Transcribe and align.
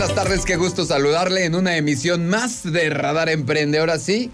buenas 0.00 0.16
tardes, 0.16 0.46
qué 0.46 0.56
gusto 0.56 0.86
saludarle 0.86 1.44
en 1.44 1.54
una 1.54 1.76
emisión 1.76 2.26
más 2.26 2.62
de 2.72 2.88
Radar 2.88 3.28
Emprende. 3.28 3.80
Ahora 3.80 3.98
sí, 3.98 4.30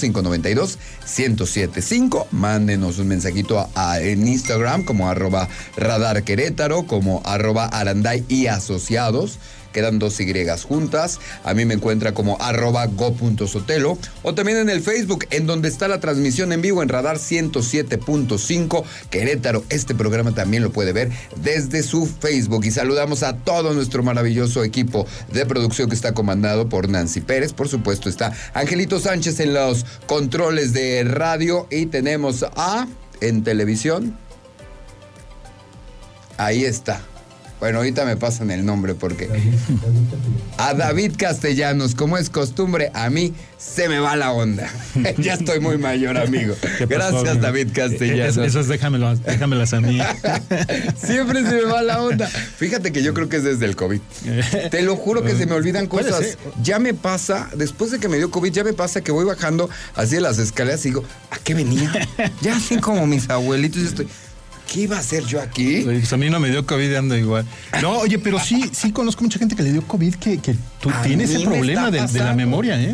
442-592-1075. 0.03 2.27
Mándenos 2.31 2.99
un 2.99 3.07
mensajito 3.07 3.67
en 3.99 4.27
Instagram 4.27 4.83
como 4.83 5.09
arroba 5.09 5.47
radar 5.75 6.23
Querétaro, 6.23 6.83
como 6.83 7.23
arroba 7.25 7.65
aranday 7.65 8.23
y 8.27 8.45
asociados. 8.47 9.39
Quedan 9.73 9.99
dos 9.99 10.19
Y 10.19 10.29
juntas. 10.63 11.19
A 11.43 11.53
mí 11.53 11.65
me 11.65 11.73
encuentra 11.73 12.13
como 12.13 12.37
arroba 12.41 12.85
go.sotelo. 12.87 13.97
O 14.23 14.33
también 14.33 14.57
en 14.57 14.69
el 14.69 14.81
Facebook, 14.81 15.25
en 15.29 15.45
donde 15.45 15.69
está 15.69 15.87
la 15.87 15.99
transmisión 15.99 16.51
en 16.51 16.61
vivo 16.61 16.81
en 16.83 16.89
Radar 16.89 17.17
107.5 17.17 18.83
Querétaro. 19.09 19.63
Este 19.69 19.95
programa 19.95 20.33
también 20.33 20.63
lo 20.63 20.71
puede 20.71 20.93
ver 20.93 21.11
desde 21.37 21.83
su 21.83 22.05
Facebook. 22.05 22.65
Y 22.65 22.71
saludamos 22.71 23.23
a 23.23 23.37
todo 23.37 23.73
nuestro 23.73 24.03
maravilloso 24.03 24.63
equipo 24.63 25.05
de 25.31 25.45
producción 25.45 25.89
que 25.89 25.95
está 25.95 26.13
comandado 26.13 26.69
por 26.69 26.89
Nancy 26.89 27.21
Pérez. 27.21 27.53
Por 27.53 27.67
supuesto, 27.67 28.09
está 28.09 28.33
Angelito 28.53 28.99
Sánchez 28.99 29.39
en 29.39 29.53
los 29.53 29.85
controles 30.07 30.73
de 30.73 31.03
radio. 31.03 31.67
Y 31.69 31.87
tenemos 31.87 32.45
a 32.55 32.87
en 33.21 33.43
televisión. 33.43 34.17
Ahí 36.37 36.63
está. 36.63 37.01
Bueno, 37.59 37.79
ahorita 37.79 38.05
me 38.05 38.15
pasan 38.15 38.51
el 38.51 38.65
nombre 38.65 38.95
porque. 38.95 39.29
A 40.57 40.73
David 40.73 41.13
Castellanos, 41.17 41.93
como 41.93 42.17
es 42.17 42.29
costumbre, 42.29 42.89
a 42.93 43.09
mí 43.09 43.33
se 43.57 43.89
me 43.89 43.99
va 43.99 44.15
la 44.15 44.31
onda. 44.31 44.71
ya 45.17 45.33
estoy 45.33 45.59
muy 45.59 45.77
mayor, 45.77 46.17
amigo. 46.17 46.55
Gracias, 46.89 47.41
David 47.41 47.69
Castellanos. 47.73 48.37
Esas 48.37 48.69
déjamelas, 48.69 49.21
déjamelas 49.23 49.73
a 49.73 49.81
mí. 49.81 49.99
Siempre 50.97 51.43
se 51.43 51.55
me 51.55 51.61
va 51.63 51.81
la 51.81 52.01
onda. 52.01 52.27
Fíjate 52.27 52.93
que 52.93 53.03
yo 53.03 53.13
creo 53.13 53.27
que 53.27 53.37
es 53.37 53.43
desde 53.43 53.65
el 53.65 53.75
COVID. 53.75 53.99
Te 54.71 54.81
lo 54.81 54.95
juro 54.95 55.21
que 55.23 55.35
se 55.35 55.45
me 55.45 55.53
olvidan 55.53 55.87
cosas. 55.87 56.37
Ya 56.63 56.79
me 56.79 56.93
pasa, 56.93 57.49
después 57.55 57.91
de 57.91 57.99
que 57.99 58.07
me 58.07 58.17
dio 58.17 58.31
COVID, 58.31 58.51
ya 58.51 58.63
me 58.63 58.73
pasa 58.73 59.01
que 59.01 59.11
voy 59.11 59.25
bajando 59.25 59.69
así 59.95 60.15
de 60.15 60.21
las 60.21 60.39
escaleras 60.39 60.85
y 60.85 60.89
digo, 60.89 61.03
¿a 61.29 61.37
qué 61.39 61.53
venía? 61.53 61.91
Ya 62.41 62.55
así 62.55 62.77
como 62.77 63.05
mis 63.05 63.29
abuelitos, 63.29 63.81
estoy. 63.83 64.07
¿Qué 64.71 64.81
iba 64.81 64.97
a 64.97 64.99
hacer 64.99 65.25
yo 65.25 65.41
aquí? 65.41 65.81
Pues 65.83 66.13
a 66.13 66.17
mí 66.17 66.29
no 66.29 66.39
me 66.39 66.49
dio 66.49 66.65
COVID 66.65 66.93
ando 66.95 67.17
igual. 67.17 67.45
No, 67.81 67.99
oye, 67.99 68.19
pero 68.19 68.39
sí, 68.39 68.69
sí 68.71 68.91
conozco 68.91 69.23
mucha 69.23 69.39
gente 69.39 69.55
que 69.55 69.63
le 69.63 69.71
dio 69.71 69.81
COVID 69.87 70.15
que, 70.15 70.37
que 70.37 70.55
tú 70.79 70.91
tienes 71.03 71.31
ese 71.31 71.45
problema 71.45 71.91
de, 71.91 72.19
la 72.19 72.33
memoria, 72.33 72.79
¿eh? 72.79 72.93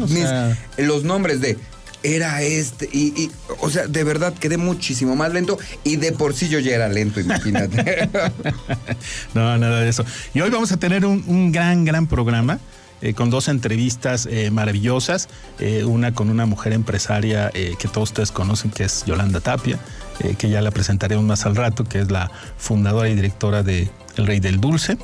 los 0.78 1.03
nombres 1.03 1.41
de 1.41 1.58
era 2.03 2.44
este, 2.44 2.88
y, 2.91 3.31
o 3.62 3.69
sea, 3.69 3.88
de 3.88 4.03
verdad 4.03 4.34
quedé 4.34 4.58
muchísimo 4.58 5.16
más 5.16 5.34
lento 5.34 5.58
y 5.84 5.96
de 5.96 6.12
por 6.12 6.35
sí 6.35 6.50
yo 6.50 6.59
ya 6.59 6.75
era 6.75 6.88
lento, 6.88 7.19
imagínate. 7.19 8.09
no, 9.34 9.58
nada 9.58 9.81
de 9.81 9.90
eso. 9.90 10.06
Y 10.34 10.41
hoy 10.41 10.52
vamos 10.52 10.72
a 10.72 10.78
tener 10.78 11.06
un, 11.06 11.52
gran, 11.52 11.84
gran 11.84 12.08
programa. 12.08 12.59
Eh, 13.02 13.14
con 13.14 13.30
dos 13.30 13.50
entrevistas 13.50 14.25
eh, 14.31 14.50
maravillosas, 14.52 15.28
eh, 15.59 15.84
una 15.84 16.14
con 16.14 16.30
una 16.30 16.46
mujer 16.46 16.72
empresaria 16.72 17.52
que 17.52 17.88
todos 17.91 18.09
ustedes 18.09 18.31
conocen, 18.31 18.72
que 18.72 18.85
es 18.85 19.03
Yolanda 19.06 19.41
Tapia, 19.41 19.78
eh, 20.20 20.36
que 20.38 20.50
ya 20.50 20.62
la 20.62 20.72
presentaremos 20.72 21.26
más 21.26 21.46
al 21.46 21.56
rato, 21.56 21.84
que 21.84 22.00
es 22.00 22.12
la 22.12 22.31
fundadora 22.58 23.09
y 23.09 23.16
directora 23.16 23.64
de 23.64 23.90
El 24.18 24.28
Rey 24.28 24.40
del 24.40 24.59
Dulce. 24.59 24.98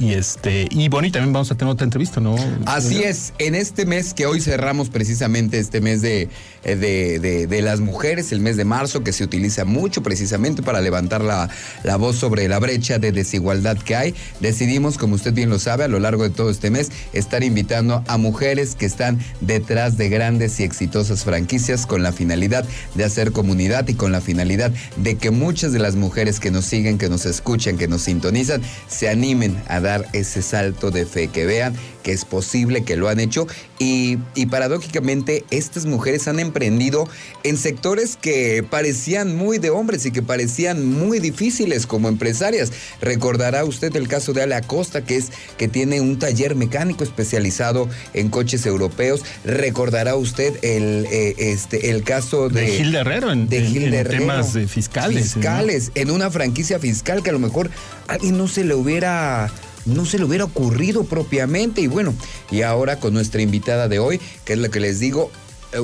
Y 0.00 0.14
este, 0.14 0.66
y 0.70 0.88
bueno, 0.88 1.06
y 1.06 1.10
también 1.10 1.32
vamos 1.32 1.50
a 1.52 1.54
tener 1.54 1.72
otra 1.72 1.84
entrevista, 1.84 2.20
¿no? 2.20 2.34
Así 2.66 3.02
es, 3.02 3.32
en 3.38 3.54
este 3.54 3.86
mes 3.86 4.12
que 4.12 4.26
hoy 4.26 4.40
cerramos 4.40 4.88
precisamente 4.88 5.58
este 5.58 5.80
mes 5.80 6.02
de, 6.02 6.28
de, 6.64 7.46
de, 7.46 7.62
las 7.62 7.80
mujeres, 7.80 8.32
el 8.32 8.40
mes 8.40 8.56
de 8.56 8.64
marzo, 8.64 9.04
que 9.04 9.12
se 9.12 9.22
utiliza 9.22 9.64
mucho 9.64 10.02
precisamente 10.02 10.62
para 10.62 10.80
levantar 10.80 11.22
la, 11.22 11.48
la, 11.84 11.96
voz 11.96 12.16
sobre 12.16 12.48
la 12.48 12.58
brecha 12.58 12.98
de 12.98 13.12
desigualdad 13.12 13.78
que 13.78 13.94
hay, 13.94 14.14
decidimos, 14.40 14.98
como 14.98 15.14
usted 15.14 15.32
bien 15.32 15.48
lo 15.48 15.58
sabe, 15.58 15.84
a 15.84 15.88
lo 15.88 16.00
largo 16.00 16.24
de 16.24 16.30
todo 16.30 16.50
este 16.50 16.70
mes, 16.70 16.90
estar 17.12 17.44
invitando 17.44 18.02
a 18.08 18.16
mujeres 18.16 18.74
que 18.74 18.86
están 18.86 19.20
detrás 19.40 19.96
de 19.96 20.08
grandes 20.08 20.58
y 20.58 20.64
exitosas 20.64 21.24
franquicias 21.24 21.86
con 21.86 22.02
la 22.02 22.12
finalidad 22.12 22.64
de 22.94 23.04
hacer 23.04 23.30
comunidad 23.30 23.86
y 23.88 23.94
con 23.94 24.10
la 24.10 24.20
finalidad 24.20 24.72
de 24.96 25.16
que 25.16 25.30
muchas 25.30 25.72
de 25.72 25.78
las 25.78 25.94
mujeres 25.94 26.40
que 26.40 26.50
nos 26.50 26.64
siguen, 26.64 26.98
que 26.98 27.08
nos 27.08 27.26
escuchan, 27.26 27.76
que 27.76 27.86
nos 27.86 28.02
sintonizan, 28.02 28.62
se 28.88 29.08
animen 29.08 29.56
a 29.68 29.80
dar 29.84 30.08
ese 30.12 30.42
salto 30.42 30.90
de 30.90 31.06
fe, 31.06 31.28
que 31.28 31.46
vean 31.46 31.76
que 32.02 32.12
es 32.12 32.24
posible, 32.24 32.84
que 32.84 32.96
lo 32.96 33.08
han 33.08 33.18
hecho 33.18 33.46
y, 33.78 34.18
paradójicamente 34.50 35.44
estas 35.50 35.84
mujeres 35.84 36.28
han 36.28 36.38
emprendido 36.38 37.08
en 37.42 37.56
sectores 37.56 38.16
que 38.16 38.62
parecían 38.62 39.34
muy 39.34 39.58
de 39.58 39.70
hombres 39.70 40.06
y 40.06 40.12
que 40.12 40.22
parecían 40.22 40.86
muy 40.86 41.18
difíciles 41.18 41.86
como 41.86 42.08
empresarias. 42.08 42.70
Recordará 43.00 43.64
usted 43.64 43.96
el 43.96 44.06
caso 44.06 44.32
de 44.32 44.42
Ale 44.42 44.54
Acosta, 44.54 45.04
que 45.04 45.16
es 45.16 45.30
que 45.56 45.66
tiene 45.66 46.00
un 46.00 46.18
taller 46.18 46.54
mecánico 46.54 47.02
especializado 47.02 47.88
en 48.12 48.28
coches 48.28 48.64
europeos. 48.66 49.22
Recordará 49.44 50.14
usted 50.14 50.54
el, 50.62 51.06
eh, 51.10 51.34
este, 51.38 51.90
el 51.90 52.04
caso 52.04 52.48
de, 52.48 52.62
de 52.62 52.66
Gil 52.68 52.94
Herrero 52.94 53.32
en, 53.32 53.48
de 53.48 54.04
temas 54.04 54.52
fiscales. 54.68 55.32
Fiscales, 55.34 55.90
en 55.94 56.10
una 56.10 56.30
franquicia 56.30 56.78
fiscal 56.78 57.22
que 57.22 57.30
a 57.30 57.32
lo 57.32 57.40
mejor 57.40 57.70
a 58.06 58.12
alguien 58.12 58.36
no 58.36 58.46
se 58.46 58.62
le 58.62 58.74
hubiera 58.74 59.50
no 59.86 60.04
se 60.04 60.18
le 60.18 60.24
hubiera 60.24 60.44
ocurrido 60.44 61.04
propiamente. 61.04 61.80
Y 61.80 61.86
bueno, 61.86 62.14
y 62.50 62.62
ahora 62.62 63.00
con 63.00 63.14
nuestra 63.14 63.42
invitada 63.42 63.88
de 63.88 63.98
hoy, 63.98 64.20
que 64.44 64.54
es 64.54 64.58
lo 64.58 64.70
que 64.70 64.80
les 64.80 65.00
digo, 65.00 65.30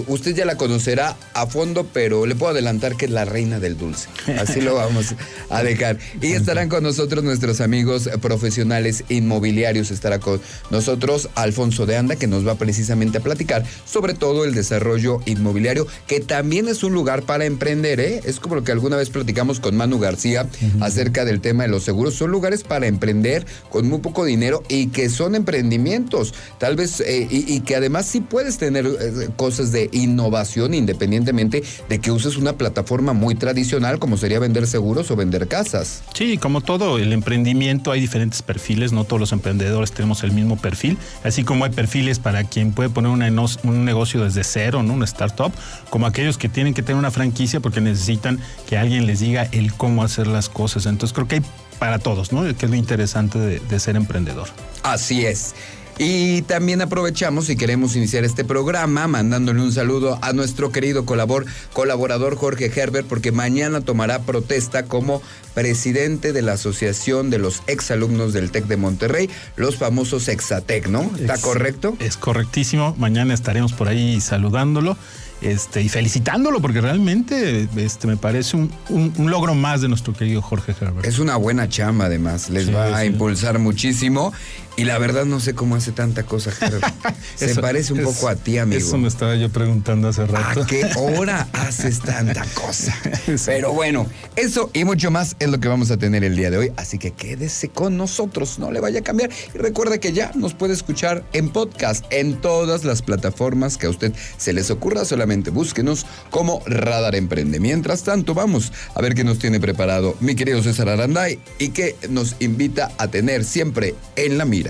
usted 0.07 0.35
ya 0.35 0.45
la 0.45 0.57
conocerá 0.57 1.17
a 1.35 1.47
fondo, 1.47 1.87
pero 1.93 2.27
le 2.27 2.35
puedo 2.35 2.53
adelantar 2.53 2.97
que 2.97 3.07
es 3.07 3.11
la 3.11 3.25
reina 3.25 3.61
del 3.61 3.77
dulce. 3.77 4.09
Así 4.39 4.61
lo 4.61 4.75
vamos 4.75 5.15
a 5.49 5.63
dejar. 5.63 5.99
Y 6.21 6.33
estarán 6.33 6.69
con 6.69 6.83
nosotros 6.83 7.25
nuestros 7.25 7.61
amigos 7.61 8.09
profesionales 8.21 9.05
inmobiliarios. 9.09 9.91
Estará 9.91 10.19
con 10.19 10.41
nosotros 10.71 11.29
Alfonso 11.35 11.87
de 11.87 11.97
Anda, 11.97 12.17
que 12.17 12.27
nos 12.27 12.47
va 12.47 12.55
precisamente 12.57 13.19
a 13.19 13.21
platicar 13.21 13.65
sobre 13.85 14.15
todo 14.15 14.45
el 14.45 14.55
desarrollo 14.55 15.21
inmobiliario, 15.27 15.87
que 16.07 16.21
también 16.21 16.69
es 16.69 16.83
un 16.83 16.93
lugar 16.93 17.23
para 17.23 17.45
emprender. 17.45 18.01
¿eh? 18.01 18.21
Es 18.25 18.41
como 18.41 18.55
lo 18.57 18.65
que 18.65 18.73
alguna 18.73 18.97
vez 18.97 19.11
platicamos 19.11 19.61
con 19.61 19.77
Manu 19.77 19.99
García 19.99 20.47
acerca 20.81 21.25
del 21.25 21.41
tema 21.41 21.65
de 21.65 21.69
los 21.69 21.85
seguros. 21.85 22.15
Son 22.15 22.31
lugares 22.31 22.65
para 22.65 22.87
emprender 22.87 23.47
con 23.71 23.89
muy 23.89 24.01
poco 24.01 24.25
dinero 24.25 24.63
y 24.69 24.89
que 24.89 25.09
son 25.09 25.35
emprendimientos. 25.35 26.35
Tal 26.59 26.77
vez, 26.77 27.01
eh, 27.01 27.27
y, 27.31 27.61
que 27.61 27.77
además 27.77 28.07
sí 28.07 28.21
puedes 28.21 28.59
tener 28.59 28.87
eh, 28.87 29.29
cosas 29.37 29.73
de 29.73 29.80
innovación 29.93 30.75
independientemente 30.75 31.63
de 31.89 31.99
que 32.01 32.11
uses 32.11 32.37
una 32.37 32.55
plataforma 32.55 33.13
muy 33.13 33.35
tradicional 33.35 33.99
como 33.99 34.17
sería 34.17 34.39
vender 34.39 34.67
seguros 34.67 35.11
o 35.11 35.17
vender 35.17 35.49
casas. 35.49 36.03
Sí, 36.15 36.37
como 36.37 36.61
todo 36.61 36.99
el 36.99 37.13
emprendimiento 37.13 37.93
hay 37.93 38.01
diferentes 38.01 38.43
perfiles, 38.43 38.93
no 38.93 39.05
todos 39.05 39.21
los 39.21 39.33
emprendedores 39.33 39.93
tenemos 39.93 40.23
el 40.25 40.33
mismo 40.33 40.57
perfil, 40.57 40.99
así 41.25 41.45
como 41.45 41.65
hay 41.65 41.71
perfiles 41.71 42.19
para 42.19 42.45
quien 42.45 42.73
puede 42.73 42.91
poner 42.91 43.11
un 43.11 43.85
negocio 43.85 44.25
desde 44.25 44.45
cero, 44.45 44.83
¿no? 44.83 44.95
una 44.95 45.05
startup, 45.05 45.53
como 45.89 46.07
aquellos 46.07 46.37
que 46.37 46.49
tienen 46.49 46.75
que 46.75 46.83
tener 46.83 46.99
una 46.99 47.11
franquicia 47.11 47.61
porque 47.61 47.81
necesitan 47.81 48.39
que 48.69 48.77
alguien 48.77 49.07
les 49.07 49.21
diga 49.21 49.49
el 49.53 49.73
cómo 49.73 50.03
hacer 50.03 50.27
las 50.27 50.49
cosas. 50.49 50.87
Entonces 50.87 51.15
creo 51.15 51.29
que 51.29 51.37
hay 51.37 51.43
para 51.79 51.99
todos, 51.99 52.33
¿no? 52.33 52.43
Que 52.43 52.67
es 52.67 52.71
lo 52.71 52.77
interesante 52.77 53.39
de 53.39 53.81
ser 53.81 53.97
emprendedor. 53.97 54.49
Así 54.83 55.25
es. 55.25 55.55
Y 56.03 56.41
también 56.43 56.81
aprovechamos 56.81 57.51
y 57.51 57.57
queremos 57.57 57.95
iniciar 57.95 58.25
este 58.25 58.43
programa 58.43 59.07
mandándole 59.07 59.61
un 59.61 59.71
saludo 59.71 60.19
a 60.23 60.33
nuestro 60.33 60.73
querido 60.73 61.05
colaborador 61.05 62.37
Jorge 62.37 62.73
Herbert, 62.75 63.07
porque 63.07 63.33
mañana 63.33 63.83
tomará 63.83 64.23
protesta 64.23 64.87
como 64.87 65.21
presidente 65.53 66.33
de 66.33 66.41
la 66.41 66.55
Asociación 66.55 67.29
de 67.29 67.37
los 67.37 67.63
Exalumnos 67.67 68.33
del 68.33 68.51
TEC 68.51 68.65
de 68.65 68.79
Monterrey, 68.79 69.29
los 69.57 69.77
famosos 69.77 70.29
Exatec, 70.29 70.89
¿no? 70.89 71.03
¿Está 71.21 71.37
correcto? 71.37 71.95
Es 71.99 72.17
correctísimo. 72.17 72.95
Mañana 72.97 73.35
estaremos 73.35 73.75
por 73.75 73.89
ahí 73.89 74.23
saludándolo 74.23 74.97
este, 75.43 75.81
y 75.81 75.89
felicitándolo 75.89 76.61
porque 76.61 76.83
realmente 76.83 77.67
este, 77.77 78.07
me 78.07 78.17
parece 78.19 78.57
un, 78.57 78.71
logro 79.19 79.55
más 79.55 79.81
de 79.81 79.89
nuestro 79.89 80.13
querido 80.13 80.43
Jorge 80.43 80.75
Herbert. 80.79 81.07
Es 81.07 81.19
una 81.19 81.37
buena 81.37 81.69
chamba 81.69 82.07
además, 82.07 82.51
les 82.51 82.75
va 82.75 82.97
a 82.97 83.05
impulsar 83.07 83.59
muchísimo 83.59 84.33
y 84.81 84.85
la 84.85 84.97
verdad 84.97 85.27
no 85.27 85.41
sé 85.41 85.55
cómo 85.55 85.77
hace 85.77 85.93
tanta 85.93 86.23
cosa. 86.23 86.53
Se 87.37 87.55
parece 87.57 87.93
un 87.93 88.03
poco 88.03 88.29
a 88.29 88.35
ti, 88.35 88.57
amigo. 88.57 88.81
Eso 88.81 88.97
me 88.97 89.09
estaba 89.09 89.37
yo 89.37 89.51
preguntando 89.51 90.09
hace 90.09 90.25
rato. 90.25 90.63
¿A 90.63 90.67
qué 90.67 90.89
hora 90.97 91.47
haces 91.53 92.01
tanta 92.01 92.47
cosa? 92.55 92.97
Pero 93.45 93.75
bueno, 93.75 94.07
eso 94.37 94.71
y 94.73 94.85
mucho 94.85 95.11
más 95.11 95.37
es 95.39 95.51
lo 95.51 95.61
que 95.61 95.69
vamos 95.69 95.91
a 95.91 95.99
tener 95.99 96.25
el 96.25 96.35
día 96.35 96.51
de 96.51 96.57
hoy. 96.57 96.73
Así 96.79 96.97
que 96.97 97.11
quédese 97.11 97.69
con 97.69 97.99
nosotros, 97.99 98.59
no 98.59 98.71
le 98.71 98.81
vaya 98.81 99.01
a 99.01 99.03
cambiar. 99.03 99.29
Y 99.55 99.59
recuerda 99.59 99.99
que 99.99 100.15
ya 100.15 100.33
nos 100.35 100.55
puede 100.55 100.73
escuchar 100.73 101.25
en 101.35 101.51
podcast, 101.51 102.07
en 102.09 102.41
todas 102.41 102.83
las 102.85 103.03
plataformas 103.03 103.77
que 103.77 103.85
a 103.85 103.91
usted 103.91 104.15
se 104.39 104.55
les 104.55 104.71
ocurra. 104.71 105.05
Solamente 105.05 105.51
búsquenos 105.51 106.07
como 106.31 106.63
Radar 106.65 107.17
Emprende. 107.17 107.61
Mientras 107.61 108.03
tanto, 108.03 108.33
vamos 108.33 108.73
a 108.95 109.03
ver 109.03 109.15
qué 109.15 109.25
nos 109.25 109.39
tiene 109.39 109.61
preparado 109.61 110.17
mi 110.21 110.35
querido 110.35 110.63
César 110.63 110.89
Aranday 110.89 111.39
y 111.59 111.69
que 111.69 111.97
nos 112.09 112.37
invita 112.39 112.93
a 112.97 113.09
tener 113.09 113.45
siempre 113.45 113.95
en 114.17 114.39
la 114.39 114.47
mira 114.47 114.70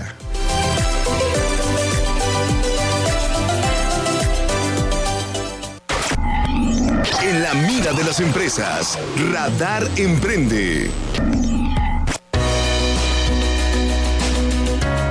en 7.31 7.43
la 7.43 7.53
mira 7.53 7.93
de 7.93 8.03
las 8.03 8.19
empresas, 8.19 8.99
Radar 9.31 9.87
Emprende. 9.95 10.89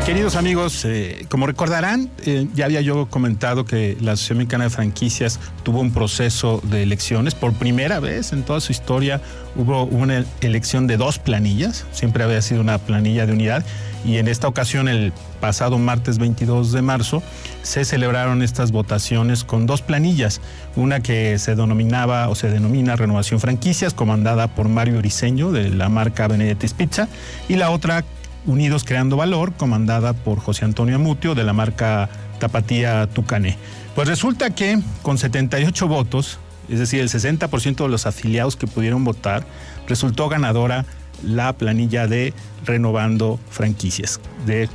Queridos 0.05 0.35
amigos, 0.35 0.85
eh, 0.85 1.25
como 1.29 1.47
recordarán, 1.47 2.11
eh, 2.27 2.49
ya 2.53 2.65
había 2.65 2.81
yo 2.81 3.07
comentado 3.07 3.65
que 3.65 3.97
la 4.01 4.13
Asociación 4.13 4.39
Mexicana 4.39 4.65
de 4.65 4.71
Franquicias 4.71 5.39
tuvo 5.63 5.81
un 5.81 5.93
proceso 5.93 6.61
de 6.65 6.83
elecciones. 6.83 7.35
Por 7.35 7.53
primera 7.55 8.01
vez 8.01 8.33
en 8.33 8.43
toda 8.43 8.61
su 8.61 8.73
historia 8.73 9.21
hubo 9.55 9.85
una 9.85 10.25
elección 10.41 10.87
de 10.87 10.97
dos 10.97 11.19
planillas. 11.19 11.87
Siempre 11.93 12.25
había 12.25 12.43
sido 12.43 12.61
una 12.61 12.79
planilla 12.79 13.25
de 13.25 13.33
unidad. 13.33 13.65
Y 14.05 14.17
en 14.17 14.29
esta 14.29 14.49
ocasión, 14.49 14.89
el 14.89 15.13
pasado 15.41 15.79
martes 15.79 16.19
22 16.19 16.73
de 16.73 16.83
marzo, 16.83 17.23
se 17.63 17.85
celebraron 17.85 18.43
estas 18.43 18.73
votaciones 18.73 19.45
con 19.45 19.67
dos 19.67 19.83
planillas. 19.83 20.41
Una 20.77 21.01
que 21.01 21.39
se 21.39 21.55
denominaba 21.55 22.29
o 22.29 22.35
se 22.35 22.51
denomina 22.51 22.97
Renovación 22.97 23.41
Franquicias, 23.41 23.93
comandada 23.93 24.49
por 24.49 24.69
Mario 24.69 24.99
Briceño 24.99 25.53
de 25.53 25.69
la 25.71 25.89
marca 25.89 26.29
Benedetti's 26.29 26.73
Pizza. 26.73 27.09
Y 27.49 27.57
la 27.57 27.71
otra 27.71 28.05
Unidos 28.47 28.85
Creando 28.85 29.17
Valor, 29.17 29.53
comandada 29.53 30.13
por 30.13 30.39
José 30.39 30.65
Antonio 30.65 30.97
Amutio 30.97 31.35
de 31.35 31.45
la 31.45 31.53
marca 31.53 32.09
Tapatía 32.39 33.07
Tucané. 33.07 33.59
Pues 33.95 34.09
resulta 34.09 34.51
que 34.51 34.81
con 35.03 35.19
78 35.19 35.89
votos, 35.89 36.39
es 36.69 36.79
decir, 36.79 37.01
el 37.01 37.09
60% 37.09 37.77
de 37.77 37.89
los 37.89 38.07
afiliados 38.07 38.57
que 38.57 38.67
pudieron 38.67 39.05
votar, 39.05 39.45
resultó 39.87 40.29
ganadora 40.29 40.87
la 41.23 41.53
planilla 41.53 42.07
de 42.07 42.33
Renovando 42.65 43.39
Franquicias 43.51 44.21
de 44.47 44.69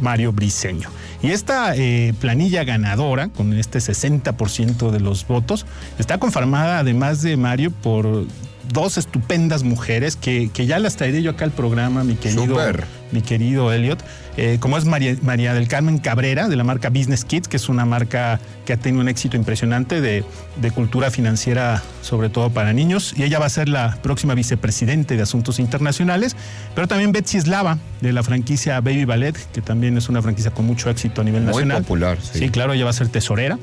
Mario 0.00 0.32
Briceño. 0.32 0.90
Y 1.22 1.30
esta 1.30 1.74
eh, 1.76 2.14
planilla 2.20 2.64
ganadora, 2.64 3.28
con 3.28 3.52
este 3.54 3.78
60% 3.78 4.90
de 4.90 5.00
los 5.00 5.26
votos, 5.26 5.66
está 5.98 6.18
conformada 6.18 6.78
además 6.78 7.22
de 7.22 7.36
Mario 7.36 7.70
por 7.70 8.26
dos 8.72 8.98
estupendas 8.98 9.62
mujeres 9.62 10.16
que, 10.16 10.50
que, 10.52 10.66
ya 10.66 10.78
las 10.78 10.96
traeré 10.96 11.22
yo 11.22 11.30
acá 11.32 11.44
al 11.44 11.52
programa, 11.52 12.04
mi 12.04 12.14
querido, 12.14 12.56
mi 13.12 13.22
querido 13.22 13.72
Elliot, 13.72 14.02
eh, 14.36 14.58
como 14.60 14.76
es 14.78 14.84
María, 14.84 15.16
María, 15.22 15.54
del 15.54 15.68
Carmen 15.68 15.98
Cabrera, 15.98 16.48
de 16.48 16.56
la 16.56 16.64
marca 16.64 16.90
Business 16.90 17.24
Kids, 17.24 17.48
que 17.48 17.56
es 17.56 17.68
una 17.68 17.84
marca 17.84 18.40
que 18.66 18.74
ha 18.74 18.76
tenido 18.76 19.00
un 19.00 19.08
éxito 19.08 19.36
impresionante 19.36 20.00
de, 20.00 20.24
de, 20.60 20.70
cultura 20.70 21.10
financiera, 21.10 21.82
sobre 22.02 22.28
todo 22.28 22.50
para 22.50 22.72
niños, 22.72 23.14
y 23.16 23.24
ella 23.24 23.38
va 23.38 23.46
a 23.46 23.50
ser 23.50 23.68
la 23.68 23.98
próxima 24.02 24.34
vicepresidente 24.34 25.16
de 25.16 25.22
Asuntos 25.22 25.58
Internacionales, 25.58 26.36
pero 26.74 26.86
también 26.86 27.12
Betsy 27.12 27.40
Slava, 27.40 27.78
de 28.00 28.12
la 28.12 28.22
franquicia 28.22 28.80
Baby 28.80 29.06
Ballet, 29.06 29.36
que 29.52 29.62
también 29.62 29.96
es 29.96 30.08
una 30.08 30.22
franquicia 30.22 30.50
con 30.50 30.66
mucho 30.66 30.90
éxito 30.90 31.22
a 31.22 31.24
nivel 31.24 31.44
nacional. 31.44 31.78
Muy 31.78 31.82
popular, 31.82 32.18
sí. 32.20 32.38
Sí, 32.40 32.48
claro, 32.50 32.74
ella 32.74 32.84
va 32.84 32.90
a 32.90 32.94
ser 32.94 33.08
tesorera. 33.08 33.58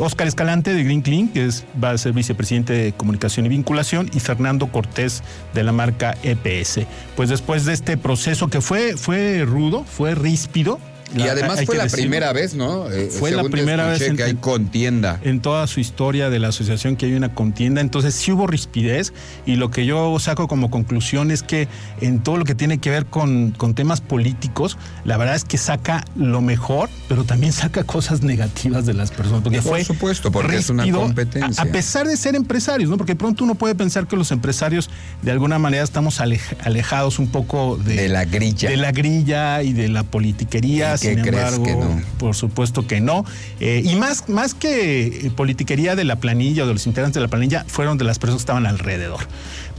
Oscar 0.00 0.26
eh, 0.26 0.28
Escalante 0.28 0.72
de 0.72 0.82
Green 0.84 1.02
Clean, 1.02 1.28
que 1.28 1.46
es, 1.46 1.64
va 1.82 1.90
a 1.90 1.98
ser 1.98 2.12
vicepresidente 2.12 2.72
de 2.72 2.92
Comunicación 2.92 3.46
y 3.46 3.48
Vinculación, 3.48 4.10
y 4.14 4.20
Fernando 4.20 4.68
Cortés 4.68 5.22
de 5.54 5.62
la 5.62 5.72
marca 5.72 6.16
EPS. 6.22 6.80
Pues 7.16 7.28
después 7.28 7.64
de 7.64 7.74
este 7.74 7.96
proceso 7.96 8.48
que 8.48 8.60
fue, 8.60 8.96
fue 8.96 9.44
rudo, 9.44 9.84
fue 9.84 10.14
ríspido, 10.14 10.78
y 11.16 11.22
además 11.22 11.64
fue 11.64 11.76
la 11.76 11.86
primera 11.86 12.32
vez, 12.32 12.54
¿no? 12.54 12.90
Eh, 12.90 13.08
fue 13.10 13.30
la 13.30 13.44
primera 13.44 13.86
vez 13.88 14.02
en, 14.02 14.16
que 14.16 14.24
hay 14.24 14.34
contienda. 14.34 15.20
En 15.22 15.40
toda 15.40 15.66
su 15.66 15.80
historia 15.80 16.30
de 16.30 16.38
la 16.38 16.48
asociación 16.48 16.96
que 16.96 17.06
hay 17.06 17.14
una 17.14 17.34
contienda. 17.34 17.80
Entonces 17.80 18.14
sí 18.14 18.32
hubo 18.32 18.46
rispidez 18.46 19.12
y 19.46 19.56
lo 19.56 19.70
que 19.70 19.86
yo 19.86 20.18
saco 20.18 20.48
como 20.48 20.70
conclusión 20.70 21.30
es 21.30 21.42
que 21.42 21.68
en 22.00 22.22
todo 22.22 22.36
lo 22.36 22.44
que 22.44 22.54
tiene 22.54 22.78
que 22.78 22.90
ver 22.90 23.06
con, 23.06 23.52
con 23.52 23.74
temas 23.74 24.00
políticos, 24.00 24.76
la 25.04 25.16
verdad 25.16 25.36
es 25.36 25.44
que 25.44 25.58
saca 25.58 26.04
lo 26.14 26.40
mejor, 26.40 26.90
pero 27.08 27.24
también 27.24 27.52
saca 27.52 27.84
cosas 27.84 28.22
negativas 28.22 28.84
de 28.84 28.94
las 28.94 29.10
personas. 29.10 29.42
Porque 29.42 29.62
Por 29.62 29.84
supuesto, 29.84 30.30
porque 30.30 30.56
es 30.56 30.70
una 30.70 30.90
competencia. 30.90 31.62
A, 31.62 31.66
pesar 31.66 32.06
de 32.06 32.16
ser 32.16 32.34
empresarios, 32.34 32.90
¿no? 32.90 32.98
Porque 32.98 33.16
pronto 33.16 33.44
uno 33.44 33.54
puede 33.54 33.74
pensar 33.74 34.06
que 34.06 34.16
los 34.16 34.30
empresarios 34.30 34.90
de 35.22 35.30
alguna 35.30 35.58
manera 35.58 35.84
estamos 35.84 36.20
alejados 36.20 37.18
un 37.18 37.28
poco 37.28 37.76
de, 37.76 37.94
de 37.94 38.08
la 38.08 38.24
grilla. 38.24 38.68
De 38.68 38.76
la 38.76 38.92
grilla 38.92 39.62
y 39.62 39.72
de 39.72 39.88
la 39.88 40.02
politiquería 40.02 40.97
sin 40.98 41.18
embargo, 41.18 41.62
que 41.62 41.74
no? 41.74 42.02
por 42.18 42.34
supuesto 42.34 42.86
que 42.86 43.00
no. 43.00 43.24
Eh, 43.60 43.82
y 43.84 43.96
más, 43.96 44.28
más 44.28 44.54
que 44.54 45.30
politiquería 45.36 45.96
de 45.96 46.04
la 46.04 46.16
planilla 46.16 46.64
o 46.64 46.66
de 46.66 46.74
los 46.74 46.86
integrantes 46.86 47.14
de 47.14 47.20
la 47.20 47.28
planilla, 47.28 47.64
fueron 47.66 47.98
de 47.98 48.04
las 48.04 48.18
personas 48.18 48.40
que 48.40 48.42
estaban 48.42 48.66
alrededor. 48.66 49.20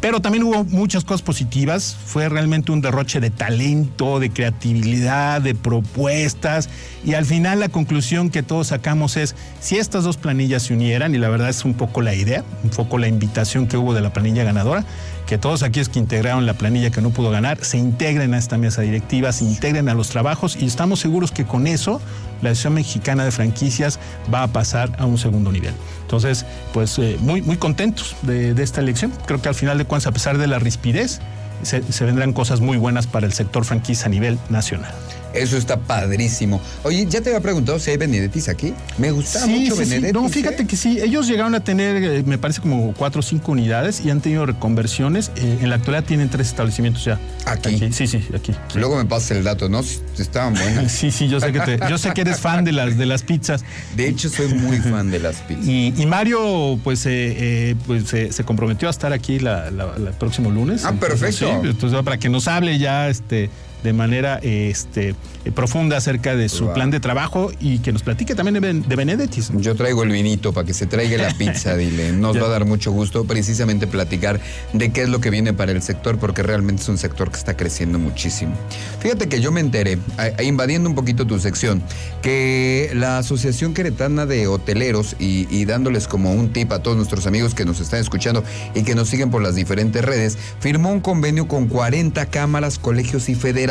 Pero 0.02 0.22
también 0.22 0.44
hubo 0.44 0.64
muchas 0.64 1.04
cosas 1.04 1.22
positivas. 1.22 1.98
Fue 2.06 2.30
realmente 2.30 2.72
un 2.72 2.80
derroche 2.80 3.20
de 3.20 3.32
talento, 3.32 4.20
de 4.20 4.30
creatividad, 4.30 5.42
de 5.42 5.56
propuestas. 5.56 6.70
Y 7.04 7.16
al 7.16 7.26
final 7.26 7.60
la 7.60 7.70
conclusión 7.70 8.30
que 8.30 8.42
todos 8.42 8.68
sacamos 8.68 9.18
es, 9.18 9.36
si 9.60 9.78
estas 9.78 10.06
dos 10.06 10.16
planillas 10.16 10.64
se 10.64 10.74
unieran, 10.74 11.16
y 11.16 11.18
la 11.18 11.30
verdad 11.30 11.50
es 11.50 11.66
un 11.66 11.74
poco 11.74 12.02
la 12.02 12.16
idea, 12.16 12.46
un 12.64 12.70
poco 12.70 12.98
la 12.98 13.08
invitación 13.08 13.68
que 13.68 13.76
hubo 13.76 13.94
de 13.94 14.02
la 14.02 14.14
planilla 14.14 14.44
ganadora, 14.44 14.86
que 15.30 15.38
todos 15.38 15.62
aquellos 15.62 15.90
que 15.90 16.00
integraron 16.00 16.48
la 16.48 16.56
planilla 16.56 16.90
que 16.90 17.02
no 17.02 17.12
pudo 17.12 17.30
ganar 17.30 17.64
se 17.64 17.78
integren 17.78 18.34
a 18.34 18.40
esta 18.40 18.58
mesa 18.58 18.82
directiva, 18.82 19.32
se 19.32 19.46
integren 19.46 19.88
a 19.88 19.94
los 19.94 20.10
trabajos 20.10 20.56
y 20.60 20.66
estamos 20.66 21.02
seguros 21.02 21.32
que 21.32 21.46
con 21.46 21.68
eso 21.68 22.02
la 22.42 22.50
Asociación 22.50 22.74
Mexicana 22.74 23.26
de 23.26 23.32
Franquicias 23.32 24.00
va 24.34 24.42
a 24.42 24.48
pasar 24.48 24.92
a 24.98 25.06
un 25.06 25.20
segundo 25.20 25.52
nivel. 25.52 25.76
Entonces, 26.02 26.48
pues 26.74 26.98
eh, 26.98 27.18
muy, 27.20 27.44
muy 27.44 27.58
contentos 27.58 28.16
de, 28.24 28.60
esta 28.60 28.82
elección. 28.82 29.14
Creo 29.28 29.40
que 29.40 29.50
al 29.50 29.54
final 29.54 29.78
de 29.78 29.86
cuentas, 29.86 30.08
a 30.08 30.12
pesar 30.14 30.40
de 30.40 30.48
la 30.48 30.58
rispidez, 30.58 31.20
se, 31.62 31.84
se 31.84 32.06
vendrán 32.06 32.34
cosas 32.34 32.60
muy 32.60 32.78
buenas 32.78 33.06
para 33.06 33.28
el 33.28 33.34
sector 33.34 33.66
franquicia 33.66 34.08
a 34.08 34.10
nivel 34.10 34.40
nacional. 34.50 34.96
Eso 35.34 35.58
está 35.58 35.78
padrísimo. 35.80 36.62
Oye, 36.84 37.06
ya 37.08 37.22
te 37.22 37.30
había 37.30 37.42
preguntado 37.42 37.80
si 37.80 37.92
hay 37.92 37.98
Benedettis 37.98 38.50
aquí. 38.50 38.74
Me 38.98 39.12
gustaba 39.12 39.46
mucho 39.48 39.76
sí, 39.76 39.82
Benedettis. 39.82 40.14
No, 40.14 40.28
fíjate 40.30 40.64
¿eh? 40.64 40.68
que 40.68 40.76
sí. 40.76 41.00
Ellos 41.00 41.28
llegaron 41.28 41.54
a 41.56 41.64
tener, 41.64 42.04
eh, 42.04 42.24
me 42.26 42.38
parece, 42.38 42.62
como 42.62 42.94
cuatro 42.94 43.20
o 43.20 43.22
cinco 43.22 43.52
unidades 43.52 44.02
y 44.04 44.10
han 44.10 44.22
tenido 44.22 44.46
reconversiones. 44.46 45.32
Eh, 45.36 45.60
en 45.62 45.70
la 45.70 45.76
actualidad 45.76 46.04
tienen 46.04 46.30
tres 46.30 46.48
establecimientos 46.48 47.06
ya. 47.06 47.20
¿Aquí? 47.46 47.92
Sí, 47.92 48.08
sí, 48.08 48.28
aquí. 48.36 48.54
Luego 48.76 48.98
me 48.98 49.06
pasas 49.06 49.32
el 49.32 49.44
dato, 49.44 49.70
¿no? 49.70 49.82
Estaban 50.18 50.54
buenas. 50.54 50.92
sí, 51.00 51.12
sí, 51.12 51.28
yo 51.28 51.40
sé 51.40 51.52
que 51.52 51.60
te, 51.60 51.80
yo 51.90 51.98
sé 51.98 52.12
que 52.14 52.22
eres 52.22 52.40
fan 52.40 52.64
de 52.64 52.72
las, 52.72 52.98
de 52.98 53.06
las 53.06 53.24
pizzas. 53.24 53.64
De 53.96 54.08
hecho, 54.08 54.30
soy 54.30 54.54
muy 54.54 54.78
fan 54.80 55.12
de 55.12 55.20
las 55.20 55.38
pizzas. 55.38 55.66
Y, 55.68 56.06
Mario, 56.08 56.80
pues, 56.84 57.08
pues 57.86 58.10
se 58.10 58.44
comprometió 58.44 58.88
a 58.88 58.92
estar 58.92 59.14
aquí 59.14 59.36
el 59.36 60.14
próximo 60.18 60.50
lunes. 60.50 60.86
Ah, 60.86 60.94
perfecto. 60.94 61.48
entonces, 61.64 62.02
para 62.04 62.18
que 62.18 62.30
nos 62.30 62.48
hable 62.48 62.80
ya 62.80 63.10
este 63.10 63.50
de 63.84 63.94
manera 63.94 64.40
este, 64.42 65.16
profunda 65.56 65.98
acerca 65.98 66.36
de 66.36 66.50
su 66.50 66.72
plan 66.74 66.92
de 66.92 67.00
trabajo 67.00 67.52
y 67.60 67.80
que 67.80 67.92
nos 67.92 68.04
platique 68.04 68.36
también 68.36 68.84
de, 68.88 68.96
Benedettis. 68.96 69.52
Yo 69.56 69.76
traigo 69.76 70.04
el 70.04 70.10
vinito 70.10 70.52
para 70.54 70.66
que 70.66 70.74
se 70.74 70.86
traiga 70.86 71.18
la 71.18 71.34
pizza, 71.34 71.76
dile. 71.78 72.12
Nos 72.12 72.38
va 72.38 72.48
a 72.48 72.50
dar 72.50 72.66
mucho 72.66 72.92
gusto 72.92 73.26
precisamente 73.26 73.88
platicar 73.88 74.40
de 74.74 74.92
qué 74.92 75.04
es 75.04 75.10
lo 75.10 75.22
que 75.22 75.30
viene 75.30 75.54
para 75.54 75.72
el 75.72 75.82
sector, 75.82 76.18
porque 76.20 76.44
realmente 76.44 76.82
es 76.82 76.90
un 76.90 76.98
sector 76.98 77.32
que 77.32 77.38
está 77.38 77.56
creciendo 77.56 78.00
muchísimo. 78.00 78.54
Fíjate 79.00 79.30
que 79.30 79.40
yo 79.40 79.52
me 79.52 79.62
enteré, 79.62 79.98
invadiendo 80.44 80.90
un 80.90 80.96
poquito 80.96 81.26
tu 81.26 81.40
sección, 81.40 81.82
que 82.22 82.92
la 82.94 83.20
Asociación 83.20 83.74
Queretana 83.74 84.26
de 84.26 84.48
Hoteleros 84.48 85.16
y, 85.20 85.48
y 85.50 85.66
dándoles 85.66 86.08
como 86.08 86.34
un 86.34 86.52
tip 86.52 86.72
a 86.72 86.80
todos 86.80 86.98
nuestros 86.98 87.26
amigos 87.28 87.56
que 87.56 87.66
nos 87.66 87.80
están 87.80 88.02
escuchando 88.02 88.44
y 88.76 88.84
que 88.84 88.96
nos 88.96 89.08
siguen 89.08 89.32
por 89.32 89.42
las 89.42 89.56
diferentes 89.56 90.04
redes, 90.04 90.38
firmó 90.60 90.92
un 90.92 91.00
convenio 91.00 91.48
con 91.48 91.68
40 91.68 92.26
cámaras, 92.26 92.78
colegios 92.78 93.30
y 93.30 93.36
federaciones 93.36 93.69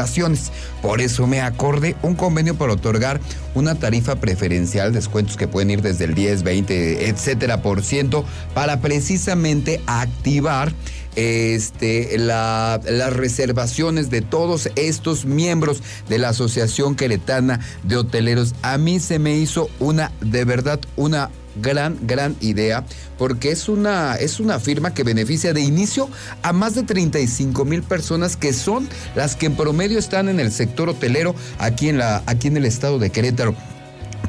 Por 0.82 1.00
eso 1.00 1.26
me 1.26 1.40
acordé 1.40 1.96
un 2.02 2.14
convenio 2.14 2.54
para 2.54 2.72
otorgar 2.72 3.20
una 3.54 3.74
tarifa 3.74 4.16
preferencial, 4.16 4.92
descuentos 4.92 5.36
que 5.36 5.48
pueden 5.48 5.70
ir 5.70 5.82
desde 5.82 6.04
el 6.04 6.14
10, 6.14 6.42
20, 6.42 7.08
etcétera 7.08 7.62
por 7.62 7.82
ciento, 7.82 8.24
para 8.54 8.80
precisamente 8.80 9.80
activar 9.86 10.72
este, 11.16 12.16
las 12.18 13.12
reservaciones 13.12 14.08
de 14.10 14.22
todos 14.22 14.70
estos 14.76 15.24
miembros 15.24 15.82
de 16.08 16.18
la 16.18 16.28
Asociación 16.28 16.94
Queretana 16.94 17.60
de 17.82 17.96
Hoteleros. 17.96 18.54
A 18.62 18.78
mí 18.78 19.00
se 19.00 19.18
me 19.18 19.36
hizo 19.36 19.68
una, 19.80 20.12
de 20.20 20.44
verdad, 20.44 20.80
una 20.96 21.30
gran, 21.60 21.98
gran 22.06 22.36
idea, 22.40 22.84
porque 23.18 23.50
es 23.50 23.68
una, 23.68 24.16
es 24.16 24.40
una 24.40 24.58
firma 24.60 24.94
que 24.94 25.04
beneficia 25.04 25.52
de 25.52 25.60
inicio 25.60 26.08
a 26.42 26.52
más 26.52 26.74
de 26.74 26.82
35 26.82 27.64
mil 27.64 27.82
personas 27.82 28.36
que 28.36 28.52
son 28.52 28.88
las 29.14 29.36
que 29.36 29.46
en 29.46 29.56
promedio 29.56 29.98
están 29.98 30.28
en 30.28 30.40
el 30.40 30.52
sector 30.52 30.88
hotelero 30.88 31.34
aquí 31.58 31.88
en, 31.88 31.98
la, 31.98 32.22
aquí 32.26 32.48
en 32.48 32.56
el 32.56 32.64
estado 32.64 32.98
de 32.98 33.10
Querétaro 33.10 33.54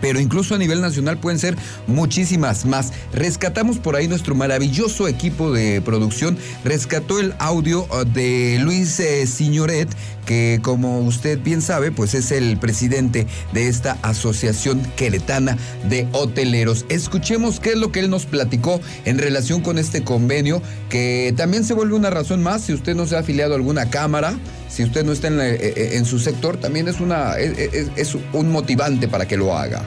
pero 0.02 0.20
incluso 0.20 0.56
a 0.56 0.58
nivel 0.58 0.82
nacional 0.82 1.18
pueden 1.18 1.40
ser 1.40 1.56
muchísimas 1.88 2.66
más. 2.66 2.92
Rescatamos 3.14 3.78
por 3.78 3.96
ahí 3.96 4.08
nuestro 4.08 4.36
maravilloso 4.36 5.08
equipo 5.08 5.52
de 5.52 5.82
producción, 5.82 6.38
rescató 6.64 7.20
el 7.20 7.34
audio 7.40 7.86
uh, 7.86 8.06
de 8.06 8.60
Luis 8.62 9.00
eh, 9.00 9.28
Signoret, 9.28 9.90
que 10.26 10.60
como 10.62 11.00
usted 11.00 11.40
bien 11.40 11.62
sabe, 11.62 11.92
pues 11.92 12.14
es 12.14 12.32
el 12.32 12.58
presidente 12.58 13.26
de 13.52 13.68
esta 13.68 13.98
asociación 14.04 14.84
queretana 14.96 15.58
de 15.90 16.08
hoteleros. 16.12 16.86
Escuchemos 16.90 17.60
qué 17.60 17.72
es 17.72 17.78
lo 17.78 17.92
que 17.92 18.00
él 18.00 18.10
nos 18.10 18.26
platicó 18.26 18.80
en 19.06 19.18
relación 19.18 19.62
con 19.62 19.78
este 19.78 20.04
convenio, 20.04 20.62
que 20.90 21.34
también 21.36 21.64
se 21.64 21.74
vuelve 21.74 21.96
una 21.96 22.10
razón 22.10 22.44
más 22.44 22.62
si 22.62 22.74
usted 22.74 22.96
no 22.96 23.08
se 23.08 23.16
ha 23.16 23.20
afiliado 23.20 23.54
a 23.54 23.58
alguna 23.58 23.90
cámara 23.90 24.36
si 24.70 24.84
usted 24.84 25.04
no 25.04 25.12
está 25.12 25.28
en, 25.28 25.42
eh, 25.42 25.58
eh, 25.60 26.06
su 26.06 26.20
sector, 26.20 26.58
también 26.58 26.88
es, 26.88 27.00
una, 27.00 27.38
es, 27.38 28.16
un 28.34 28.52
motivante 28.52 29.08
para 29.08 29.28
que 29.28 29.36
lo 29.36 29.58
haga. 29.58 29.82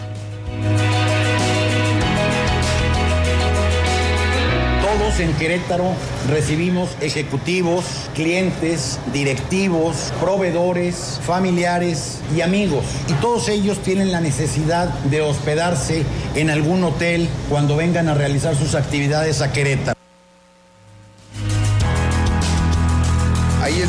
Todos 4.82 5.20
en 5.20 5.32
Querétaro 5.34 5.94
recibimos 6.28 6.90
ejecutivos, 7.00 7.84
clientes, 8.14 8.98
directivos, 9.12 10.12
proveedores, 10.20 11.20
familiares 11.24 12.18
y 12.36 12.40
amigos. 12.40 12.84
Y 13.08 13.12
todos 13.14 13.48
ellos 13.48 13.80
tienen 13.82 14.10
la 14.10 14.20
necesidad 14.20 14.88
de 15.04 15.22
hospedarse 15.22 16.02
en 16.34 16.50
algún 16.50 16.82
hotel 16.82 17.28
cuando 17.48 17.76
vengan 17.76 18.08
a 18.08 18.14
realizar 18.14 18.56
sus 18.56 18.74
actividades 18.74 19.42
a 19.42 19.52
Querétaro. 19.52 20.01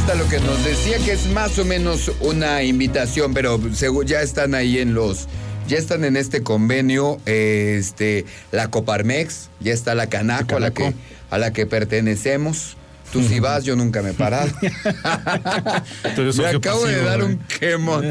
Está 0.03 0.15
lo 0.15 0.27
que 0.27 0.41
nos 0.41 0.65
decía 0.65 0.98
que 0.98 1.13
es 1.13 1.27
más 1.27 1.57
o 1.60 1.63
menos 1.63 2.12
una 2.19 2.62
invitación, 2.62 3.33
pero 3.33 3.57
ya 4.03 4.22
están 4.22 4.53
ahí 4.53 4.79
en 4.79 4.93
los, 4.93 5.29
ya 5.65 5.77
están 5.77 6.03
en 6.03 6.17
este 6.17 6.43
convenio, 6.43 7.19
este, 7.25 8.25
la 8.51 8.69
Coparmex, 8.69 9.50
ya 9.62 9.72
está 9.72 9.95
la 9.95 10.07
Canaco, 10.07 10.57
a 10.57 10.60
la 10.60 10.72
que, 10.72 10.93
a 11.29 11.38
la 11.38 11.53
que 11.53 11.65
pertenecemos. 11.65 12.75
Tú 13.13 13.22
si 13.22 13.39
vas, 13.39 13.63
yo 13.63 13.75
nunca 13.75 14.01
me 14.01 14.10
he 14.10 14.13
parado. 14.13 14.50
me 16.38 16.48
acabo 16.48 16.86
de 16.88 17.03
dar 17.03 17.24
un 17.24 17.38
quemón. 17.38 18.10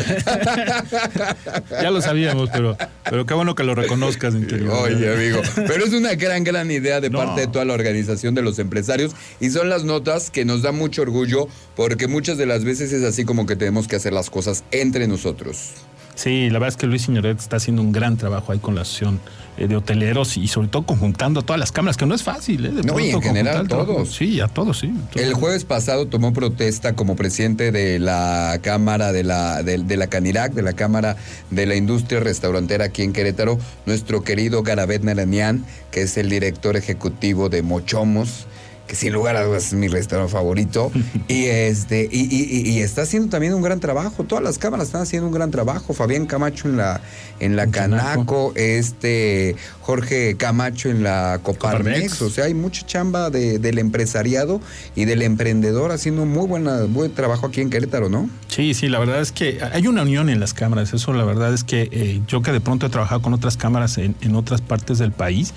ya 1.70 1.90
lo 1.90 2.00
sabíamos, 2.00 2.50
pero, 2.50 2.76
pero 3.10 3.26
qué 3.26 3.34
bueno 3.34 3.56
que 3.56 3.64
lo 3.64 3.74
reconozcas, 3.74 4.34
interior. 4.34 4.72
Oye, 4.72 5.12
amigo, 5.12 5.42
pero 5.56 5.84
es 5.84 5.92
una 5.92 6.14
gran, 6.14 6.44
gran 6.44 6.70
idea 6.70 7.00
de 7.00 7.10
parte 7.10 7.40
de 7.40 7.46
toda 7.48 7.64
la 7.64 7.74
organización 7.74 8.36
de 8.36 8.42
los 8.42 8.60
empresarios 8.60 9.10
y 9.40 9.50
son 9.50 9.68
las 9.68 9.82
notas 9.82 10.30
que 10.30 10.44
nos 10.44 10.62
da 10.62 10.70
mucho 10.70 11.02
orgullo 11.02 11.48
porque 11.74 12.06
muchas 12.06 12.38
de 12.38 12.46
las 12.46 12.62
veces 12.62 12.92
es 12.92 13.02
así 13.02 13.24
como 13.24 13.44
que 13.44 13.56
tenemos 13.56 13.88
que 13.88 13.96
hacer 13.96 14.12
las 14.12 14.30
cosas 14.30 14.62
entre 14.70 15.08
nosotros. 15.08 15.72
Sí, 16.14 16.48
la 16.48 16.60
verdad 16.60 16.68
es 16.68 16.76
que 16.76 16.86
Luis 16.86 17.02
Signoret 17.02 17.40
está 17.40 17.56
haciendo 17.56 17.82
un 17.82 17.90
gran 17.90 18.16
trabajo 18.16 18.52
ahí 18.52 18.60
con 18.60 18.76
la 18.76 18.82
asociación 18.82 19.18
de 19.56 19.76
hoteleros 19.76 20.36
y 20.36 20.48
sobre 20.48 20.68
todo 20.68 20.84
conjuntando 20.84 21.40
a 21.40 21.42
todas 21.42 21.60
las 21.60 21.72
cámaras, 21.72 21.96
que 21.96 22.06
no 22.06 22.14
es 22.14 22.22
fácil. 22.22 22.66
¿eh? 22.66 22.70
no, 22.84 22.98
y 22.98 23.10
en 23.10 23.22
general 23.22 23.66
a 23.66 23.68
todos. 23.68 24.14
Sí, 24.14 24.40
a 24.40 24.48
todos, 24.48 24.80
sí. 24.80 24.92
El 25.14 25.34
jueves 25.34 25.64
pasado 25.64 26.06
tomó 26.06 26.32
protesta 26.32 26.94
como 26.94 27.16
presidente 27.16 27.70
de 27.72 27.98
la 27.98 28.58
Cámara 28.62 29.12
de 29.12 29.24
la, 29.24 29.62
de, 29.62 29.78
de 29.78 29.96
la 29.96 30.06
Canirac, 30.06 30.52
de 30.52 30.62
la 30.62 30.72
Cámara 30.72 31.16
de 31.50 31.66
la 31.66 31.76
Industria 31.76 32.20
Restaurantera 32.20 32.86
aquí 32.86 33.02
en 33.02 33.12
Querétaro, 33.12 33.58
nuestro 33.86 34.22
querido 34.22 34.62
Garabet 34.62 35.02
Naranian, 35.02 35.64
que 35.90 36.02
es 36.02 36.16
el 36.16 36.28
director 36.28 36.76
ejecutivo 36.76 37.48
de 37.48 37.62
Mochomos 37.62 38.46
que 38.86 38.96
sin 38.96 39.12
lugar 39.12 39.36
a 39.36 39.44
dudas 39.44 39.66
es 39.66 39.74
mi 39.74 39.88
restaurante 39.88 40.32
favorito. 40.32 40.90
y 41.28 41.44
este, 41.46 42.08
y, 42.10 42.80
está 42.80 43.02
haciendo 43.02 43.28
también 43.28 43.54
un 43.54 43.62
gran 43.62 43.80
trabajo. 43.80 44.24
Todas 44.24 44.44
las 44.44 44.58
cámaras 44.58 44.88
están 44.88 45.02
haciendo 45.02 45.28
un 45.28 45.34
gran 45.34 45.50
trabajo. 45.50 45.94
Fabián 45.94 46.26
Camacho 46.26 46.68
en 46.68 46.76
la, 46.76 47.00
en 47.40 47.56
la 47.56 47.66
Canaco, 47.68 48.52
este 48.54 49.56
Jorge 49.80 50.36
Camacho 50.36 50.90
en 50.90 51.02
la 51.02 51.40
Coparmex. 51.42 52.22
O 52.22 52.30
sea, 52.30 52.44
hay 52.44 52.54
mucha 52.54 52.86
chamba 52.86 53.30
del 53.30 53.78
empresariado 53.78 54.60
y 54.94 55.04
del 55.04 55.22
emprendedor 55.22 55.92
haciendo 55.92 56.24
muy 56.24 56.46
buena, 56.46 56.82
buen 56.82 57.12
trabajo 57.12 57.46
aquí 57.46 57.60
en 57.60 57.70
Querétaro, 57.70 58.08
¿no? 58.08 58.28
Sí, 58.48 58.74
sí, 58.74 58.88
la 58.88 58.98
verdad 58.98 59.20
es 59.20 59.32
que 59.32 59.58
hay 59.72 59.86
una 59.86 60.02
unión 60.02 60.28
en 60.28 60.40
las 60.40 60.54
cámaras. 60.54 60.92
Eso 60.92 61.12
la 61.12 61.24
verdad 61.24 61.54
es 61.54 61.64
que 61.64 61.88
eh, 61.90 62.20
yo 62.26 62.42
que 62.42 62.52
de 62.52 62.60
pronto 62.60 62.86
he 62.86 62.90
trabajado 62.90 63.22
con 63.22 63.32
otras 63.34 63.56
cámaras 63.56 63.98
en, 63.98 64.14
en 64.20 64.34
otras 64.34 64.60
partes 64.60 64.98
del 64.98 65.12
país 65.12 65.54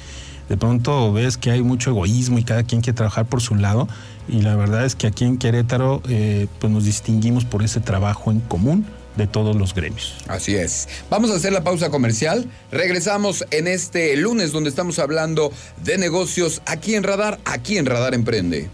de 0.50 0.58
pronto 0.58 1.12
ves 1.12 1.38
que 1.38 1.52
hay 1.52 1.62
mucho 1.62 1.92
egoísmo 1.92 2.38
y 2.38 2.44
cada 2.44 2.64
quien 2.64 2.82
quiere 2.82 2.96
trabajar 2.96 3.26
por 3.26 3.42
su 3.42 3.56
lado. 3.56 3.88
Y 4.28 4.42
la 4.42 4.56
verdad 4.56 4.86
es 4.86 4.96
que 4.96 5.08
aquí 5.08 5.26
en 5.26 5.38
Querétaro 5.38 6.02
eh, 6.10 6.48
pues 6.60 6.72
nos 6.72 6.86
distinguimos 6.86 7.46
por 7.46 7.64
ese 7.64 7.80
trabajo 7.80 8.32
en 8.32 8.40
común 8.42 8.86
de 9.16 9.28
todos 9.28 9.56
los 9.56 9.74
gremios. 9.74 10.16
Así 10.28 10.56
es. 10.56 10.88
Vamos 11.10 11.32
a 11.32 11.36
hacer 11.36 11.54
la 11.54 11.64
pausa 11.64 11.90
comercial. 11.90 12.50
Regresamos 12.72 13.46
en 13.52 13.68
este 13.68 14.16
lunes 14.18 14.52
donde 14.52 14.70
estamos 14.70 15.00
hablando 15.00 15.52
de 15.84 15.98
negocios 15.98 16.62
aquí 16.66 16.96
en 16.96 17.04
Radar, 17.04 17.40
aquí 17.46 17.78
en 17.78 17.86
Radar 17.86 18.14
Emprende. 18.14 18.70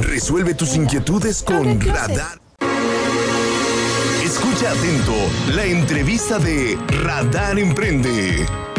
Resuelve 0.00 0.54
tus 0.54 0.76
inquietudes 0.76 1.42
con 1.42 1.80
Radar 1.80 2.42
atento 4.66 5.14
la 5.54 5.64
entrevista 5.64 6.38
de 6.38 6.78
Radar 7.02 7.58
Emprende. 7.58 8.71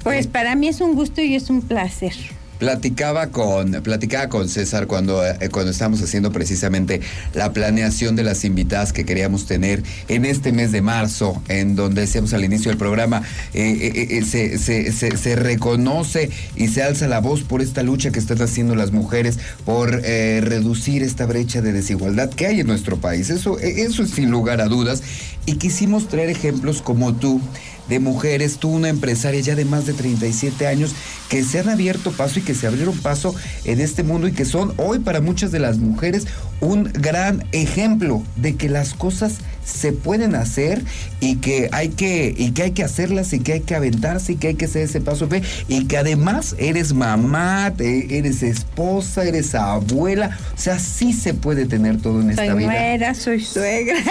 Pues 0.03 0.27
para 0.27 0.55
mí 0.55 0.67
es 0.67 0.79
un 0.79 0.93
gusto 0.93 1.19
y 1.21 1.33
es 1.33 1.49
un 1.49 1.63
placer. 1.63 2.13
Platicaba 2.61 3.31
con, 3.31 3.71
platicaba 3.81 4.29
con 4.29 4.47
César 4.47 4.85
cuando, 4.85 5.25
eh, 5.25 5.49
cuando 5.49 5.71
estábamos 5.71 5.99
haciendo 6.03 6.31
precisamente 6.31 7.01
la 7.33 7.53
planeación 7.53 8.15
de 8.15 8.21
las 8.21 8.45
invitadas 8.45 8.93
que 8.93 9.03
queríamos 9.03 9.47
tener 9.47 9.81
en 10.09 10.25
este 10.25 10.51
mes 10.51 10.71
de 10.71 10.83
marzo, 10.83 11.41
en 11.47 11.75
donde 11.75 12.01
decíamos 12.01 12.35
al 12.35 12.43
inicio 12.43 12.69
del 12.69 12.77
programa, 12.77 13.23
eh, 13.55 14.07
eh, 14.11 14.23
se, 14.23 14.59
se, 14.59 14.91
se, 14.91 15.35
reconoce 15.35 16.29
y 16.55 16.67
se 16.67 16.83
alza 16.83 17.07
la 17.07 17.19
voz 17.19 17.41
por 17.41 17.63
esta 17.63 17.81
lucha 17.81 18.11
que 18.11 18.19
están 18.19 18.39
haciendo 18.43 18.75
las 18.75 18.91
mujeres 18.91 19.39
por 19.65 19.89
reducir 19.89 21.01
esta 21.01 21.25
brecha 21.25 21.63
de 21.63 21.73
desigualdad 21.73 22.29
que 22.29 22.45
hay 22.45 22.59
en 22.59 22.67
nuestro 22.67 22.97
país. 22.97 23.31
Eso, 23.31 23.57
eso 23.57 24.03
es 24.03 24.11
sin 24.11 24.29
lugar 24.29 24.61
a 24.61 24.67
dudas. 24.67 25.01
Y 25.47 25.55
quisimos 25.55 26.07
traer 26.07 26.29
ejemplos 26.29 26.83
como 26.83 27.15
tú 27.15 27.41
de 27.91 27.99
mujeres, 27.99 28.57
tú 28.57 28.69
una 28.69 28.87
empresaria 28.87 29.41
ya 29.41 29.53
de 29.53 29.65
más 29.65 29.85
de 29.85 29.91
37 29.91 30.65
años, 30.65 30.95
que 31.27 31.43
se 31.43 31.59
han 31.59 31.67
abierto 31.67 32.13
paso 32.13 32.39
y 32.39 32.41
que 32.41 32.55
se 32.55 32.65
abrieron 32.65 32.97
paso 32.97 33.35
en 33.65 33.81
este 33.81 34.01
mundo 34.01 34.29
y 34.29 34.31
que 34.31 34.45
son 34.45 34.73
hoy 34.77 34.99
para 34.99 35.19
muchas 35.19 35.51
de 35.51 35.59
las 35.59 35.77
mujeres 35.77 36.25
un 36.61 36.85
gran 36.93 37.45
ejemplo 37.51 38.23
de 38.37 38.55
que 38.55 38.69
las 38.69 38.93
cosas 38.93 39.39
se 39.63 39.93
pueden 39.93 40.35
hacer 40.35 40.83
y 41.19 41.37
que 41.37 41.69
hay 41.71 41.89
que 41.89 42.33
y 42.35 42.51
que 42.51 42.63
hay 42.63 42.71
que 42.71 42.83
hacerlas 42.83 43.31
y 43.33 43.39
que 43.39 43.53
hay 43.53 43.61
que 43.61 43.75
aventarse 43.75 44.33
y 44.33 44.35
que 44.37 44.49
hay 44.49 44.55
que 44.55 44.65
hacer 44.65 44.83
ese 44.83 45.01
paso 45.01 45.27
fe 45.27 45.43
y 45.67 45.85
que 45.85 45.97
además 45.97 46.55
eres 46.57 46.93
mamá, 46.93 47.73
eres 47.77 48.43
esposa, 48.43 49.23
eres 49.23 49.53
abuela, 49.55 50.37
o 50.55 50.57
sea, 50.57 50.79
sí 50.79 51.13
se 51.13 51.33
puede 51.33 51.65
tener 51.65 52.01
todo 52.01 52.21
en 52.21 52.31
esta 52.31 52.47
soy 52.47 52.55
vida. 52.55 52.67
Nuera, 52.71 53.13
soy 53.13 53.41
suegra. 53.41 53.99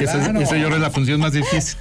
eso, 0.00 0.18
eso 0.18 0.56
yo 0.56 0.66
creo 0.66 0.76
es 0.76 0.80
la 0.80 0.90
función 0.90 1.20
más 1.20 1.32
difícil. 1.32 1.76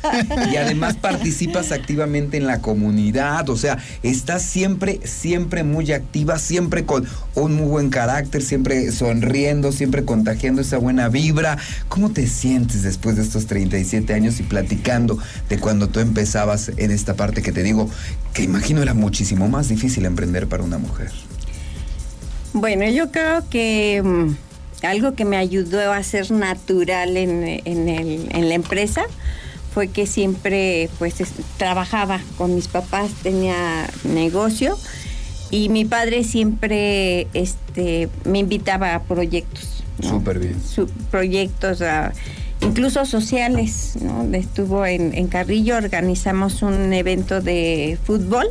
Y 0.51 0.58
además 0.58 0.96
participas 0.96 1.72
activamente 1.72 2.38
en 2.38 2.46
la 2.46 2.60
comunidad, 2.60 3.50
o 3.50 3.56
sea, 3.58 3.78
estás 4.04 4.42
siempre 4.42 5.00
siempre 5.04 5.63
muy 5.63 5.92
activa, 5.92 6.39
siempre 6.39 6.86
con 6.86 7.08
un 7.36 7.56
muy 7.56 7.68
buen 7.68 7.89
carácter, 7.89 8.42
siempre 8.42 8.92
sonriendo, 8.92 9.72
siempre 9.72 10.04
contagiando 10.04 10.62
esa 10.62 10.78
buena 10.78 11.10
vibra. 11.10 11.58
¿Cómo 11.88 12.10
te 12.10 12.28
sientes? 12.28 12.49
Después 12.58 13.15
de 13.15 13.22
estos 13.22 13.46
37 13.46 14.12
años 14.13 14.39
y 14.39 14.44
platicando 14.44 15.20
de 15.50 15.60
cuando 15.60 15.88
tú 15.88 16.00
empezabas 16.00 16.72
en 16.77 16.89
esta 16.91 17.15
parte 17.15 17.44
que 17.44 17.51
te 17.51 17.62
digo, 17.62 17.89
que 18.34 18.44
imagino 18.44 18.82
era 18.82 18.94
muchísimo 18.94 19.48
más 19.48 19.70
difícil 19.70 20.06
emprender 20.06 20.48
para 20.48 20.63
una 20.63 20.79
mujer? 20.79 21.12
Bueno, 22.53 22.89
yo 22.89 23.12
creo 23.12 23.48
que 23.50 24.01
mm, 24.03 24.86
algo 24.86 25.13
que 25.13 25.25
me 25.25 25.38
ayudó 25.38 25.94
a 25.94 26.01
ser 26.01 26.32
natural 26.32 27.18
en, 27.18 27.62
en, 27.65 28.50
la 28.50 28.56
empresa 28.56 29.03
fue 29.72 29.89
que 29.89 30.08
siempre 30.08 30.89
pues 30.98 31.15
trabajaba 31.58 32.20
con 32.36 32.56
mis 32.56 32.68
papás, 32.68 33.12
tenía 33.22 33.88
negocio 34.03 34.75
y 35.51 35.70
mi 35.70 35.86
padre 35.86 36.24
siempre 36.24 37.27
este, 37.36 38.10
me 38.25 38.39
invitaba 38.39 38.96
a 38.96 39.03
proyectos. 39.03 39.84
Súper 40.01 40.39
bien. 40.39 40.56
proyectos 41.12 41.82
a 41.82 42.13
incluso 42.62 43.06
sociales, 43.06 43.94
¿no? 44.01 44.24
Estuvo 44.34 44.86
en, 44.86 45.28
Carrillo, 45.28 45.78
organizamos 45.78 46.62
un 46.62 46.94
evento 46.94 47.42
de 47.42 47.98
fútbol 48.04 48.48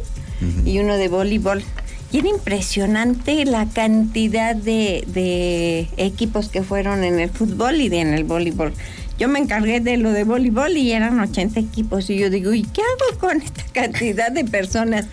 y 0.65 0.79
uno 0.79 0.97
de 0.97 1.09
voleibol. 1.09 1.63
Y 2.11 2.19
era 2.19 2.29
impresionante 2.29 3.45
la 3.45 3.67
cantidad 3.67 4.57
de, 4.57 5.89
equipos 5.97 6.49
que 6.49 6.63
fueron 6.63 7.05
en 7.05 7.19
el 7.19 7.31
fútbol 7.31 7.81
y 7.81 7.95
en 7.95 8.15
el 8.15 8.25
voleibol. 8.25 8.73
Yo 9.19 9.29
me 9.29 9.41
encargué 9.41 9.81
de 9.81 9.97
lo 9.97 10.13
de 10.13 10.25
voleibol 10.25 10.77
y 10.77 10.93
eran 10.93 11.19
80 11.19 11.59
equipos. 11.59 12.09
Y 12.09 12.17
yo 12.17 12.31
digo, 12.31 12.53
¿y 12.55 12.63
qué 12.63 12.83
hago 12.83 13.19
con 13.19 13.43
esta 13.43 13.65
cantidad 13.73 14.31
de 14.31 14.45
personas? 14.45 15.07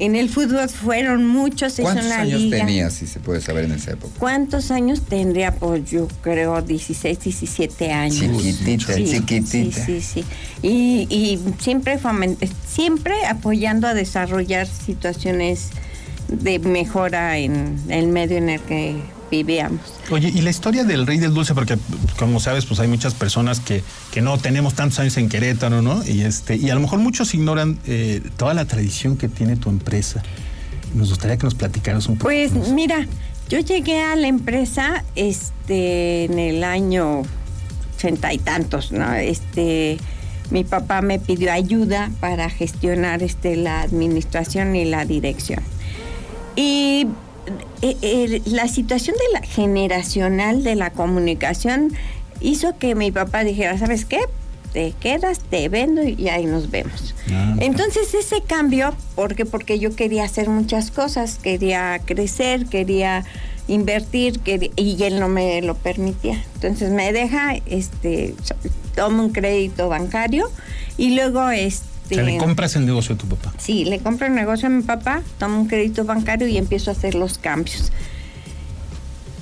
En 0.00 0.14
el 0.14 0.28
fútbol 0.28 0.68
fueron 0.68 1.26
muchos. 1.26 1.76
¿Cuántos 1.80 2.10
años 2.12 2.50
tenías, 2.50 2.92
si 2.92 3.06
se 3.06 3.20
puede 3.20 3.40
saber 3.40 3.64
en 3.64 3.72
esa 3.72 3.92
época? 3.92 4.14
¿Cuántos 4.18 4.70
años 4.70 5.02
tendría? 5.02 5.54
Pues 5.54 5.90
yo 5.90 6.08
creo 6.22 6.62
16, 6.62 7.18
17 7.18 7.92
años. 7.92 8.18
Chiquitita, 8.18 8.94
chiquitita. 8.94 9.84
Sí, 9.84 10.00
sí, 10.00 10.00
sí. 10.00 10.24
Y, 10.62 11.06
y 11.10 11.40
siempre, 11.58 11.98
siempre 12.66 13.26
apoyando 13.26 13.88
a 13.88 13.94
desarrollar 13.94 14.66
situaciones 14.66 15.70
de 16.28 16.58
mejora 16.58 17.38
en 17.38 17.78
el 17.88 18.08
medio 18.08 18.36
en 18.36 18.50
el 18.50 18.60
que 18.60 18.96
vivíamos. 19.30 19.80
Oye, 20.10 20.28
y 20.28 20.40
la 20.42 20.50
historia 20.50 20.84
del 20.84 21.06
rey 21.06 21.18
del 21.18 21.34
dulce, 21.34 21.54
porque 21.54 21.76
como 22.18 22.40
sabes, 22.40 22.66
pues 22.66 22.80
hay 22.80 22.88
muchas 22.88 23.14
personas 23.14 23.60
que, 23.60 23.82
que 24.10 24.20
no 24.20 24.38
tenemos 24.38 24.74
tantos 24.74 24.98
años 24.98 25.16
en 25.16 25.28
Querétaro, 25.28 25.82
¿no? 25.82 26.04
Y 26.06 26.22
este, 26.22 26.56
y 26.56 26.70
a 26.70 26.74
lo 26.74 26.80
mejor 26.80 26.98
muchos 26.98 27.34
ignoran 27.34 27.78
eh, 27.86 28.22
toda 28.36 28.54
la 28.54 28.64
tradición 28.64 29.16
que 29.16 29.28
tiene 29.28 29.56
tu 29.56 29.70
empresa. 29.70 30.22
Nos 30.94 31.10
gustaría 31.10 31.36
que 31.36 31.44
nos 31.44 31.54
platicaras 31.54 32.06
un 32.06 32.16
poco. 32.16 32.28
Pues 32.28 32.52
mira, 32.52 33.06
yo 33.48 33.58
llegué 33.60 34.02
a 34.02 34.16
la 34.16 34.28
empresa 34.28 35.04
este 35.16 36.24
en 36.24 36.38
el 36.38 36.64
año 36.64 37.22
ochenta 37.94 38.32
y 38.32 38.38
tantos, 38.38 38.92
¿no? 38.92 39.12
Este 39.14 39.98
mi 40.50 40.64
papá 40.64 41.02
me 41.02 41.18
pidió 41.18 41.52
ayuda 41.52 42.10
para 42.20 42.48
gestionar 42.48 43.22
este 43.22 43.56
la 43.56 43.82
administración 43.82 44.76
y 44.76 44.86
la 44.86 45.04
dirección. 45.04 45.62
Y 46.56 47.06
eh, 47.82 47.96
eh, 48.02 48.42
la 48.46 48.68
situación 48.68 49.16
de 49.16 49.40
la 49.40 49.46
generacional 49.46 50.64
de 50.64 50.74
la 50.74 50.90
comunicación 50.90 51.92
hizo 52.40 52.78
que 52.78 52.94
mi 52.94 53.10
papá 53.10 53.44
dijera, 53.44 53.76
¿sabes 53.78 54.04
qué? 54.04 54.20
Te 54.72 54.92
quedas, 55.00 55.40
te 55.40 55.68
vendo 55.68 56.02
y 56.02 56.28
ahí 56.28 56.44
nos 56.44 56.70
vemos. 56.70 57.14
Ah, 57.30 57.56
Entonces 57.60 58.14
ese 58.14 58.42
cambio, 58.42 58.94
porque 59.14 59.46
porque 59.46 59.78
yo 59.78 59.94
quería 59.96 60.24
hacer 60.24 60.48
muchas 60.48 60.90
cosas, 60.90 61.38
quería 61.38 62.00
crecer, 62.04 62.66
quería 62.66 63.24
invertir, 63.66 64.40
y 64.76 65.02
él 65.02 65.20
no 65.20 65.28
me 65.28 65.60
lo 65.62 65.74
permitía. 65.74 66.42
Entonces 66.54 66.90
me 66.90 67.12
deja, 67.12 67.56
este, 67.66 68.34
toma 68.94 69.24
un 69.24 69.30
crédito 69.30 69.88
bancario 69.88 70.50
y 70.96 71.14
luego 71.14 71.48
este 71.50 71.97
le 72.10 72.38
compras 72.38 72.76
el 72.76 72.86
negocio 72.86 73.14
a 73.14 73.18
tu 73.18 73.26
papá. 73.26 73.52
Sí, 73.58 73.84
le 73.84 73.98
compro 73.98 74.26
el 74.26 74.34
negocio 74.34 74.66
a 74.66 74.70
mi 74.70 74.82
papá, 74.82 75.22
tomo 75.38 75.60
un 75.60 75.68
crédito 75.68 76.04
bancario 76.04 76.48
y 76.48 76.56
empiezo 76.56 76.90
a 76.90 76.94
hacer 76.94 77.14
los 77.14 77.38
cambios. 77.38 77.92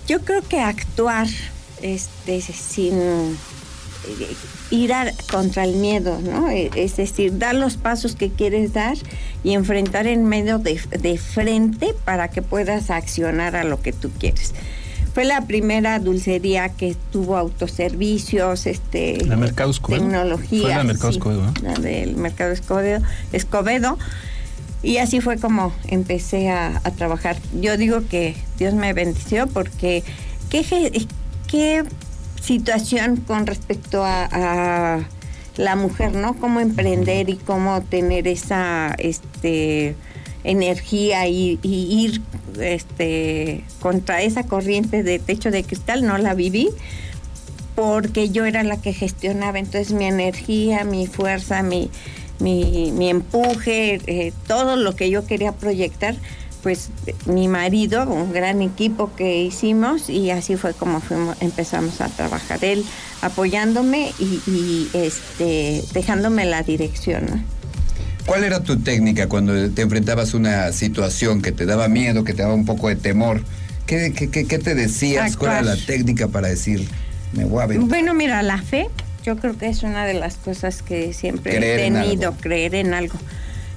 Yo 0.07 0.20
creo 0.22 0.42
que 0.42 0.61
actuar 0.61 1.26
este, 1.83 2.40
sin 2.40 2.94
eh, 2.94 3.37
ir 4.70 4.92
contra 5.31 5.64
el 5.64 5.76
miedo, 5.76 6.20
¿no? 6.20 6.48
E, 6.50 6.70
es 6.74 6.96
decir, 6.96 7.38
dar 7.38 7.55
los 7.55 7.76
pasos 7.76 8.14
que 8.14 8.31
quieres 8.31 8.72
dar 8.72 8.96
y 9.42 9.52
enfrentar 9.52 10.07
en 10.07 10.24
medio 10.24 10.59
de, 10.59 10.81
de 10.98 11.18
frente 11.18 11.94
para 12.05 12.29
que 12.29 12.42
puedas 12.42 12.90
accionar 12.90 13.57
a 13.57 13.64
lo 13.64 13.81
que 13.81 13.92
tú 13.92 14.11
quieres. 14.18 14.55
Fue 15.16 15.24
la 15.24 15.46
primera 15.46 15.98
dulcería 15.98 16.68
que 16.68 16.94
tuvo 17.11 17.38
autoservicios, 17.38 18.66
este, 18.66 19.24
la 19.24 19.38
Mercado 19.38 19.70
Escobedo. 19.70 20.02
tecnología. 20.02 20.61
Fue 20.61 20.74
la 20.74 20.85
Mercado 20.85 21.09
Escobedo. 21.09 21.55
La 21.62 21.72
del 21.72 22.16
Mercado 22.16 22.52
Escobedo, 22.52 23.00
Escobedo. 23.33 23.96
Y 24.83 24.98
así 24.98 25.22
fue 25.22 25.38
como 25.38 25.72
empecé 25.88 26.50
a, 26.50 26.83
trabajar. 26.98 27.38
Yo 27.59 27.79
digo 27.79 28.02
que 28.07 28.37
Dios 28.59 28.74
me 28.74 28.92
bendició 28.92 29.46
porque 29.46 30.05
qué, 30.50 31.07
qué 31.48 31.85
situación 32.42 33.16
con 33.16 33.46
respecto 33.46 34.02
a, 34.05 35.00
la 35.57 35.76
mujer, 35.76 36.12
¿no? 36.12 36.35
Cómo 36.35 36.61
emprender 36.61 37.31
y 37.31 37.37
cómo 37.37 37.81
tener 37.81 38.29
esa 38.29 38.94
este, 38.98 39.96
energía 40.46 41.26
y, 41.28 41.59
ir 41.62 42.22
este, 42.61 43.64
contra 43.80 44.22
esa 44.22 44.44
corriente 44.44 45.02
de 45.02 45.18
techo 45.18 45.50
de 45.50 45.64
cristal, 45.64 46.06
no 46.06 46.16
la 46.18 46.35
viví 46.35 46.68
porque 47.74 48.30
yo 48.30 48.46
era 48.46 48.62
la 48.62 48.80
que 48.80 48.94
gestionaba, 48.94 49.59
entonces 49.59 49.92
mi 49.92 50.06
energía, 50.06 50.85
mi 50.85 51.06
fuerza, 51.06 51.62
mi, 51.62 51.90
mi, 52.40 53.11
empuje, 53.11 54.00
eh, 54.06 54.32
todo 54.46 54.76
lo 54.76 54.96
que 54.96 55.11
yo 55.11 55.26
quería 55.26 55.52
proyectar, 55.52 56.16
pues 56.62 56.90
mi 57.26 57.48
marido, 57.48 58.09
un 58.09 58.32
gran 58.32 58.62
equipo 58.62 59.14
que 59.14 59.42
hicimos 59.42 60.09
y 60.09 60.30
así 60.30 60.56
fue 60.56 60.72
como 60.72 61.00
fuimos, 61.00 61.37
empezamos 61.40 62.00
a 62.00 62.09
trabajar. 62.09 62.64
Él 62.64 62.85
apoyándome 63.20 64.12
y, 64.18 64.88
este, 64.94 65.85
dejándome 65.92 66.44
la 66.46 66.62
dirección. 66.62 67.44
¿Cuál 68.27 68.43
era 68.43 68.61
tu 68.61 68.77
técnica 68.81 69.29
cuando 69.29 69.71
te 69.71 69.83
enfrentabas 69.83 70.35
a 70.35 70.37
una 70.37 70.73
situación 70.73 71.43
que 71.43 71.53
te 71.53 71.65
daba 71.65 71.87
miedo, 71.89 72.25
que 72.25 72.35
te 72.35 72.43
daba 72.43 72.55
un 72.55 72.65
poco 72.65 72.89
de 72.89 72.97
temor? 72.97 73.43
¿Qué, 73.87 74.12
qué, 74.12 74.59
te 74.59 74.75
decías? 74.75 75.37
¿Cuál 75.37 75.53
era 75.53 75.62
la 75.62 75.77
técnica 75.77 76.27
para 76.27 76.49
decir, 76.49 76.89
me 77.33 77.45
voy 77.45 77.62
a 77.62 77.67
ver? 77.67 77.79
Bueno, 77.79 78.15
mira, 78.15 78.43
la 78.43 78.61
fe, 78.61 78.89
yo 79.25 79.37
creo 79.37 79.57
que 79.57 79.69
es 79.69 79.85
una 79.85 80.05
de 80.07 80.15
las 80.15 80.37
cosas 80.37 80.83
que 80.83 81.12
siempre 81.12 81.57
he 81.57 81.91
tenido, 81.91 82.33
creer 82.33 82.75
en 82.75 82.95
algo. 82.95 83.17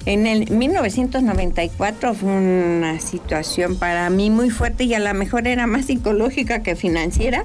En 0.04 0.26
el 0.26 0.50
1994 0.50 2.14
fue 2.14 2.32
una 2.32 2.98
situación 2.98 3.76
para 3.76 4.10
mí 4.10 4.30
muy 4.30 4.50
fuerte 4.50 4.82
y 4.82 4.94
a 4.94 4.98
lo 4.98 5.14
mejor 5.14 5.46
era 5.46 5.68
más 5.68 5.86
psicológica 5.86 6.64
que 6.64 6.74
financiera, 6.74 7.44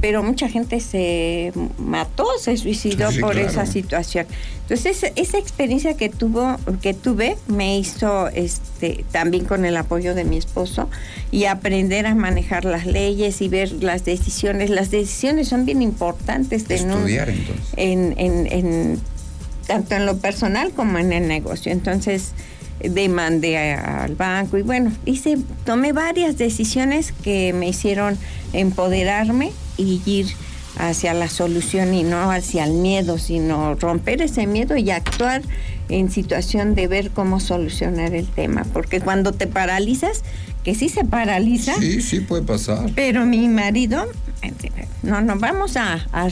pero 0.00 0.22
mucha 0.22 0.48
gente 0.48 0.80
se 0.80 1.52
mató, 1.78 2.26
se 2.40 2.56
suicidó 2.56 3.10
por 3.20 3.38
esa 3.38 3.66
situación. 3.66 4.26
Entonces 4.62 5.12
esa 5.16 5.38
experiencia 5.38 5.96
que 5.96 6.08
tuvo, 6.08 6.56
que 6.80 6.94
tuve, 6.94 7.36
me 7.46 7.78
hizo, 7.78 8.28
este, 8.28 9.04
también 9.12 9.44
con 9.44 9.64
el 9.64 9.76
apoyo 9.76 10.14
de 10.14 10.24
mi 10.24 10.38
esposo 10.38 10.88
y 11.30 11.44
aprender 11.44 12.06
a 12.06 12.14
manejar 12.14 12.64
las 12.64 12.86
leyes 12.86 13.42
y 13.42 13.48
ver 13.48 13.70
las 13.82 14.04
decisiones. 14.04 14.70
Las 14.70 14.90
decisiones 14.90 15.48
son 15.48 15.66
bien 15.66 15.82
importantes 15.82 16.68
de 16.68 16.76
estudiar 16.76 17.28
entonces. 17.28 17.66
En, 17.76 18.14
en, 18.16 18.46
en, 18.50 19.00
tanto 19.66 19.94
en 19.94 20.06
lo 20.06 20.16
personal 20.18 20.72
como 20.72 20.98
en 20.98 21.12
el 21.12 21.28
negocio. 21.28 21.70
Entonces 21.70 22.32
demandé 22.80 23.74
al 23.74 24.14
banco 24.14 24.58
y 24.58 24.62
bueno, 24.62 24.92
hice, 25.04 25.38
tomé 25.64 25.92
varias 25.92 26.36
decisiones 26.38 27.12
que 27.12 27.52
me 27.52 27.68
hicieron 27.68 28.18
empoderarme 28.52 29.52
y 29.76 30.00
ir 30.06 30.26
hacia 30.76 31.14
la 31.14 31.28
solución 31.28 31.94
y 31.94 32.02
no 32.02 32.30
hacia 32.30 32.64
el 32.64 32.72
miedo, 32.72 33.18
sino 33.18 33.74
romper 33.74 34.22
ese 34.22 34.46
miedo 34.46 34.76
y 34.76 34.90
actuar 34.90 35.42
en 35.88 36.10
situación 36.10 36.74
de 36.74 36.88
ver 36.88 37.10
cómo 37.10 37.40
solucionar 37.40 38.14
el 38.14 38.26
tema. 38.26 38.64
Porque 38.72 39.00
cuando 39.00 39.32
te 39.32 39.46
paralizas, 39.46 40.22
que 40.64 40.74
sí 40.74 40.88
se 40.88 41.04
paraliza. 41.04 41.74
Sí, 41.74 42.00
sí 42.00 42.20
puede 42.20 42.42
pasar. 42.42 42.90
Pero 42.94 43.26
mi 43.26 43.48
marido, 43.48 44.06
no, 45.02 45.20
no, 45.20 45.38
vamos 45.38 45.76
a, 45.76 46.06
a, 46.12 46.28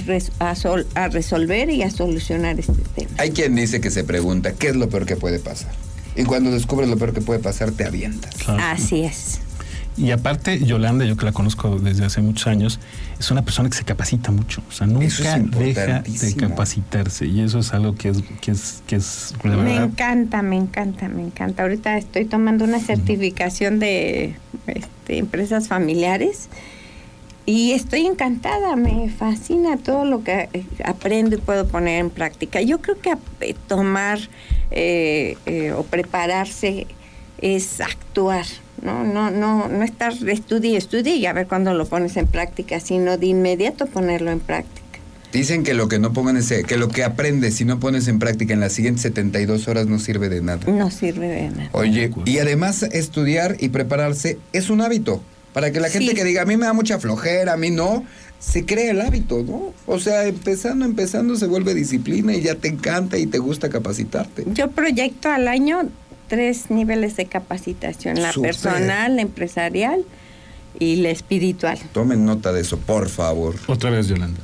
a 0.94 1.08
resolver 1.08 1.70
y 1.70 1.82
a 1.82 1.90
solucionar 1.90 2.58
este 2.58 2.82
tema. 2.94 3.10
Hay 3.18 3.30
quien 3.30 3.54
dice 3.54 3.80
que 3.80 3.90
se 3.90 4.04
pregunta, 4.04 4.52
¿qué 4.54 4.68
es 4.68 4.76
lo 4.76 4.88
peor 4.88 5.06
que 5.06 5.16
puede 5.16 5.38
pasar? 5.38 5.72
Y 6.16 6.24
cuando 6.24 6.50
descubres 6.50 6.88
lo 6.88 6.96
peor 6.96 7.12
que 7.12 7.20
puede 7.20 7.40
pasar, 7.40 7.70
te 7.72 7.84
avientas. 7.84 8.34
Así 8.48 9.02
es. 9.02 9.40
Y 9.96 10.12
aparte, 10.12 10.58
Yolanda, 10.64 11.04
yo 11.04 11.16
que 11.16 11.26
la 11.26 11.32
conozco 11.32 11.78
desde 11.78 12.04
hace 12.04 12.22
muchos 12.22 12.46
años, 12.46 12.80
es 13.18 13.30
una 13.30 13.42
persona 13.42 13.68
que 13.68 13.76
se 13.76 13.84
capacita 13.84 14.30
mucho. 14.30 14.62
O 14.68 14.72
sea, 14.72 14.86
nunca 14.86 15.38
deja 15.38 16.00
de 16.00 16.36
capacitarse. 16.36 17.26
Y 17.26 17.40
eso 17.40 17.58
es 17.58 17.74
algo 17.74 17.94
que 17.94 18.08
es, 18.08 18.22
que 18.40 18.52
es, 18.52 18.82
que 18.86 18.96
es 18.96 19.34
Me 19.44 19.76
encanta, 19.76 20.42
me 20.42 20.56
encanta, 20.56 21.08
me 21.08 21.22
encanta. 21.22 21.64
Ahorita 21.64 21.98
estoy 21.98 22.24
tomando 22.24 22.64
una 22.64 22.80
certificación 22.80 23.78
de 23.78 24.36
este, 24.66 25.18
empresas 25.18 25.68
familiares. 25.68 26.48
Y 27.50 27.72
estoy 27.72 28.06
encantada, 28.06 28.76
me 28.76 29.10
fascina 29.10 29.76
todo 29.76 30.04
lo 30.04 30.22
que 30.22 30.48
eh, 30.52 30.64
aprendo 30.84 31.34
y 31.34 31.40
puedo 31.40 31.66
poner 31.66 31.98
en 31.98 32.08
práctica. 32.08 32.60
Yo 32.60 32.80
creo 32.80 33.00
que 33.00 33.16
eh, 33.40 33.56
tomar 33.66 34.20
eh, 34.70 35.74
o 35.76 35.82
prepararse 35.82 36.86
es 37.38 37.80
actuar, 37.80 38.46
¿no? 38.82 39.02
No, 39.02 39.32
no, 39.32 39.66
no 39.66 39.82
estar 39.82 40.12
estudie, 40.28 40.76
estudie 40.76 41.16
y 41.16 41.26
a 41.26 41.32
ver 41.32 41.48
cuándo 41.48 41.74
lo 41.74 41.86
pones 41.86 42.16
en 42.16 42.28
práctica, 42.28 42.78
sino 42.78 43.18
de 43.18 43.26
inmediato 43.26 43.86
ponerlo 43.86 44.30
en 44.30 44.38
práctica. 44.38 45.00
Dicen 45.32 45.64
que 45.64 45.74
lo 45.74 45.88
que 45.88 45.98
no 45.98 46.12
pongan 46.12 46.36
ese, 46.36 46.62
que 46.62 46.76
lo 46.76 46.86
que 46.86 47.02
aprendes 47.02 47.56
si 47.56 47.64
no 47.64 47.80
pones 47.80 48.06
en 48.06 48.20
práctica 48.20 48.54
en 48.54 48.60
las 48.60 48.74
siguientes 48.74 49.02
72 49.02 49.66
horas 49.66 49.88
no 49.88 49.98
sirve 49.98 50.28
de 50.28 50.40
nada. 50.40 50.70
No 50.70 50.88
sirve 50.92 51.26
de 51.26 51.50
nada. 51.50 51.70
Oye, 51.72 52.12
y 52.26 52.38
además 52.38 52.84
estudiar 52.84 53.56
y 53.58 53.70
prepararse 53.70 54.38
es 54.52 54.70
un 54.70 54.82
hábito. 54.82 55.20
Para 55.52 55.72
que 55.72 55.80
la 55.80 55.90
gente 55.90 56.14
que 56.14 56.24
diga, 56.24 56.42
a 56.42 56.44
mí 56.44 56.56
me 56.56 56.66
da 56.66 56.72
mucha 56.72 56.98
flojera, 56.98 57.54
a 57.54 57.56
mí 57.56 57.70
no, 57.70 58.04
se 58.38 58.64
crea 58.64 58.92
el 58.92 59.00
hábito, 59.00 59.42
¿no? 59.42 59.74
O 59.86 59.98
sea, 59.98 60.26
empezando, 60.26 60.84
empezando 60.84 61.36
se 61.36 61.46
vuelve 61.46 61.74
disciplina 61.74 62.34
y 62.34 62.40
ya 62.40 62.54
te 62.54 62.68
encanta 62.68 63.18
y 63.18 63.26
te 63.26 63.38
gusta 63.38 63.68
capacitarte. 63.68 64.44
Yo 64.52 64.70
proyecto 64.70 65.28
al 65.28 65.48
año 65.48 65.88
tres 66.28 66.70
niveles 66.70 67.16
de 67.16 67.26
capacitación, 67.26 68.22
la 68.22 68.32
personal, 68.32 69.16
la 69.16 69.22
empresarial 69.22 70.04
y 70.78 70.96
la 70.96 71.10
espiritual. 71.10 71.78
Tomen 71.92 72.24
nota 72.24 72.52
de 72.52 72.60
eso, 72.60 72.78
por 72.78 73.08
favor. 73.08 73.56
Otra 73.66 73.90
vez, 73.90 74.06
Yolanda. 74.06 74.40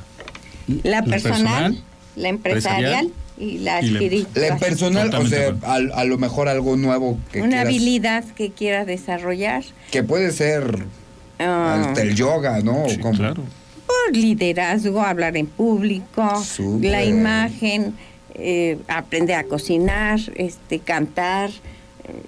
La, 0.83 1.01
personal, 1.03 1.81
la 2.17 2.27
empresarial 2.27 3.11
y 3.37 3.59
la 3.59 3.79
espiritual. 3.79 4.49
La 4.49 4.57
personal, 4.57 5.13
o 5.13 5.27
sea, 5.27 5.55
a, 5.63 6.03
lo 6.05 6.17
mejor 6.17 6.47
algo 6.47 6.75
nuevo 6.75 7.19
que 7.31 7.41
Una 7.41 7.61
habilidad 7.61 8.23
que 8.23 8.51
quiera 8.51 8.85
desarrollar. 8.85 9.63
Que 9.91 10.03
puede 10.03 10.31
ser 10.31 10.85
ah. 11.39 11.93
el 11.97 12.15
yoga, 12.15 12.61
¿no? 12.61 12.85
claro. 13.15 13.43
Por 13.85 14.15
liderazgo, 14.15 15.01
hablar 15.01 15.37
en 15.37 15.47
público, 15.47 16.43
la 16.81 17.05
imagen, 17.05 17.93
eh, 18.35 18.77
aprender 18.87 19.37
a 19.37 19.43
cocinar, 19.43 20.19
este, 20.35 20.79
cantar, 20.79 21.51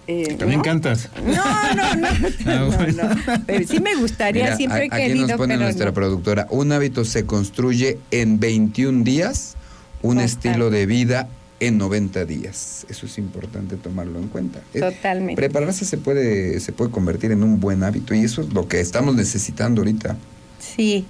eh, 0.08 0.36
¿También 0.38 0.62
cantas? 0.62 1.10
No, 1.26 1.76
no, 1.76 1.96
no. 1.96 2.08
Ah, 2.46 3.42
pero 3.46 3.68
sí 3.68 3.80
me 3.80 3.96
gustaría, 3.96 4.56
siempre 4.56 4.86
he 4.86 4.90
querido. 4.90 5.24
Aquí 5.24 5.32
nos 5.32 5.38
pone 5.38 5.58
nuestra 5.58 5.94
productora: 5.94 6.48
un 6.50 6.72
hábito 6.72 7.06
se 7.06 7.26
construye 7.26 8.00
en 8.12 8.40
21 8.40 9.04
días, 9.04 9.56
un 10.02 10.20
estilo 10.20 10.70
de 10.70 10.86
vida 10.86 11.28
en 11.60 11.78
90 11.78 12.26
días. 12.26 12.86
Eso 12.90 13.06
es 13.06 13.18
importante 13.18 13.76
tomarlo 13.76 14.20
en 14.20 14.28
cuenta. 14.28 14.62
Eh, 14.74 14.80
Totalmente. 14.80 15.36
Prepararse 15.36 15.86
se 15.86 15.98
puede, 15.98 16.60
se 16.60 16.72
puede 16.72 16.92
convertir 16.92 17.32
en 17.32 17.44
un 17.44 17.60
buen 17.60 17.84
hábito 17.84 18.14
y 18.14 18.24
eso 18.24 18.42
es 18.42 18.54
lo 18.54 18.68
que 18.68 18.80
estamos 18.80 19.16
necesitando 19.16 19.82
ahorita. 19.82 20.16
Sí, 20.60 21.06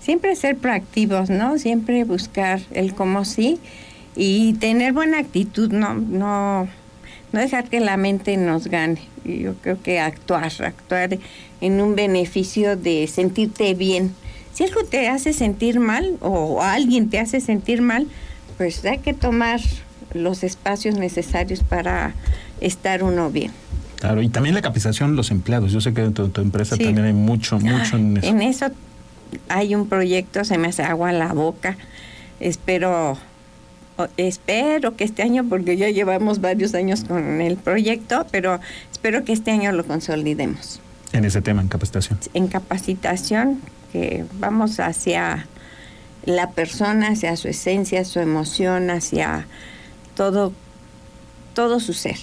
siempre 0.00 0.36
ser 0.36 0.56
proactivos, 0.56 1.30
¿no? 1.30 1.58
Siempre 1.58 2.04
buscar 2.04 2.60
el 2.72 2.94
cómo 2.94 3.24
sí 3.24 3.58
y 4.14 4.54
tener 4.54 4.92
buena 4.92 5.18
actitud, 5.18 5.70
no, 5.72 5.94
no 5.94 6.68
no 7.32 7.40
dejar 7.40 7.68
que 7.68 7.80
la 7.80 7.96
mente 7.96 8.36
nos 8.36 8.66
gane. 8.68 9.00
Yo 9.24 9.54
creo 9.56 9.80
que 9.82 10.00
actuar, 10.00 10.52
actuar 10.60 11.18
en 11.60 11.80
un 11.80 11.94
beneficio 11.94 12.76
de 12.76 13.06
sentirte 13.06 13.74
bien. 13.74 14.14
Si 14.54 14.64
algo 14.64 14.84
te 14.84 15.08
hace 15.08 15.32
sentir 15.32 15.80
mal 15.80 16.16
o 16.20 16.62
alguien 16.62 17.10
te 17.10 17.18
hace 17.18 17.40
sentir 17.40 17.82
mal, 17.82 18.06
pues 18.56 18.84
hay 18.84 18.98
que 18.98 19.14
tomar 19.14 19.60
los 20.12 20.44
espacios 20.44 20.96
necesarios 20.96 21.62
para 21.62 22.14
estar 22.60 23.02
uno 23.02 23.30
bien. 23.30 23.52
Claro, 23.96 24.22
y 24.22 24.28
también 24.28 24.54
la 24.54 24.62
capacitación 24.62 25.10
de 25.10 25.16
los 25.16 25.30
empleados. 25.30 25.72
Yo 25.72 25.80
sé 25.80 25.94
que 25.94 26.02
dentro 26.02 26.26
de 26.26 26.32
tu 26.32 26.40
empresa 26.40 26.76
también 26.76 27.04
hay 27.04 27.12
mucho, 27.12 27.58
mucho 27.58 27.96
en 27.96 28.18
eso. 28.18 28.26
En 28.26 28.42
eso 28.42 28.66
hay 29.48 29.74
un 29.74 29.88
proyecto, 29.88 30.44
se 30.44 30.58
me 30.58 30.68
hace 30.68 30.82
agua 30.82 31.12
la 31.12 31.32
boca. 31.32 31.76
Espero 32.40 33.18
espero 34.16 34.96
que 34.96 35.04
este 35.04 35.22
año, 35.22 35.44
porque 35.48 35.76
ya 35.76 35.88
llevamos 35.90 36.40
varios 36.40 36.74
años 36.74 37.04
con 37.04 37.40
el 37.40 37.56
proyecto, 37.56 38.26
pero 38.30 38.60
espero 38.92 39.24
que 39.24 39.32
este 39.32 39.50
año 39.50 39.72
lo 39.72 39.84
consolidemos. 39.84 40.80
En 41.12 41.24
ese 41.24 41.40
tema, 41.40 41.62
en 41.62 41.68
capacitación. 41.68 42.18
En 42.34 42.48
capacitación, 42.48 43.60
que 43.92 44.24
vamos 44.38 44.80
hacia 44.80 45.46
la 46.26 46.50
persona, 46.50 47.08
hacia 47.08 47.36
su 47.36 47.48
esencia, 47.48 48.04
su 48.04 48.20
emoción, 48.20 48.90
hacia 48.90 49.46
todo, 50.14 50.52
todo 51.54 51.80
su 51.80 51.94
ser. 51.94 52.18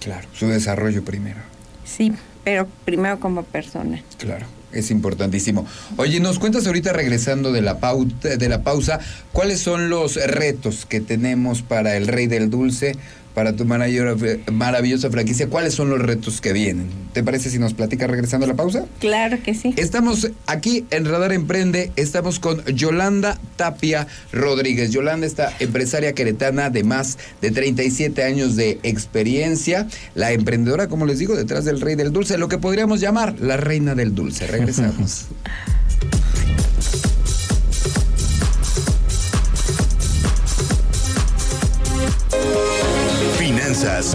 Claro, 0.00 0.28
su 0.34 0.48
desarrollo 0.48 1.04
primero. 1.04 1.38
Sí, 1.84 2.12
pero 2.44 2.68
primero 2.84 3.18
como 3.18 3.42
persona. 3.44 4.02
Claro 4.18 4.46
es 4.72 4.90
importantísimo. 4.90 5.66
Oye, 5.96 6.20
nos 6.20 6.38
cuentas 6.38 6.66
ahorita 6.66 6.92
regresando 6.92 7.52
de 7.52 7.62
la, 7.62 7.78
de 8.22 8.48
la 8.48 8.62
pausa, 8.62 9.00
¿cuáles 9.32 9.60
son 9.60 9.88
los 9.88 10.16
retos 10.16 10.86
que 10.86 11.00
tenemos 11.00 11.62
para 11.62 11.96
el 11.96 12.06
Rey 12.06 12.26
del 12.26 12.50
Dulce 12.50 12.96
para 13.36 13.54
tu 13.54 13.66
maravillosa 13.66 15.10
franquicia. 15.10 15.50
¿Cuáles 15.50 15.74
son 15.74 15.90
los 15.90 16.00
retos 16.00 16.40
que 16.40 16.54
vienen? 16.54 16.88
¿Te 17.12 17.22
parece 17.22 17.50
si 17.50 17.58
nos 17.58 17.74
platica 17.74 18.06
regresando 18.06 18.46
a 18.46 18.48
la 18.48 18.54
pausa? 18.54 18.86
Claro 18.98 19.36
que 19.44 19.52
sí. 19.52 19.74
Estamos 19.76 20.30
aquí 20.46 20.86
en 20.90 21.04
Radar 21.04 21.34
Emprende, 21.34 21.92
estamos 21.96 22.40
con 22.40 22.64
Yolanda 22.64 23.38
Tapia 23.56 24.06
Rodríguez. 24.32 24.90
Yolanda, 24.90 25.26
esta 25.26 25.52
empresaria 25.60 26.14
queretana 26.14 26.70
de 26.70 26.82
más 26.82 27.18
de 27.42 27.50
37 27.50 28.24
años 28.24 28.56
de 28.56 28.80
experiencia, 28.84 29.86
la 30.14 30.32
emprendedora, 30.32 30.88
como 30.88 31.04
les 31.04 31.18
digo, 31.18 31.36
detrás 31.36 31.66
del 31.66 31.82
Rey 31.82 31.94
del 31.94 32.14
Dulce, 32.14 32.38
lo 32.38 32.48
que 32.48 32.56
podríamos 32.56 33.02
llamar 33.02 33.38
la 33.38 33.58
Reina 33.58 33.94
del 33.94 34.14
Dulce. 34.14 34.46
Regresamos. 34.46 35.26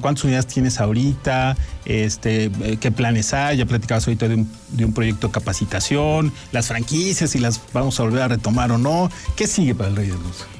¿Cuántas 0.00 0.24
unidades 0.24 0.48
tienes 0.48 0.80
ahorita? 0.80 1.56
Este, 1.84 2.50
¿Qué 2.80 2.90
planes 2.90 3.32
hay? 3.32 3.58
Ya 3.58 3.66
platicabas 3.66 4.06
ahorita 4.08 4.26
de 4.26 4.44
de 4.74 4.84
un, 4.84 4.92
proyecto 4.92 5.28
de 5.28 5.32
capacitación, 5.32 6.32
las 6.52 6.66
franquicias, 6.66 7.30
si 7.30 7.38
las 7.38 7.60
vamos 7.72 7.98
a 8.00 8.02
volver 8.02 8.22
a 8.22 8.28
retomar 8.28 8.72
o 8.72 8.78
no. 8.78 9.10
¿Qué 9.36 9.46
sigue 9.46 9.74
para 9.74 9.90
el 9.90 9.96
Rey 9.96 10.08
del 10.08 10.22
Dulce? 10.22 10.53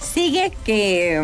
Sigue 0.00 0.52
que, 0.64 1.22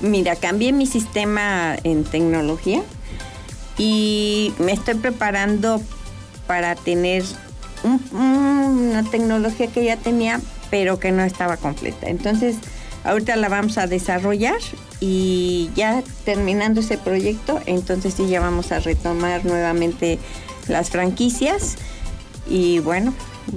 mira, 0.00 0.36
cambié 0.36 0.72
mi 0.72 0.86
sistema 0.86 1.76
en 1.82 2.04
tecnología 2.04 2.82
y 3.78 4.52
me 4.58 4.72
estoy 4.72 4.94
preparando 4.94 5.80
para 6.46 6.74
tener 6.76 7.24
una 8.12 9.04
tecnología 9.10 9.66
que 9.68 9.84
ya 9.84 9.96
tenía, 9.96 10.40
pero 10.70 10.98
que 10.98 11.12
no 11.12 11.22
estaba 11.22 11.56
completa. 11.56 12.08
Entonces, 12.08 12.56
ahorita 13.04 13.36
la 13.36 13.48
vamos 13.48 13.78
a 13.78 13.86
desarrollar 13.86 14.58
y 15.00 15.70
ya 15.74 16.02
terminando 16.24 16.80
ese 16.80 16.98
proyecto, 16.98 17.60
entonces 17.66 18.14
sí 18.14 18.28
ya 18.28 18.40
vamos 18.40 18.72
a 18.72 18.80
retomar 18.80 19.44
nuevamente 19.44 20.18
las 20.68 20.90
franquicias 20.90 21.76
y 22.48 22.78
bueno, 22.80 23.12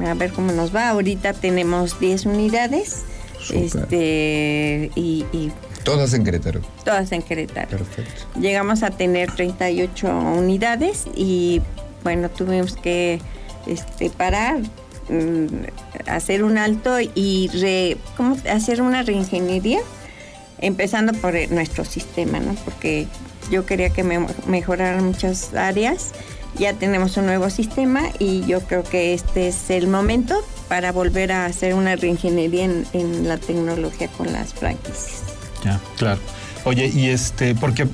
a 0.06 0.14
ver 0.14 0.32
cómo 0.32 0.52
nos 0.52 0.76
va. 0.76 0.90
Ahorita 0.90 1.34
tenemos 1.34 2.00
10 2.00 2.26
unidades 2.26 3.04
este, 3.52 4.92
y, 4.96 5.52
Todas 5.84 6.14
en 6.14 6.24
Querétaro. 6.24 6.62
Todas 6.84 7.12
en 7.12 7.22
Querétaro. 7.22 7.78
Perfecto. 7.78 8.40
Llegamos 8.40 8.84
a 8.84 8.92
tener 8.92 9.32
38 9.32 10.08
unidades 10.38 11.06
y 11.16 11.62
bueno, 12.04 12.30
tuvimos 12.30 12.76
que 12.76 13.20
este, 13.66 14.10
parar, 14.10 14.60
mm, 15.10 16.08
hacer 16.08 16.44
un 16.44 16.58
alto 16.58 17.00
y 17.00 17.50
hacer 18.50 18.82
una 18.82 19.04
reingeniería, 19.04 19.80
empezando 20.60 21.14
por 21.14 21.34
nuestro 21.52 21.86
sistema, 21.86 22.40
¿no? 22.40 22.54
Porque 22.66 23.08
yo 23.50 23.66
quería 23.66 23.90
que 23.90 24.04
me 24.04 24.26
mejoraran 24.48 25.04
muchas 25.04 25.54
áreas. 25.54 26.12
Ya 26.58 26.74
tenemos 26.74 27.16
un 27.18 27.26
nuevo 27.26 27.50
sistema 27.50 28.04
y 28.18 28.46
yo 28.46 28.62
creo 28.62 28.84
que 28.84 29.14
este 29.14 29.50
es 29.50 29.70
el 29.70 29.88
momento 29.88 30.36
para 30.68 30.92
volver 30.92 31.32
a 31.32 31.46
hacer 31.46 31.74
una 31.74 31.96
reingeniería 31.96 32.66
en, 32.94 33.28
la 33.28 33.38
tecnología 33.38 34.08
con 34.10 34.32
las 34.32 34.54
franquicias. 34.54 35.24
Ya, 35.64 35.80
claro. 35.98 36.20
Oye, 36.66 36.88
y 36.88 37.08
este, 37.08 37.56
porque 37.56 37.88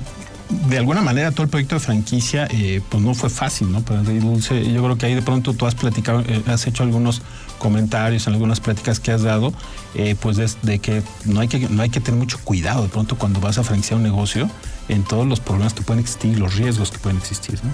de 0.68 0.78
alguna 0.78 1.02
manera 1.02 1.32
todo 1.32 1.42
el 1.42 1.48
proyecto 1.48 1.76
de 1.76 1.80
franquicia 1.80 2.46
eh, 2.50 2.80
pues 2.88 3.02
no 3.02 3.14
fue 3.14 3.30
fácil, 3.30 3.72
¿no? 3.72 3.80
Para 3.80 4.02
Dulce, 4.02 4.70
yo 4.72 4.82
creo 4.82 4.96
que 4.96 5.06
ahí 5.06 5.14
de 5.14 5.22
pronto 5.22 5.54
tú 5.54 5.66
has 5.66 5.74
platicado, 5.74 6.20
eh, 6.20 6.42
has 6.46 6.66
hecho 6.66 6.82
algunos 6.82 7.22
comentarios 7.58 8.26
en 8.26 8.34
algunas 8.34 8.60
pláticas 8.60 9.00
que 9.00 9.10
has 9.10 9.22
dado, 9.22 9.52
eh, 9.94 10.14
pues 10.20 10.36
de, 10.36 10.78
que 10.78 11.02
no 11.24 11.40
hay 11.40 11.48
que 11.48 11.58
no 11.68 11.82
hay 11.82 11.90
que 11.90 12.00
tener 12.00 12.18
mucho 12.18 12.38
cuidado 12.44 12.82
de 12.82 12.88
pronto 12.88 13.16
cuando 13.16 13.40
vas 13.40 13.58
a 13.58 13.64
franquiciar 13.64 13.96
un 13.96 14.04
negocio 14.04 14.48
en 14.88 15.02
todos 15.02 15.26
los 15.26 15.40
problemas 15.40 15.74
que 15.74 15.82
pueden 15.82 16.00
existir, 16.00 16.38
los 16.38 16.54
riesgos 16.56 16.90
que 16.90 16.98
pueden 16.98 17.18
existir, 17.18 17.58
¿no? 17.64 17.70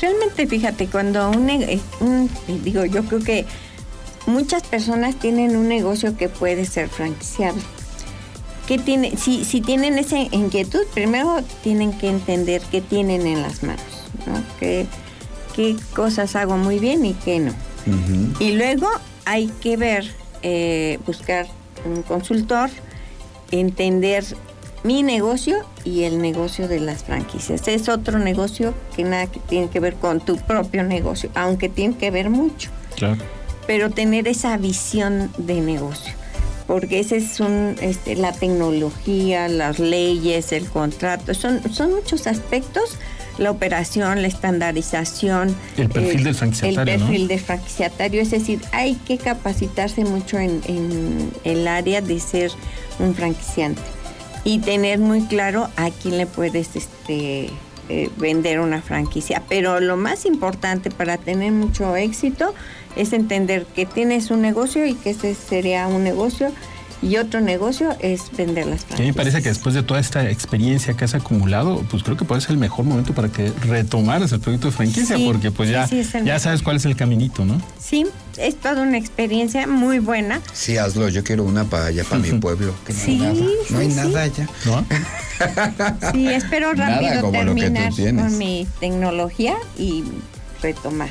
Realmente, 0.00 0.46
fíjate, 0.46 0.86
cuando 0.86 1.30
un, 1.30 1.50
un 2.00 2.30
digo, 2.62 2.84
yo 2.84 3.04
creo 3.04 3.20
que 3.20 3.46
muchas 4.26 4.62
personas 4.62 5.16
tienen 5.16 5.56
un 5.56 5.68
negocio 5.68 6.16
que 6.16 6.28
puede 6.28 6.64
ser 6.66 6.88
franquiciable. 6.88 7.62
¿Qué 8.66 8.78
tiene, 8.78 9.16
si, 9.16 9.44
si 9.44 9.60
tienen 9.60 9.98
esa 9.98 10.18
inquietud, 10.18 10.82
primero 10.92 11.42
tienen 11.62 11.92
que 11.96 12.08
entender 12.08 12.60
qué 12.70 12.82
tienen 12.82 13.26
en 13.26 13.42
las 13.42 13.62
manos, 13.62 13.82
¿no? 14.26 14.42
qué, 14.60 14.86
cosas 15.96 16.36
hago 16.36 16.56
muy 16.56 16.78
bien 16.78 17.04
y 17.04 17.14
qué 17.14 17.40
no. 17.40 17.52
Y 18.38 18.52
luego 18.52 18.86
hay 19.24 19.48
que 19.60 19.76
ver, 19.76 20.08
eh, 20.42 21.00
buscar 21.04 21.48
un 21.84 22.02
consultor, 22.02 22.70
entender 23.50 24.24
mi 24.84 25.02
negocio 25.02 25.56
y 25.84 26.04
el 26.04 26.20
negocio 26.20 26.68
de 26.68 26.80
las 26.80 27.04
franquicias. 27.04 27.66
Es 27.68 27.88
otro 27.88 28.18
negocio 28.18 28.74
que 28.94 29.04
nada 29.04 29.26
que 29.26 29.40
tiene 29.40 29.68
que 29.68 29.80
ver 29.80 29.94
con 29.94 30.20
tu 30.20 30.36
propio 30.36 30.82
negocio, 30.84 31.30
aunque 31.34 31.68
tiene 31.68 31.96
que 31.96 32.10
ver 32.10 32.30
mucho. 32.30 32.70
Claro 32.96 33.22
pero 33.68 33.90
tener 33.90 34.26
esa 34.26 34.56
visión 34.56 35.30
de 35.36 35.60
negocio 35.60 36.14
porque 36.66 37.00
ese 37.00 37.16
es 37.16 37.40
un, 37.40 37.76
este, 37.80 38.14
la 38.14 38.32
tecnología, 38.32 39.48
las 39.48 39.78
leyes, 39.78 40.52
el 40.52 40.66
contrato, 40.66 41.32
son, 41.32 41.62
son 41.72 41.94
muchos 41.94 42.26
aspectos, 42.26 42.98
la 43.38 43.50
operación, 43.50 44.20
la 44.20 44.28
estandarización. 44.28 45.56
El 45.78 45.88
perfil 45.88 46.24
del 46.24 46.34
franquiciatario. 46.34 46.94
El 46.94 47.00
perfil 47.00 47.28
del 47.28 47.40
franquiciatario, 47.40 48.20
es 48.20 48.30
decir, 48.32 48.60
hay 48.72 48.96
que 48.96 49.16
capacitarse 49.16 50.04
mucho 50.04 50.38
en, 50.38 50.60
en, 50.66 51.32
el 51.44 51.66
área 51.66 52.02
de 52.02 52.20
ser 52.20 52.50
un 52.98 53.14
franquiciante 53.14 53.80
y 54.48 54.60
tener 54.60 54.98
muy 54.98 55.26
claro 55.26 55.68
a 55.76 55.90
quién 55.90 56.16
le 56.16 56.24
puedes 56.24 56.74
este, 56.74 57.50
eh, 57.90 58.10
vender 58.16 58.60
una 58.60 58.80
franquicia. 58.80 59.42
Pero 59.46 59.78
lo 59.78 59.98
más 59.98 60.24
importante 60.24 60.90
para 60.90 61.18
tener 61.18 61.52
mucho 61.52 61.94
éxito 61.96 62.54
es 62.96 63.12
entender 63.12 63.66
que 63.66 63.84
tienes 63.84 64.30
un 64.30 64.40
negocio 64.40 64.86
y 64.86 64.94
que 64.94 65.10
ese 65.10 65.34
sería 65.34 65.86
un 65.86 66.02
negocio 66.02 66.50
y 67.02 67.16
otro 67.16 67.40
negocio 67.40 67.96
es 68.00 68.22
vender 68.36 68.66
las 68.66 68.80
franquicias. 68.80 69.00
A 69.00 69.02
mí 69.02 69.08
me 69.08 69.14
parece 69.14 69.42
que 69.42 69.48
después 69.48 69.74
de 69.74 69.82
toda 69.82 70.00
esta 70.00 70.28
experiencia 70.28 70.94
que 70.94 71.04
has 71.04 71.14
acumulado, 71.14 71.84
pues 71.90 72.02
creo 72.02 72.16
que 72.16 72.24
puede 72.24 72.40
ser 72.40 72.52
el 72.52 72.58
mejor 72.58 72.84
momento 72.84 73.14
para 73.14 73.28
que 73.28 73.52
retomaras 73.62 74.32
el 74.32 74.40
proyecto 74.40 74.68
de 74.68 74.72
franquicia, 74.72 75.16
porque 75.24 75.50
pues 75.50 75.70
ya, 75.70 75.88
ya 76.24 76.38
sabes 76.38 76.62
cuál 76.62 76.76
es 76.76 76.84
el 76.84 76.96
caminito, 76.96 77.44
¿no? 77.44 77.60
Sí, 77.80 78.06
es 78.36 78.56
toda 78.56 78.82
una 78.82 78.98
experiencia 78.98 79.66
muy 79.66 79.98
buena. 79.98 80.40
Sí, 80.52 80.76
hazlo, 80.76 81.08
yo 81.08 81.24
quiero 81.24 81.44
una 81.44 81.64
para 81.64 81.86
allá, 81.86 82.04
para 82.04 82.20
mi 82.20 82.32
pueblo. 82.38 82.74
Que 82.86 82.92
no 82.92 82.98
sí, 82.98 83.10
hay 83.12 83.18
nada, 83.18 83.50
no 83.70 83.78
hay 83.78 83.88
nada 83.88 84.22
allá. 84.22 84.48
¿No? 84.64 84.84
sí, 86.12 86.28
espero 86.28 86.72
rápido 86.74 87.30
terminar 87.30 87.92
con 87.94 88.38
mi 88.38 88.66
tecnología 88.80 89.56
y 89.76 90.04
retomar. 90.62 91.10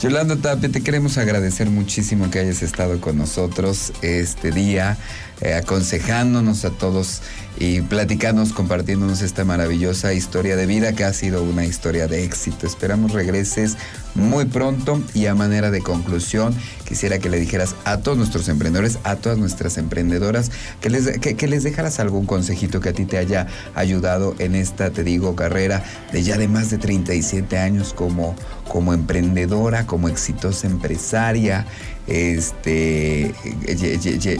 Yolanda 0.00 0.36
Tapia, 0.36 0.68
te 0.68 0.82
queremos 0.82 1.16
agradecer 1.16 1.70
muchísimo 1.70 2.30
que 2.30 2.38
hayas 2.38 2.62
estado 2.62 3.00
con 3.00 3.16
nosotros 3.16 3.94
este 4.02 4.50
día, 4.50 4.98
eh, 5.40 5.54
aconsejándonos 5.54 6.64
a 6.64 6.70
todos 6.70 7.22
y 7.58 7.80
platicándonos, 7.80 8.52
compartiéndonos 8.52 9.22
esta 9.22 9.44
maravillosa 9.44 10.12
historia 10.12 10.56
de 10.56 10.66
vida 10.66 10.92
que 10.94 11.04
ha 11.04 11.12
sido 11.12 11.42
una 11.42 11.64
historia 11.64 12.06
de 12.06 12.24
éxito. 12.24 12.66
Esperamos 12.66 13.12
regreses 13.12 13.76
muy 14.14 14.46
pronto 14.46 15.02
y 15.14 15.26
a 15.26 15.34
manera 15.34 15.70
de 15.70 15.82
conclusión 15.82 16.54
quisiera 16.86 17.18
que 17.18 17.30
le 17.30 17.38
dijeras 17.38 17.74
a 17.84 17.98
todos 17.98 18.16
nuestros 18.18 18.48
emprendedores, 18.48 18.98
a 19.04 19.16
todas 19.16 19.38
nuestras 19.38 19.78
emprendedoras, 19.78 20.50
que 20.80 20.90
les, 20.90 21.18
que, 21.18 21.48
les 21.48 21.62
dejaras 21.62 22.00
algún 22.00 22.26
consejito 22.26 22.80
que 22.80 22.90
a 22.90 22.92
ti 22.92 23.04
te 23.04 23.18
haya 23.18 23.46
ayudado 23.74 24.34
en 24.38 24.54
esta, 24.54 24.90
te 24.90 25.04
digo, 25.04 25.34
carrera 25.34 25.82
de 26.12 26.22
ya 26.22 26.36
de 26.36 26.48
más 26.48 26.70
de 26.70 26.78
37 26.78 27.58
años 27.58 27.92
como 27.94 28.34
como 28.68 28.92
emprendedora, 28.92 29.86
como 29.86 30.08
exitosa 30.08 30.66
empresaria, 30.66 31.66
este, 32.06 33.34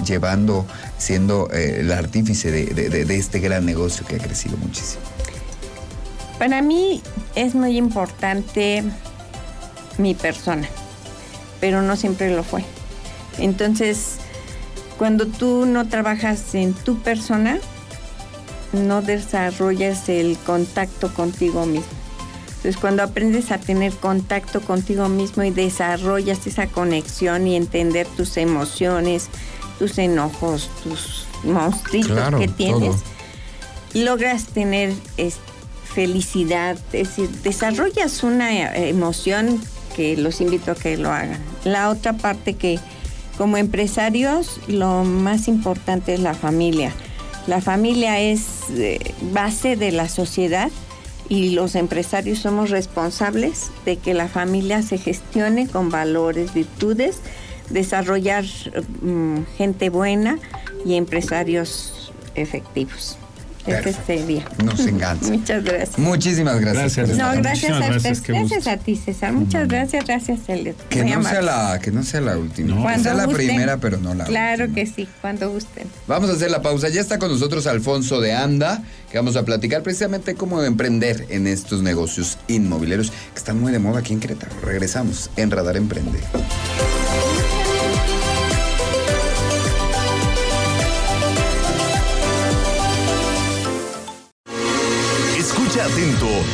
llevando, 0.05 0.67
siendo 0.99 1.51
eh, 1.53 1.81
el 1.81 1.93
artífice 1.93 2.51
de, 2.51 3.17
este 3.17 3.41
gran 3.41 3.67
negocio 3.67 4.07
que 4.07 4.17
ha 4.17 4.19
crecido 4.19 4.57
muchísimo? 4.57 5.03
Para 6.39 6.63
mí 6.63 7.03
es 7.35 7.55
muy 7.55 7.77
importante 7.77 8.85
mi 9.99 10.15
persona, 10.15 10.69
pero 11.61 11.83
no 11.83 11.97
siempre 11.97 12.35
lo 12.35 12.45
fue. 12.45 12.65
Entonces, 13.39 14.17
cuando 14.99 15.27
tú 15.27 15.67
no 15.67 15.89
trabajas 15.89 16.55
en 16.55 16.75
tu 16.75 16.99
persona, 17.01 17.59
no 18.73 19.03
desarrollas 19.03 20.09
el 20.09 20.37
contacto 20.39 21.13
contigo 21.13 21.67
mismo. 21.67 21.96
Entonces, 22.67 22.81
cuando 22.81 23.05
aprendes 23.05 23.53
a 23.53 23.59
tener 23.59 23.93
contacto 23.93 24.61
contigo 24.61 25.09
mismo 25.09 25.45
y 25.45 25.53
desarrollas 25.53 26.49
esa 26.49 26.67
conexión 26.67 27.47
y 27.47 27.55
entender 27.55 28.09
tus 28.17 28.37
emociones, 28.37 29.29
tus 29.79 29.99
enojos, 29.99 30.69
tus 30.83 31.27
monstruitos 31.45 32.35
que 32.35 32.49
tienes, 32.49 32.97
logras 33.95 34.47
tener 34.47 34.93
felicidad, 35.95 36.77
es 36.93 37.11
decir, 37.11 37.31
desarrollas 37.45 38.25
una 38.25 38.75
emoción 38.75 39.63
que 39.95 40.17
los 40.17 40.41
invito 40.41 40.73
a 40.73 40.75
que 40.75 40.97
lo 40.97 41.13
hagan. 41.13 41.39
La 41.63 41.89
otra 41.89 42.15
parte 42.15 42.55
que 42.55 42.81
como 43.39 43.59
empresarios 43.59 44.59
lo 44.67 45.05
más 45.05 45.47
importante 45.47 46.15
es 46.15 46.21
la 46.21 46.35
familia. 46.35 46.93
La 47.47 47.61
familia 47.61 48.19
es 48.19 48.41
eh, 48.71 49.15
base 49.31 49.77
de 49.77 49.93
la 49.93 50.09
sociedad 50.09 50.73
y 51.29 51.51
los 51.51 51.75
empresarios 51.75 52.39
somos 52.39 52.71
responsables 52.71 53.71
de 53.85 53.97
que 53.97 54.15
la 54.15 54.29
familia 54.29 54.83
se 54.83 54.99
gestione 54.99 55.69
con 55.69 55.91
valores, 55.91 56.55
virtudes, 56.55 57.21
desarrollar 57.71 58.45
mm, 59.03 59.41
gente 59.57 59.91
buena 59.91 60.39
y 60.85 60.95
empresarios 60.95 62.13
efectivos. 62.35 63.19
Este 63.67 64.25
día. 64.25 64.45
Nos 64.65 64.81
encanta. 64.87 65.27
Muchas 65.31 65.65
gracias. 65.65 65.99
Muchísimas 65.99 66.61
gracias. 66.61 66.97
gracias. 66.97 67.19
No, 67.19 67.43
gracias 67.43 67.73
a 67.73 67.97
usted. 67.97 68.17
Gracias, 68.27 68.67
a 68.67 68.77
ti, 68.77 68.97
César. 68.97 69.33
Muchas 69.33 69.69
gracias, 69.69 70.05
gracias, 70.05 70.41
Elliot. 70.49 70.89
Que 70.89 71.05
no, 71.05 71.23
sea 71.23 71.43
la, 71.43 71.79
que 71.81 71.91
no 71.91 72.03
sea 72.03 72.21
la 72.21 72.39
última. 72.39 72.95
que 72.95 73.01
sea 73.01 73.15
la 73.15 73.29
primera, 73.29 73.79
pero 73.79 73.99
no 73.99 74.15
la 74.15 74.25
claro 74.25 74.73
que 74.73 74.87
sí, 74.87 75.09
cuando 75.21 75.51
gusten. 75.51 75.87
Vamos 76.07 76.31
a 76.31 76.35
hacer 76.35 76.51
la 76.51 76.63
pausa. 76.63 76.89
Ya 76.89 77.01
está 77.01 77.19
con 77.19 77.31
nosotros 77.31 77.67
Alfonso 77.67 78.21
de 78.21 78.35
Anda, 78.35 78.83
que 79.11 79.19
vamos 79.19 79.37
a 79.37 79.45
platicar 79.45 79.83
precisamente 79.83 80.35
cómo 80.35 80.63
emprender 80.63 81.27
en 81.31 81.47
estos 81.47 81.83
negocios 81.83 82.39
inmobiliarios 82.49 83.11
que 83.11 83.39
están 83.39 83.61
muy 83.61 83.73
de 83.73 83.79
moda 83.79 84.01
aquí 84.01 84.13
en 84.13 84.21
Querétaro. 84.21 84.53
Regresamos 84.63 85.31
en 85.37 85.51
Radar 85.51 85.77
Emprende. 85.77 86.21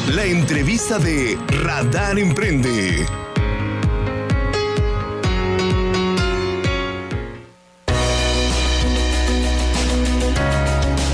La 0.09 0.25
entrevista 0.25 0.99
de 0.99 1.39
Radar 1.63 2.19
Emprende. 2.19 3.07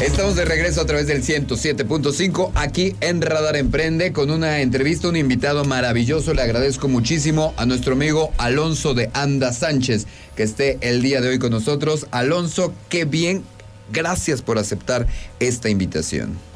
Estamos 0.00 0.36
de 0.36 0.44
regreso 0.46 0.80
a 0.80 0.86
través 0.86 1.06
del 1.06 1.22
107.5 1.22 2.50
aquí 2.54 2.96
en 3.00 3.20
Radar 3.20 3.56
Emprende 3.56 4.12
con 4.12 4.30
una 4.30 4.60
entrevista, 4.60 5.08
un 5.08 5.16
invitado 5.16 5.64
maravilloso. 5.64 6.34
Le 6.34 6.42
agradezco 6.42 6.88
muchísimo 6.88 7.54
a 7.56 7.66
nuestro 7.66 7.92
amigo 7.92 8.32
Alonso 8.38 8.94
de 8.94 9.10
Anda 9.12 9.52
Sánchez 9.52 10.06
que 10.34 10.42
esté 10.42 10.78
el 10.80 11.02
día 11.02 11.20
de 11.20 11.28
hoy 11.28 11.38
con 11.38 11.50
nosotros. 11.50 12.06
Alonso, 12.10 12.72
qué 12.88 13.04
bien. 13.04 13.44
Gracias 13.92 14.42
por 14.42 14.58
aceptar 14.58 15.06
esta 15.40 15.68
invitación. 15.68 16.48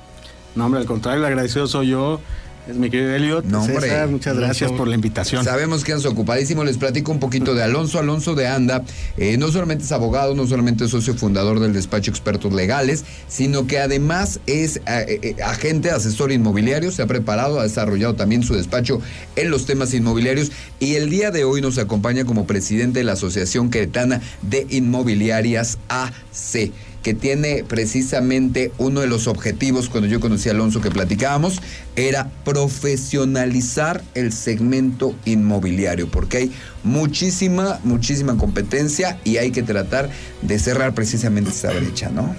No, 0.54 0.66
hombre, 0.66 0.80
al 0.80 0.86
contrario, 0.86 1.20
el 1.20 1.26
agradecido 1.26 1.66
soy 1.66 1.88
yo. 1.88 2.20
Es 2.68 2.76
mi 2.76 2.90
querido 2.90 3.12
Elliot. 3.12 3.44
No, 3.46 3.66
César, 3.66 4.08
muchas 4.08 4.36
gracias 4.36 4.70
por 4.70 4.86
la 4.86 4.94
invitación. 4.94 5.44
Sabemos 5.44 5.82
que 5.82 5.92
andas 5.92 6.06
ocupadísimo. 6.06 6.62
Les 6.62 6.78
platico 6.78 7.10
un 7.10 7.18
poquito 7.18 7.56
de 7.56 7.62
Alonso. 7.64 7.98
Alonso 7.98 8.36
de 8.36 8.46
Anda 8.46 8.84
eh, 9.16 9.36
no 9.36 9.50
solamente 9.50 9.82
es 9.82 9.90
abogado, 9.90 10.36
no 10.36 10.46
solamente 10.46 10.84
es 10.84 10.92
socio 10.92 11.14
fundador 11.14 11.58
del 11.58 11.72
despacho 11.72 12.12
Expertos 12.12 12.52
Legales, 12.52 13.04
sino 13.26 13.66
que 13.66 13.80
además 13.80 14.38
es 14.46 14.76
eh, 14.76 14.82
eh, 15.22 15.36
agente, 15.42 15.90
asesor 15.90 16.30
inmobiliario. 16.30 16.92
Se 16.92 17.02
ha 17.02 17.06
preparado, 17.06 17.58
ha 17.58 17.64
desarrollado 17.64 18.14
también 18.14 18.44
su 18.44 18.54
despacho 18.54 19.00
en 19.34 19.50
los 19.50 19.66
temas 19.66 19.92
inmobiliarios 19.92 20.52
y 20.78 20.94
el 20.94 21.10
día 21.10 21.32
de 21.32 21.42
hoy 21.42 21.62
nos 21.62 21.78
acompaña 21.78 22.24
como 22.24 22.46
presidente 22.46 23.00
de 23.00 23.04
la 23.04 23.14
Asociación 23.14 23.70
Queretana 23.70 24.20
de 24.42 24.68
Inmobiliarias 24.70 25.78
AC 25.88 26.70
que 27.02 27.14
tiene 27.14 27.64
precisamente 27.66 28.72
uno 28.78 29.00
de 29.00 29.06
los 29.06 29.26
objetivos 29.26 29.88
cuando 29.88 30.08
yo 30.08 30.20
conocí 30.20 30.48
a 30.48 30.52
Alonso 30.52 30.80
que 30.80 30.90
platicábamos, 30.90 31.60
era 31.96 32.30
profesionalizar 32.44 34.02
el 34.14 34.32
segmento 34.32 35.14
inmobiliario, 35.24 36.08
porque 36.08 36.36
hay 36.36 36.52
muchísima, 36.84 37.80
muchísima 37.84 38.36
competencia 38.36 39.18
y 39.24 39.38
hay 39.38 39.50
que 39.50 39.62
tratar 39.62 40.10
de 40.42 40.58
cerrar 40.58 40.94
precisamente 40.94 41.50
esa 41.50 41.72
brecha, 41.72 42.10
¿no? 42.10 42.34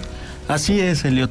Así 0.48 0.80
es, 0.80 1.04
Eliot. 1.04 1.30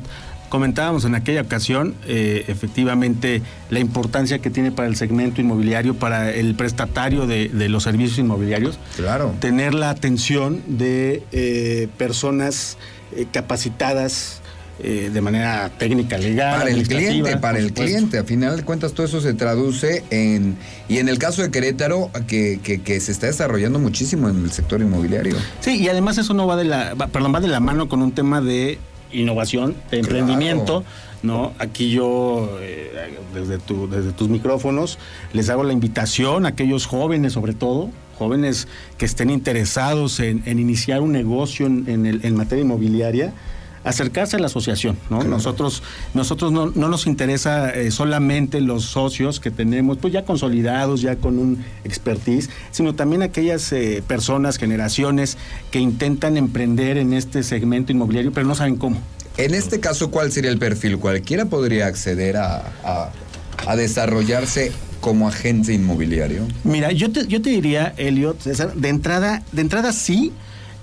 Comentábamos 0.53 1.03
en 1.05 1.15
aquella 1.15 1.41
ocasión, 1.41 1.95
eh, 2.05 2.45
efectivamente, 2.47 3.41
la 3.71 3.79
importancia 3.79 4.37
que 4.37 4.51
tiene 4.51 4.71
para 4.71 4.87
el 4.87 4.95
segmento 4.95 5.41
inmobiliario, 5.41 5.95
para 5.95 6.31
el 6.31 6.53
prestatario 6.53 7.25
de, 7.25 7.49
los 7.69 7.81
servicios 7.81 8.19
inmobiliarios. 8.19 8.77
Claro. 8.95 9.33
Tener 9.39 9.73
la 9.73 9.89
atención 9.89 10.61
de 10.67 11.23
eh, 11.31 11.87
personas 11.97 12.77
eh, 13.15 13.25
capacitadas 13.31 14.43
eh, 14.79 15.09
de 15.11 15.21
manera 15.21 15.71
técnica, 15.75 16.19
legal. 16.19 16.59
Para 16.59 16.69
el 16.69 16.87
cliente, 16.87 17.37
para 17.37 17.57
el 17.57 17.73
cliente. 17.73 18.19
A 18.19 18.23
final 18.23 18.55
de 18.55 18.63
cuentas, 18.63 18.93
todo 18.93 19.07
eso 19.07 19.21
se 19.21 19.33
traduce 19.33 20.03
en. 20.11 20.55
Y 20.87 20.99
en 20.99 21.09
el 21.09 21.17
caso 21.17 21.41
de 21.41 21.49
Querétaro, 21.49 22.11
que, 22.27 22.59
que, 22.61 22.99
se 22.99 23.11
está 23.11 23.25
desarrollando 23.25 23.79
muchísimo 23.79 24.29
en 24.29 24.43
el 24.43 24.51
sector 24.51 24.81
inmobiliario. 24.81 25.35
Sí, 25.61 25.81
y 25.81 25.89
además 25.89 26.19
eso 26.19 26.35
no 26.35 26.45
va 26.45 26.57
de 26.57 26.65
la. 26.65 26.95
perdón, 27.11 27.33
va 27.33 27.39
de 27.39 27.47
la 27.47 27.59
mano 27.59 27.89
con 27.89 28.03
un 28.03 28.11
tema 28.11 28.39
de 28.39 28.77
innovación, 29.13 29.75
de 29.91 29.99
emprendimiento. 29.99 30.83
¿no? 31.21 31.53
Aquí 31.57 31.89
yo, 31.89 32.57
eh, 32.61 33.17
desde, 33.33 33.57
tu, 33.57 33.89
desde 33.89 34.11
tus 34.11 34.29
micrófonos, 34.29 34.99
les 35.31 35.49
hago 35.49 35.63
la 35.63 35.73
invitación 35.73 36.45
a 36.45 36.49
aquellos 36.49 36.85
jóvenes, 36.85 37.33
sobre 37.33 37.53
todo, 37.53 37.89
jóvenes 38.17 38.67
que 38.97 39.05
estén 39.05 39.29
interesados 39.29 40.19
en, 40.19 40.43
iniciar 40.45 41.01
un 41.01 41.11
negocio 41.11 41.65
en, 41.65 41.87
en, 41.87 42.35
materia 42.35 42.63
inmobiliaria, 42.63 43.33
acercarse 43.83 44.37
a 44.37 44.39
la 44.39 44.47
asociación, 44.47 44.97
¿no? 45.09 45.23
Nosotros, 45.23 45.83
nosotros 46.13 46.51
no, 46.51 46.67
nos 46.71 47.07
interesa 47.07 47.69
eh, 47.69 47.91
solamente 47.91 48.61
los 48.61 48.83
socios 48.85 49.39
que 49.39 49.51
tenemos, 49.51 49.97
pues 49.97 50.13
ya 50.13 50.25
consolidados, 50.25 51.01
ya 51.01 51.17
con 51.17 51.39
un 51.39 51.63
expertise, 51.83 52.49
sino 52.71 52.95
también 52.95 53.23
aquellas 53.23 53.71
eh, 53.71 54.03
personas, 54.07 54.57
generaciones 54.57 55.37
que 55.71 55.79
intentan 55.79 56.37
emprender 56.37 56.97
en 56.97 57.13
este 57.13 57.43
segmento 57.43 57.91
inmobiliario, 57.91 58.31
pero 58.31 58.47
no 58.47 58.55
saben 58.55 58.77
cómo. 58.77 58.97
En 59.37 59.53
este 59.53 59.79
caso, 59.79 60.11
¿cuál 60.11 60.31
sería 60.31 60.51
el 60.51 60.59
perfil? 60.59 60.99
¿Cualquiera 60.99 61.45
podría 61.45 61.87
acceder 61.87 62.37
a, 62.37 63.11
a 63.65 63.75
desarrollarse 63.75 64.71
como 65.03 65.27
agente 65.27 65.73
inmobiliario? 65.73 66.47
Mira, 66.63 66.91
yo 66.91 67.11
te, 67.11 67.27
yo 67.27 67.41
te 67.41 67.49
diría, 67.49 67.93
Elliot, 67.97 68.41
de 68.41 68.89
entrada, 68.89 69.43
de 69.51 69.61
entrada 69.61 69.91
sí, 69.91 70.31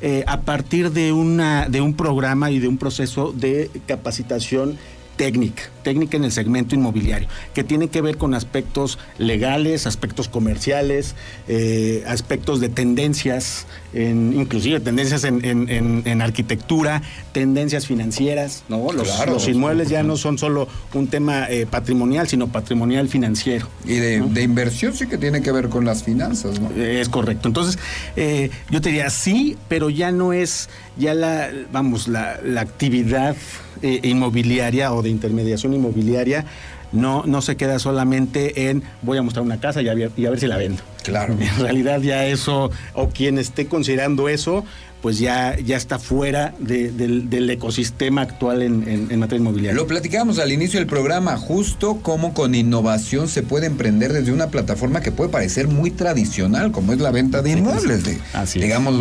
eh, 0.01 0.25
a 0.27 0.41
partir 0.41 0.93
de, 0.93 1.13
una, 1.13 1.69
de 1.69 1.81
un 1.81 1.95
programa 1.95 2.51
y 2.51 2.59
de 2.59 2.69
un 2.69 2.79
proceso 2.79 3.33
de 3.33 3.71
capacitación 3.87 4.79
técnica, 5.21 5.65
técnica 5.83 6.17
en 6.17 6.25
el 6.25 6.33
segmento 6.33 6.75
inmobiliario, 6.75 7.29
que 7.53 7.63
tiene 7.63 7.89
que 7.89 8.01
ver 8.01 8.17
con 8.17 8.33
aspectos 8.33 8.99
legales, 9.19 9.87
aspectos 9.87 10.29
comerciales, 10.29 11.15
eh, 11.47 12.03
aspectos 12.07 12.59
de 12.59 12.71
tendencias, 12.71 13.67
en, 13.93 14.33
inclusive 14.33 14.81
tendencias 14.81 15.25
en, 15.25 16.23
arquitectura, 16.23 17.03
tendencias 17.33 17.87
financieras, 17.87 18.65
¿no? 18.71 18.91
Los, 18.93 19.47
inmuebles 19.47 19.91
ya 19.91 20.03
no 20.03 20.17
son 20.17 20.39
solo 20.39 20.67
un 20.95 21.09
tema 21.09 21.51
eh, 21.51 21.67
patrimonial, 21.67 22.27
sino 22.27 22.49
patrimonial 22.49 23.07
financiero. 23.09 23.69
Y 23.85 23.97
de, 23.97 24.43
inversión 24.43 24.95
sí 24.95 25.07
que 25.07 25.19
tiene 25.19 25.43
que 25.43 25.53
ver 25.53 25.69
con 25.69 25.85
las 25.85 26.03
finanzas, 26.03 26.59
¿no? 26.61 26.71
Es 26.71 27.11
correcto. 27.11 27.47
Entonces, 27.47 27.79
eh, 28.17 28.51
yo 28.71 28.81
te 28.81 28.89
diría 28.89 29.11
sí, 29.11 29.59
pero 29.69 29.91
ya 29.91 30.13
no 30.13 30.33
es 30.33 30.71
ya 30.97 31.13
la, 31.13 31.51
vamos, 31.73 32.09
la, 32.09 32.41
la 32.43 32.63
actividad 32.63 33.37
eh, 33.83 34.01
inmobiliaria 34.05 34.93
o 34.93 35.03
de 35.03 35.11
intermediación 35.11 35.75
inmobiliaria 35.75 36.45
no, 36.93 37.25
no 37.25 37.41
se 37.41 37.57
queda 37.57 37.79
solamente 37.79 38.71
en 38.71 38.83
voy 39.03 39.19
a 39.19 39.23
mostrar 39.23 39.45
una 39.45 39.61
casa 39.61 39.83
y 39.83 39.89
a 39.89 39.95
ver, 39.95 40.11
y 40.17 40.27
a 40.27 40.31
ver 40.31 40.41
si 40.41 40.47
la 40.47 40.57
vendo. 40.57 40.83
Claro. 41.03 41.35
En 41.39 41.59
realidad 41.61 42.01
ya 42.01 42.27
eso, 42.27 42.71
o 42.95 43.09
quien 43.09 43.39
esté 43.39 43.67
considerando 43.67 44.29
eso, 44.29 44.65
pues 45.03 45.19
ya, 45.19 45.57
ya 45.59 45.77
está 45.77 45.99
fuera 45.99 46.55
de- 46.59 46.91
del, 46.93 47.31
del 47.31 47.49
ecosistema 47.49 48.21
actual 48.23 48.63
en, 48.63 48.87
en- 48.89 49.07
en 49.11 49.19
materia 49.19 49.41
inmobiliaria. 49.41 49.81
Lo 49.81 49.87
platicábamos 49.87 50.39
al 50.39 50.53
inicio 50.53 50.79
del 50.79 50.87
programa, 50.87 51.37
justo 51.39 52.01
cómo 52.03 52.35
con 52.35 52.55
innovación 52.55 53.29
se 53.29 53.43
puede 53.43 53.67
emprender 53.67 54.13
desde 54.13 54.31
una 54.33 54.49
plataforma 54.49 55.01
que 55.01 55.11
puede 55.11 55.31
parecer 55.31 55.69
muy 55.69 55.91
tradicional, 55.91 56.71
como 56.71 56.93
es 56.93 56.99
la 57.01 57.11
venta 57.11 57.41
de 57.41 57.51
inmuebles, 57.53 58.05
de, 58.05 58.19
digamos, 58.61 58.95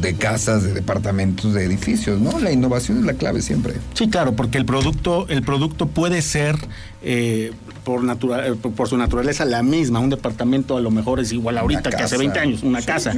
de 0.00 0.14
casas, 0.14 0.62
de 0.62 0.72
departamentos, 0.72 1.52
de 1.52 1.64
edificios, 1.64 2.20
¿no? 2.20 2.38
La 2.38 2.52
innovación 2.52 2.98
es 2.98 3.04
la 3.04 3.14
clave 3.14 3.42
siempre. 3.42 3.74
Sí, 3.94 4.08
claro, 4.08 4.36
porque 4.36 4.56
el 4.58 4.64
producto, 4.66 5.26
el 5.28 5.42
producto 5.42 5.86
puede 5.88 6.22
ser 6.22 6.56
eh, 7.02 7.52
por, 7.84 8.04
natura- 8.04 8.46
eh, 8.46 8.54
por, 8.54 8.86
su 8.88 8.96
naturaleza 8.96 9.44
la 9.46 9.62
misma. 9.62 9.98
Un 9.98 10.10
departamento 10.10 10.76
a 10.76 10.80
lo 10.80 10.90
mejor 10.90 11.18
es 11.18 11.32
igual 11.32 11.58
ahorita 11.58 11.88
que 11.90 11.96
hace 11.96 12.02
casa. 12.04 12.16
20 12.18 12.38
años, 12.38 12.62
una 12.62 12.82
casa. 12.82 13.14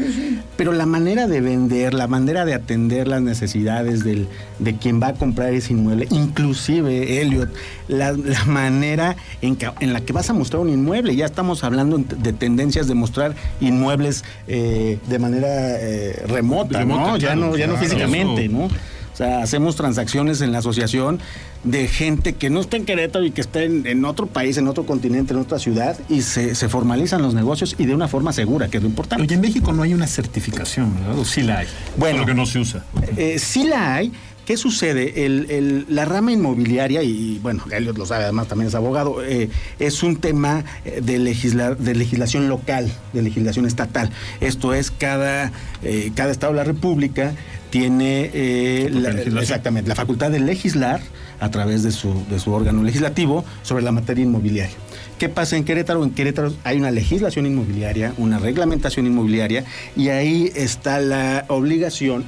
Pero 0.57 0.73
la 0.73 0.87
manera 0.87 1.27
de 1.27 1.41
vender, 1.41 1.93
la 1.93 2.07
manera 2.07 2.22
de 2.27 2.55
atender 2.55 3.09
las 3.09 3.21
necesidades 3.23 4.05
del, 4.05 4.29
de 4.59 4.77
quien 4.77 5.01
va 5.03 5.09
a 5.09 5.15
comprar 5.15 5.53
ese 5.53 5.73
inmueble, 5.73 6.07
inclusive, 6.11 7.21
Elliot, 7.21 7.49
la, 7.89 8.13
la 8.13 8.45
manera 8.47 9.17
en, 9.41 9.57
que- 9.57 9.71
en 9.81 9.93
la 9.93 10.01
que 10.01 10.13
vas 10.13 10.31
a 10.31 10.33
mostrar 10.33 10.63
un 10.63 10.69
inmueble. 10.71 11.15
Ya 11.17 11.27
estamos 11.27 11.65
hablando 11.65 11.99
de 11.99 12.33
tendencias 12.33 12.87
de 12.87 12.95
mostrar 12.95 13.35
inmuebles 13.61 14.25
eh, 14.47 14.99
de 15.09 15.19
manera 15.19 15.49
eh, 15.81 16.23
remota, 16.27 16.79
Remota, 16.79 17.01
¿no? 17.13 17.17
ya 17.19 17.35
no, 17.35 17.57
ya 17.57 17.67
no 17.67 17.77
físicamente, 17.77 18.45
Eso- 18.47 18.53
¿no? 18.55 18.69
Sea, 19.23 19.41
hacemos 19.41 19.77
transacciones 19.77 20.41
en 20.41 20.51
la 20.51 20.59
asociación 20.59 21.21
de 21.63 21.87
gente 21.87 22.33
que 22.33 22.51
no 22.51 22.61
está 22.61 22.77
en 22.77 22.85
Querétaro 22.85 23.25
y 23.25 23.31
que 23.31 23.41
está 23.41 23.63
en, 23.63 23.87
en 23.87 24.05
otro 24.05 24.27
país, 24.27 24.57
en 24.59 24.67
otro 24.67 24.85
continente, 24.85 25.33
en 25.33 25.39
otra 25.39 25.61
ciudad, 25.61 25.97
y 26.09 26.23
se, 26.23 26.57
se 26.57 26.69
formalizan 26.69 27.23
los 27.23 27.33
negocios 27.33 27.77
y 27.79 27.87
de 27.87 27.95
una 27.95 28.09
forma 28.09 28.33
segura, 28.33 28.67
que 28.67 28.79
es 28.79 28.83
lo 28.83 28.89
importante. 28.89 29.23
Oye, 29.23 29.37
en 29.37 29.41
México 29.41 29.73
no 29.73 29.85
hay 29.85 29.95
una 29.95 30.09
certificación, 30.09 30.93
¿verdad? 30.97 31.17
¿O 31.21 31.25
sí 31.25 31.43
la 31.43 31.59
hay? 31.59 31.67
Bueno. 31.97 32.17
Solo 32.19 32.27
que 32.27 32.35
no 32.35 32.47
se 32.47 32.59
usa. 32.59 32.85
Eh, 33.17 33.39
sí 33.39 33.63
la 33.63 33.95
hay. 33.95 34.13
¿Qué 34.45 34.57
sucede? 34.57 35.25
El- 35.25 35.47
el- 35.53 35.87
la 35.89 36.05
rama 36.05 36.33
inmobiliaria, 36.33 37.05
y 37.05 37.39
bueno, 37.45 37.63
Elliot 37.71 37.97
lo 37.97 38.07
sabe, 38.07 38.25
además 38.25 38.49
también 38.49 38.67
es 38.67 38.75
abogado, 38.75 39.23
eh, 39.25 39.49
es 39.79 40.03
un 40.03 40.17
tema 40.17 40.65
eh, 40.85 41.01
de, 41.01 41.21
legisla- 41.21 41.77
de 41.77 41.95
legislación 41.95 42.49
local, 42.49 42.91
de 43.13 43.23
legislación 43.23 43.67
estatal. 43.67 44.11
Esto 44.41 44.75
es, 44.75 44.91
cada, 44.91 45.53
eh, 45.85 46.11
cada 46.17 46.33
estado 46.33 46.55
de 46.55 46.57
la 46.57 46.65
República 46.65 47.35
tiene 47.73 48.31
eh, 48.35 48.91
la- 48.93 49.41
exactamente 49.41 49.89
la 49.89 49.95
facultad 49.95 50.31
de 50.31 50.39
legislar 50.41 51.01
a 51.41 51.51
través 51.51 51.83
de 51.83 51.91
su, 51.91 52.13
de 52.31 52.39
su 52.39 52.53
órgano 52.53 52.83
legislativo 52.83 53.45
sobre 53.63 53.83
la 53.83 53.91
materia 53.93 54.23
inmobiliaria. 54.23 54.77
¿Qué 55.19 55.31
pasa 55.31 55.57
en 55.57 55.65
Querétaro? 55.65 56.05
En 56.05 56.11
Querétaro 56.11 56.53
hay 56.65 56.77
una 56.77 56.91
legislación 56.91 57.47
inmobiliaria, 57.47 58.13
una 58.19 58.39
reglamentación 58.39 59.07
inmobiliaria, 59.07 59.65
y 59.97 60.11
ahí 60.11 60.53
está 60.55 61.01
la 61.01 61.47
obligación 61.49 62.25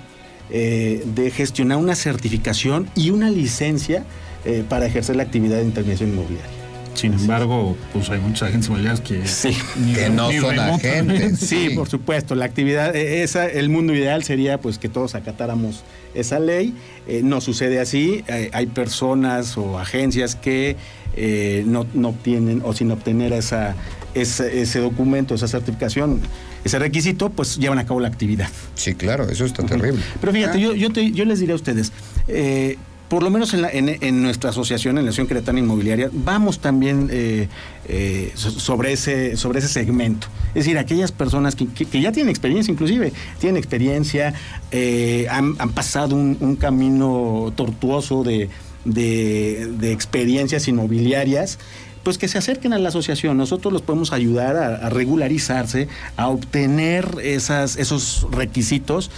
eh, 0.50 1.04
de 1.14 1.30
gestionar 1.30 1.76
una 1.76 1.94
certificación 1.94 2.88
y 2.96 3.10
una 3.10 3.28
licencia 3.28 4.04
eh, 4.46 4.64
para 4.66 4.86
ejercer 4.86 5.16
la 5.16 5.24
actividad 5.24 5.58
de 5.58 5.64
intermediación 5.64 6.10
inmobiliaria. 6.10 6.63
Sin 6.94 7.12
embargo, 7.12 7.76
pues 7.92 8.08
hay 8.10 8.20
muchas 8.20 8.48
agencias 8.48 8.66
inmobiliarias 8.68 9.00
que, 9.00 9.26
Sí. 9.26 9.50
ni- 9.84 9.94
Que 9.94 10.08
no 10.10 10.30
ni 10.30 10.38
son 10.38 10.58
agentes. 10.58 11.38
Sí, 11.40 11.68
Sí. 11.68 11.74
por 11.74 11.88
supuesto. 11.88 12.34
La 12.34 12.44
actividad, 12.44 12.94
eh, 12.94 13.22
esa, 13.22 13.46
el 13.46 13.68
mundo 13.68 13.92
ideal 13.94 14.22
sería 14.24 14.58
pues 14.60 14.78
que 14.78 14.88
todos 14.88 15.14
acatáramos 15.14 15.82
esa 16.14 16.38
ley. 16.38 16.74
Eh, 17.08 17.20
no 17.24 17.40
sucede 17.40 17.80
así. 17.80 18.22
Eh, 18.28 18.50
hay 18.52 18.66
personas 18.66 19.58
o 19.58 19.78
agencias 19.78 20.36
que 20.36 20.76
eh, 21.16 21.62
no, 21.66 21.86
no 21.94 22.08
obtienen 22.08 22.60
o 22.64 22.72
sin 22.72 22.90
obtener 22.90 23.32
esa, 23.32 23.74
esa- 24.14 24.46
ese 24.48 24.80
documento, 24.80 25.34
esa 25.34 25.46
certificación, 25.48 26.20
ese 26.64 26.78
requisito, 26.78 27.30
pues 27.30 27.56
llevan 27.58 27.78
a 27.78 27.86
cabo 27.86 28.00
la 28.00 28.08
actividad. 28.08 28.48
Sí, 28.74 28.94
claro, 28.94 29.28
eso 29.28 29.44
está 29.44 29.64
terrible. 29.64 30.02
Pero 30.20 30.32
fíjate, 30.32 30.58
Ah. 30.58 30.60
yo, 30.60 30.74
yo, 30.74 30.90
te- 30.92 31.12
yo 31.12 31.24
les 31.24 31.38
diré 31.40 31.52
a 31.52 31.56
ustedes, 31.56 31.92
eh, 32.28 32.78
por 33.08 33.22
lo 33.22 33.30
menos 33.30 33.52
en, 33.54 33.62
la- 33.62 33.70
en- 33.70 34.22
nuestra 34.22 34.50
asociación, 34.50 34.96
en 34.98 35.04
la 35.04 35.10
Asociación 35.10 35.26
Queretana 35.28 35.58
Inmobiliaria, 35.60 36.08
vamos 36.12 36.58
también 36.58 37.08
eh, 37.12 37.48
eh, 37.86 38.32
so- 38.34 38.50
sobre, 38.50 38.92
ese, 38.92 39.36
sobre 39.36 39.58
ese 39.58 39.68
segmento. 39.68 40.26
Es 40.48 40.64
decir, 40.64 40.78
aquellas 40.78 41.12
personas 41.12 41.54
que, 41.54 41.66
ya 42.00 42.12
tienen 42.12 42.30
experiencia, 42.30 42.72
inclusive, 42.72 43.12
tienen 43.38 43.56
experiencia, 43.58 44.34
eh, 44.70 45.26
han, 45.30 45.56
pasado 45.74 46.16
un, 46.16 46.56
camino 46.56 47.52
tortuoso 47.56 48.24
de, 48.24 48.48
de- 48.84 49.92
experiencias 49.92 50.66
inmobiliarias 50.68 51.58
pues 52.02 52.18
que 52.18 52.28
se 52.28 52.36
acerquen 52.36 52.74
a 52.74 52.78
la 52.78 52.90
asociación. 52.90 53.36
Nosotros 53.38 53.72
los 53.72 53.80
podemos 53.80 54.12
ayudar 54.12 54.56
a, 54.56 54.90
regularizarse, 54.90 55.88
a 56.18 56.28
obtener 56.28 57.16
esas, 57.22 57.76
esos 57.78 58.26
requisitos 58.30 59.10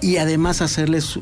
y 0.00 0.16
además 0.16 0.60
hacerles 0.60 1.20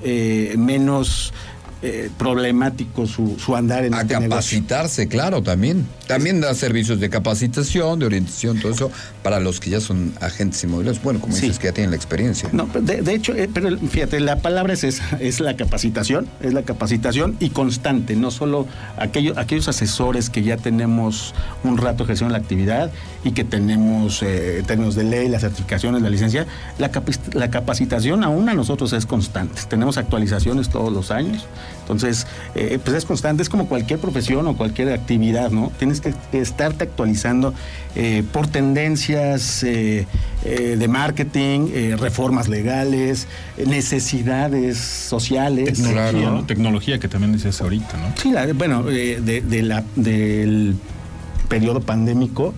menos 0.57 1.35
eh, 1.83 2.11
problemático 2.19 3.07
su, 3.07 3.39
su 3.39 3.57
andar 3.57 3.85
en 3.85 3.95
A 3.95 4.03
este 4.03 4.15
negocio. 4.15 4.29
capacitarse, 4.31 5.09
claro, 5.09 5.43
también. 5.43 5.87
También 6.07 6.41
da 6.41 6.53
servicios 6.55 7.01
de 7.01 7.09
capacitación, 7.09 7.99
de 8.01 8.07
orientación, 8.07 8.61
todo 8.61 8.73
eso, 8.73 8.91
para 9.23 9.41
los 9.41 9.61
que 9.61 9.71
ya 9.71 9.81
son 9.81 10.13
agentes 10.21 10.63
inmobiliarios. 10.65 11.03
Bueno, 11.03 11.21
como 11.21 11.35
Sí. 11.35 11.43
dices, 11.43 11.59
que 11.59 11.69
ya 11.69 11.73
tienen 11.73 11.91
la 11.91 11.97
experiencia. 11.97 12.49
No, 12.53 12.67
de, 12.67 13.01
de 13.03 13.15
hecho, 13.15 13.35
eh, 13.35 13.49
pero 13.53 13.77
fíjate, 13.79 14.21
la 14.21 14.37
palabra 14.41 14.73
es 14.75 14.85
esa, 14.85 15.17
es 15.21 15.41
la 15.41 15.57
capacitación, 15.57 16.27
es 16.43 16.53
la 16.53 16.63
capacitación 16.63 17.37
y 17.41 17.51
constante, 17.51 18.17
no 18.17 18.31
solo 18.31 18.67
aquellos, 18.99 19.39
aquellos 19.39 19.69
asesores 19.69 20.31
que 20.31 20.43
ya 20.43 20.57
tenemos 20.57 21.35
un 21.65 21.79
rato 21.79 22.05
ejerciendo 22.05 22.33
la 22.33 22.39
actividad 22.39 22.91
y 23.25 23.31
que 23.33 23.45
tenemos 23.45 24.23
eh, 24.23 24.59
en 24.59 24.65
términos 24.67 24.95
de 24.97 25.05
ley, 25.05 25.29
las 25.29 25.43
certificaciones, 25.43 26.03
la 26.03 26.11
licencia, 26.11 26.47
la, 26.79 26.91
la 27.33 27.51
capacitación 27.51 28.25
aún 28.25 28.49
a 28.49 28.55
nosotros 28.55 28.93
es 28.93 29.07
constante. 29.07 29.63
Tenemos 29.69 29.97
actualizaciones 29.97 30.69
todos 30.71 30.93
los 30.93 31.11
años, 31.11 31.45
entonces, 31.93 32.27
eh, 32.55 32.79
pues 32.83 32.97
es 32.97 33.05
constante, 33.05 33.43
es 33.43 33.49
como 33.49 33.69
cualquier 33.69 33.99
profesión 33.99 34.47
o 34.47 34.57
cualquier 34.57 34.93
actividad, 34.93 35.51
¿no? 35.51 35.71
Tienes 35.79 36.01
que, 36.01 36.15
estarte 36.33 36.85
actualizando 36.85 37.55
eh, 37.97 38.23
por 38.33 38.47
tendencias 38.47 39.63
eh, 39.63 40.07
eh, 40.45 40.77
de 40.79 40.89
marketing, 40.89 41.69
eh, 41.73 41.97
reformas 41.99 42.49
legales, 42.49 43.27
eh, 43.57 43.65
necesidades 43.67 44.79
sociales. 44.79 45.65
Tecnología, 45.75 46.11
Claro. 46.11 46.31
¿no? 46.37 46.47
Tecnología 46.47 46.99
que 46.99 47.09
también 47.09 47.33
dices 47.33 47.61
ahorita, 47.61 47.97
¿no? 47.99 48.13
Sí, 48.21 48.31
la- 48.31 48.47
bueno, 48.53 48.89
eh, 48.91 49.21
de, 49.23 49.41
de 49.41 49.63
la, 49.63 49.85
del 49.97 50.77
periodo 51.49 51.81
pandémico, 51.81 52.55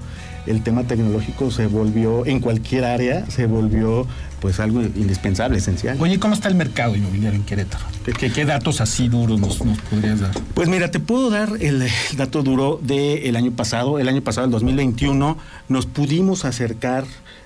el 0.47 0.63
tema 0.63 0.85
tecnológico 0.85 1.51
se 1.51 1.67
volvió, 1.67 2.27
en 2.27 2.41
cualquier 2.41 2.85
área, 2.85 3.25
se 3.31 3.47
volvió 3.47 4.07
pues 4.41 4.59
algo 4.59 4.83
indispensable, 4.83 5.59
esencial. 5.59 5.97
Oye, 6.01 6.19
¿cómo 6.19 6.35
está 6.35 6.49
el 6.49 6.57
mercado 6.57 6.97
inmobiliario 6.97 7.39
en 7.39 7.45
Querétaro? 7.45 7.85
¿Qué, 8.05 8.13
qué- 8.13 8.33
qué 8.33 8.45
datos 8.45 8.81
así 8.81 9.09
duros 9.09 9.39
nos, 9.39 9.65
nos 9.65 9.79
podrías 9.83 10.19
dar? 10.21 10.33
Pues 10.55 10.69
mira, 10.69 10.91
te 10.91 10.99
puedo 10.99 11.31
dar 11.31 11.51
el, 11.61 11.83
el 11.83 11.91
dato 12.17 12.43
duro 12.43 12.81
del 12.83 13.37
año 13.37 13.53
pasado. 13.53 14.01
El 14.01 14.09
año 14.09 14.21
pasado, 14.23 14.45
el 14.47 14.51
2021, 14.51 15.39
nos 15.69 15.87
pudimos 15.87 16.45
acercar 16.45 17.05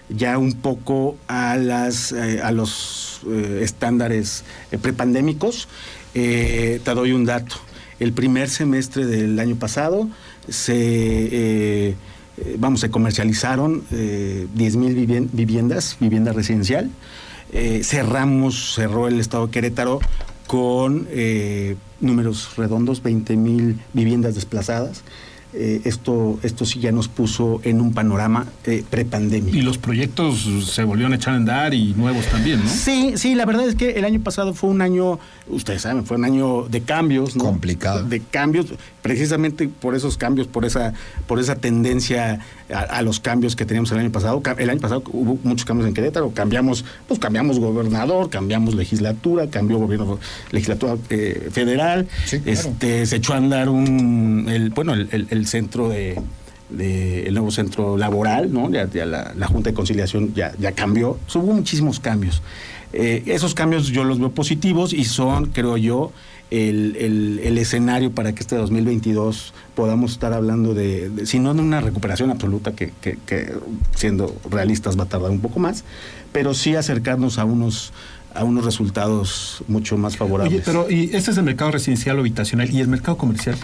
ya 0.08 0.38
un 0.38 0.54
poco 0.54 1.16
a 1.28 1.56
las 1.56 2.12
eh, 2.12 2.40
a 2.42 2.50
los 2.52 3.20
eh, 3.28 3.60
estándares 3.62 4.44
eh, 4.72 4.78
prepandémicos. 4.78 5.68
Te 6.14 6.80
doy 6.82 7.12
un 7.12 7.26
dato. 7.26 7.56
El 8.00 8.12
primer 8.14 8.48
semestre 8.48 9.04
del 9.04 9.38
año 9.38 9.56
pasado 9.56 10.08
se 10.48 11.94
eh, 12.38 12.56
vamos, 12.58 12.80
se 12.80 12.90
comercializaron 12.90 13.84
eh, 13.92 14.46
10 14.54 14.76
mil 14.76 14.94
viviendas, 15.32 15.96
vivienda 16.00 16.32
residencial. 16.32 16.90
Eh, 17.52 17.82
cerramos, 17.84 18.74
cerró 18.74 19.08
el 19.08 19.20
estado 19.20 19.46
de 19.46 19.52
Querétaro 19.52 20.00
con 20.46 21.06
eh, 21.10 21.76
números 22.00 22.56
redondos, 22.56 23.02
20 23.02 23.36
mil 23.36 23.80
viviendas 23.92 24.34
desplazadas. 24.34 25.02
Eh, 25.58 25.80
esto, 25.84 26.38
esto 26.42 26.66
sí 26.66 26.80
ya 26.80 26.92
nos 26.92 27.08
puso 27.08 27.60
en 27.64 27.80
un 27.80 27.94
panorama 27.94 28.46
eh, 28.64 28.84
prepandémico. 28.88 29.56
Y 29.56 29.62
los 29.62 29.78
proyectos 29.78 30.46
se 30.66 30.84
volvieron 30.84 31.14
a 31.14 31.16
echar 31.16 31.32
a 31.32 31.36
andar 31.38 31.72
y 31.72 31.94
nuevos 31.94 32.26
también, 32.26 32.62
¿no? 32.62 32.68
Sí, 32.68 33.14
sí, 33.16 33.34
la 33.34 33.46
verdad 33.46 33.66
es 33.66 33.74
que 33.74 33.92
el 33.92 34.04
año 34.04 34.20
pasado 34.20 34.52
fue 34.52 34.68
un 34.68 34.82
año, 34.82 35.18
ustedes 35.48 35.80
saben, 35.80 36.04
fue 36.04 36.18
un 36.18 36.26
año 36.26 36.64
de 36.68 36.82
cambios, 36.82 37.36
¿no? 37.36 37.44
Complicado. 37.44 38.02
De 38.04 38.20
cambios, 38.20 38.66
precisamente 39.00 39.66
por 39.68 39.94
esos 39.94 40.18
cambios, 40.18 40.46
por 40.46 40.66
esa, 40.66 40.92
por 41.26 41.40
esa 41.40 41.56
tendencia 41.56 42.40
a, 42.72 42.80
a 42.80 43.02
los 43.02 43.20
cambios 43.20 43.54
que 43.56 43.64
teníamos 43.66 43.90
el 43.92 43.98
año 43.98 44.10
pasado. 44.12 44.42
El 44.58 44.70
año 44.70 44.80
pasado 44.80 45.02
hubo 45.12 45.38
muchos 45.44 45.64
cambios 45.64 45.88
en 45.88 45.94
Querétaro, 45.94 46.30
cambiamos, 46.32 46.84
pues 47.08 47.20
cambiamos 47.20 47.58
gobernador, 47.58 48.30
cambiamos 48.30 48.74
legislatura, 48.74 49.48
cambió 49.48 49.78
gobierno 49.78 50.18
legislatura 50.50 50.96
eh, 51.10 51.48
federal, 51.52 52.08
Sí, 52.24 52.40
claro. 52.40 52.58
este, 52.60 53.06
se 53.06 53.16
echó 53.16 53.34
a 53.34 53.36
andar 53.38 53.68
un, 53.68 54.46
el, 54.48 54.70
bueno, 54.70 54.94
el, 54.94 55.08
el- 55.12 55.26
el 55.30 55.46
centro 55.46 55.88
de 55.88 56.18
el 57.28 57.32
nuevo 57.34 57.52
centro 57.52 57.96
laboral, 57.96 58.52
¿no? 58.52 58.68
Ya, 58.70 58.88
la, 59.06 59.32
Junta 59.46 59.70
de 59.70 59.74
Conciliación 59.74 60.34
ya, 60.34 60.52
ya 60.58 60.72
cambió. 60.72 61.16
hubo 61.36 61.52
muchísimos 61.54 62.00
cambios. 62.00 62.42
Eh, 62.92 63.22
esos 63.26 63.54
cambios 63.54 63.86
yo 63.88 64.02
los 64.02 64.18
veo 64.18 64.32
positivos 64.32 64.92
y 64.92 65.04
son, 65.04 65.46
creo 65.46 65.76
yo, 65.76 66.10
el, 66.50 67.58
escenario 67.58 68.12
para 68.12 68.32
que 68.32 68.40
este 68.40 68.56
2022 68.56 69.52
podamos 69.74 70.12
estar 70.12 70.32
hablando 70.32 70.74
de, 70.74 71.10
si 71.24 71.38
no 71.38 71.54
de 71.54 71.60
una 71.60 71.80
recuperación 71.80 72.30
absoluta, 72.30 72.72
que, 72.72 72.92
siendo 73.94 74.34
realistas 74.50 74.98
va 74.98 75.04
a 75.04 75.08
tardar 75.08 75.30
un 75.30 75.40
poco 75.40 75.58
más, 75.58 75.84
pero 76.32 76.54
sí 76.54 76.74
acercarnos 76.74 77.38
a 77.38 77.44
unos 77.44 77.92
a 78.34 78.44
unos 78.44 78.66
resultados 78.66 79.64
mucho 79.66 79.96
más 79.96 80.18
favorables. 80.18 80.52
Oye, 80.52 80.62
pero 80.62 80.90
¿y 80.90 81.04
este 81.14 81.30
es 81.30 81.38
el 81.38 81.44
mercado 81.44 81.70
residencial 81.70 82.18
o 82.18 82.20
habitacional 82.20 82.70
y 82.70 82.80
el 82.82 82.88
mercado 82.88 83.16
comercial? 83.16 83.56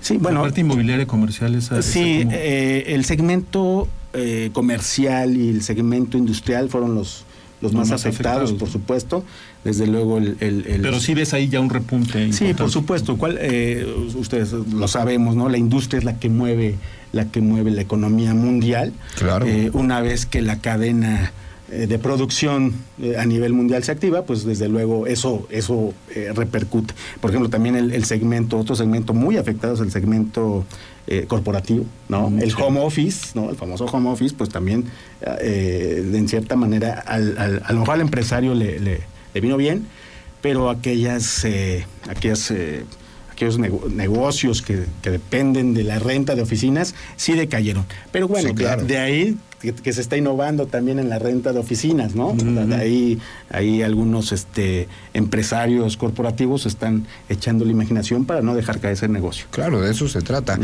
Sí, 0.00 0.16
bueno. 0.16 0.38
La 0.38 0.44
parte 0.44 0.60
inmobiliaria 0.60 1.06
comercial 1.08 1.56
es. 1.56 1.70
Sí, 1.80 2.24
eh, 2.30 2.84
el 2.86 3.04
segmento 3.04 3.88
eh, 4.12 4.50
comercial 4.52 5.36
y 5.36 5.48
el 5.48 5.62
segmento 5.62 6.16
industrial 6.16 6.68
fueron 6.68 6.94
los, 6.94 7.24
los, 7.60 7.72
más, 7.72 7.90
afectados, 7.90 8.52
por 8.52 8.70
supuesto. 8.70 9.24
Desde 9.66 9.88
luego 9.88 10.18
el, 10.18 10.36
Pero 10.80 11.00
sí 11.00 11.12
ves 11.14 11.34
ahí 11.34 11.48
ya 11.48 11.58
un 11.58 11.70
repunte. 11.70 12.32
Sí, 12.32 12.54
por 12.54 12.70
supuesto. 12.70 13.16
¿Cuál, 13.16 13.36
eh, 13.40 13.84
ustedes 14.14 14.52
lo 14.52 14.86
sabemos, 14.86 15.34
¿no? 15.34 15.48
La 15.48 15.58
industria 15.58 15.98
es 15.98 16.04
la 16.04 16.20
que 16.20 16.28
mueve, 16.28 16.76
la 17.12 17.24
que 17.32 17.40
mueve 17.40 17.72
la 17.72 17.82
economía 17.82 18.32
mundial. 18.32 18.92
Claro. 19.16 19.44
Eh, 19.44 19.70
una 19.72 20.00
vez 20.00 20.24
que 20.24 20.40
la 20.40 20.60
cadena 20.60 21.32
eh, 21.72 21.88
de 21.88 21.98
producción 21.98 22.74
a 23.18 23.26
nivel 23.26 23.54
mundial 23.54 23.82
se 23.82 23.90
activa, 23.90 24.22
pues 24.22 24.44
desde 24.44 24.68
luego 24.68 25.08
eso, 25.08 25.48
eso 25.50 25.92
repercute. 26.32 26.94
Por 27.20 27.30
ejemplo, 27.30 27.50
también 27.50 27.74
el, 27.74 28.04
segmento, 28.04 28.58
otro 28.58 28.76
segmento 28.76 29.14
muy 29.14 29.36
afectado 29.36 29.74
es 29.74 29.80
el 29.80 29.90
segmento 29.90 30.64
corporativo, 31.26 31.86
¿no? 32.08 32.30
Mm, 32.30 32.40
el 32.40 32.54
home 32.54 32.80
office, 32.80 33.30
¿no? 33.34 33.50
El 33.50 33.56
famoso 33.56 33.86
home 33.86 34.10
office, 34.10 34.32
pues 34.38 34.48
también, 34.50 34.84
en 35.40 36.28
cierta 36.28 36.54
manera, 36.54 37.02
al, 37.04 37.36
al, 37.36 37.62
a 37.64 37.72
lo 37.72 37.80
mejor 37.80 37.94
al 37.96 38.00
empresario 38.02 38.54
le, 38.54 38.78
le, 38.78 39.15
vino 39.40 39.56
bien, 39.56 39.86
pero 40.40 40.70
aquellas, 40.70 41.44
eh, 41.44 41.86
aquellas 42.08 42.50
eh, 42.50 42.84
aquellos 43.30 43.58
negocios 43.58 44.62
que, 44.62 44.86
dependen 45.02 45.74
de 45.74 45.84
la 45.84 45.98
renta 45.98 46.34
de 46.34 46.42
oficinas 46.42 46.94
sí 47.16 47.34
decayeron. 47.34 47.84
Pero 48.10 48.28
bueno, 48.28 48.52
de, 48.52 48.98
ahí 48.98 49.36
que, 49.60 49.92
se 49.92 50.00
está 50.00 50.16
innovando 50.16 50.66
también 50.66 50.98
en 50.98 51.08
la 51.08 51.18
renta 51.18 51.52
de 51.52 51.58
oficinas, 51.58 52.14
¿no? 52.14 52.36
Ahí, 52.74 53.18
ahí 53.50 53.82
algunos 53.82 54.32
este, 54.32 54.88
empresarios 55.14 55.96
corporativos 55.96 56.66
están 56.66 57.06
echando 57.28 57.64
la 57.64 57.72
imaginación 57.72 58.26
para 58.26 58.42
no 58.42 58.54
dejar 58.54 58.80
caer 58.80 58.94
ese 58.94 59.08
negocio. 59.08 59.46
Claro, 59.50 59.80
de 59.80 59.90
eso 59.90 60.08
se 60.08 60.20
trata. 60.22 60.58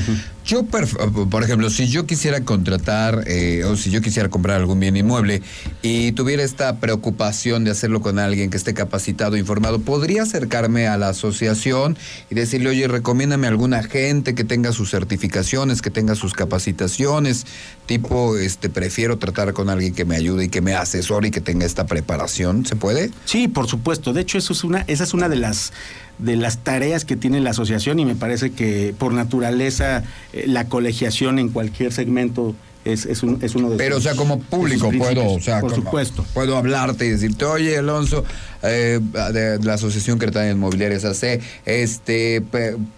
Yo, 0.45 0.65
por 0.65 1.43
ejemplo, 1.43 1.71
si 1.71 1.89
yo 1.89 2.07
quisiera 2.07 2.43
contratar 2.43 3.25
eh, 3.27 3.65
o 3.65 3.77
si 3.77 3.91
yo 3.91 4.01
quisiera 4.01 4.29
comprar 4.29 4.61
algún 4.61 4.81
bien 4.81 4.97
inmueble 4.97 5.43
y 5.83 6.13
tuviera 6.13 6.43
esta 6.43 6.77
preocupación 6.77 7.65
de 7.65 7.71
hacerlo 7.71 8.01
con 8.01 8.19
alguien 8.19 8.51
que 8.51 8.57
esté 8.57 8.75
capacitado, 8.75 9.37
informado, 9.37 9.81
¿podría 9.81 10.23
acercarme 10.23 10.87
a 10.87 10.97
la 10.99 11.09
asociación 11.09 11.97
y 12.31 12.35
decirle, 12.35 12.71
oye, 12.71 12.89
recomiéndame 12.89 13.47
alguna 13.47 13.83
gente 13.83 14.35
que 14.35 14.45
tenga 14.45 14.73
sus 14.73 14.91
certificaciones, 14.91 15.83
que 15.83 15.91
tenga 15.91 16.15
sus 16.15 16.35
capacitaciones, 16.35 17.47
tipo, 17.93 18.39
este, 18.39 18.71
prefiero 18.71 19.19
tratar 19.19 19.53
con 19.53 19.69
alguien 19.69 19.93
que 19.93 20.07
me 20.07 20.17
ayude 20.17 20.45
y 20.45 20.49
que 20.49 20.63
me 20.63 20.73
asesore 20.73 21.29
y 21.29 21.31
que 21.31 21.43
tenga 21.43 21.67
esta 21.67 21.85
preparación. 21.85 22.65
¿Se 22.65 22.75
puede? 22.75 23.11
Sí, 23.27 23.49
por 23.49 23.67
supuesto. 23.67 24.15
De 24.15 24.23
hecho, 24.23 24.39
es 24.39 24.65
una, 24.65 24.81
esa 24.87 25.05
es 25.05 25.13
una 25.13 25.29
de 25.29 25.37
las 25.37 25.75
de 26.19 26.37
las 26.37 26.59
tareas 26.59 27.05
que 27.05 27.17
tiene 27.17 27.41
la 27.41 27.51
asociación 27.51 27.99
y 27.99 28.05
me 28.05 28.15
parece 28.15 28.53
que 28.53 28.95
por 28.97 29.13
naturaleza 29.13 30.05
eh, 30.33 30.45
la 30.47 30.69
colegiación 30.69 31.39
en 31.39 31.49
cualquier 31.49 31.93
segmento 31.93 32.55
es, 32.85 33.07
es, 33.07 33.23
un, 33.23 33.39
es 33.43 33.55
uno 33.55 33.71
de 33.71 33.77
Pero, 33.77 33.97
o 33.97 34.01
sea, 34.01 34.15
como 34.15 34.41
público 34.41 34.91
puedo, 34.97 35.33
o 35.33 35.41
sea, 35.41 35.61
por 35.61 35.75
supuesto. 35.75 36.25
puedo 36.35 36.57
hablarte 36.57 37.07
y 37.07 37.11
decirte, 37.11 37.45
oye, 37.45 37.79
Alonso, 37.79 38.25
eh, 38.63 39.01
de 39.33 39.59
la 39.63 39.75
Asociación 39.75 40.19
Cretana 40.19 40.51
Inmobiliarias 40.51 41.05
AC, 41.05 41.41
este, 41.65 42.43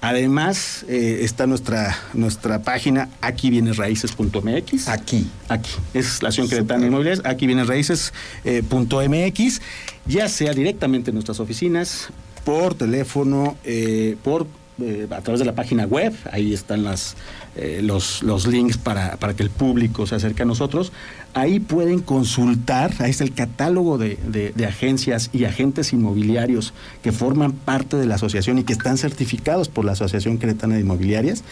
Además, 0.00 0.84
eh, 0.88 1.20
está 1.22 1.46
nuestra, 1.46 1.96
nuestra 2.12 2.62
página 2.62 3.08
aquí 3.20 3.50
viene 3.50 3.72
raíces.mx. 3.72 4.88
Aquí. 4.88 5.30
Aquí. 5.48 5.70
Es 5.94 6.22
la 6.22 6.28
acción 6.28 6.48
Cretana 6.48 6.86
Inmobiliarias. 6.86 7.24
Aquí 7.26 7.46
viene 7.46 7.64
raíces.mx. 7.64 8.12
Eh, 8.44 8.62
ya 10.06 10.28
sea 10.28 10.52
directamente 10.52 11.10
en 11.10 11.14
nuestras 11.14 11.40
oficinas, 11.40 12.10
por 12.46 12.76
teléfono, 12.76 13.56
eh, 13.64 14.16
por 14.22 14.46
eh, 14.80 15.08
a 15.10 15.20
través 15.20 15.40
de 15.40 15.46
la 15.46 15.54
página 15.54 15.84
web, 15.84 16.14
ahí 16.30 16.54
están 16.54 16.84
las, 16.84 17.16
eh, 17.56 17.80
los, 17.82 18.22
los, 18.22 18.46
links 18.46 18.78
para, 18.78 19.16
para, 19.16 19.34
que 19.34 19.42
el 19.42 19.50
público 19.50 20.06
se 20.06 20.14
acerque 20.14 20.42
a 20.42 20.44
nosotros. 20.44 20.92
Ahí 21.34 21.58
pueden 21.58 21.98
consultar, 21.98 22.92
ahí 23.00 23.10
está 23.10 23.24
el 23.24 23.32
catálogo 23.32 23.98
de, 23.98 24.16
de, 24.54 24.66
agencias 24.66 25.30
y 25.32 25.44
agentes 25.44 25.92
inmobiliarios 25.92 26.72
que 27.02 27.10
forman 27.10 27.50
parte 27.52 27.96
de 27.96 28.06
la 28.06 28.14
asociación 28.14 28.58
y 28.58 28.64
que 28.64 28.74
están 28.74 28.96
certificados 28.96 29.68
por 29.68 29.84
la 29.84 29.92
Asociación 29.92 30.36
Cretana 30.36 30.76
de 30.76 30.82
Inmobiliarias. 30.82 31.42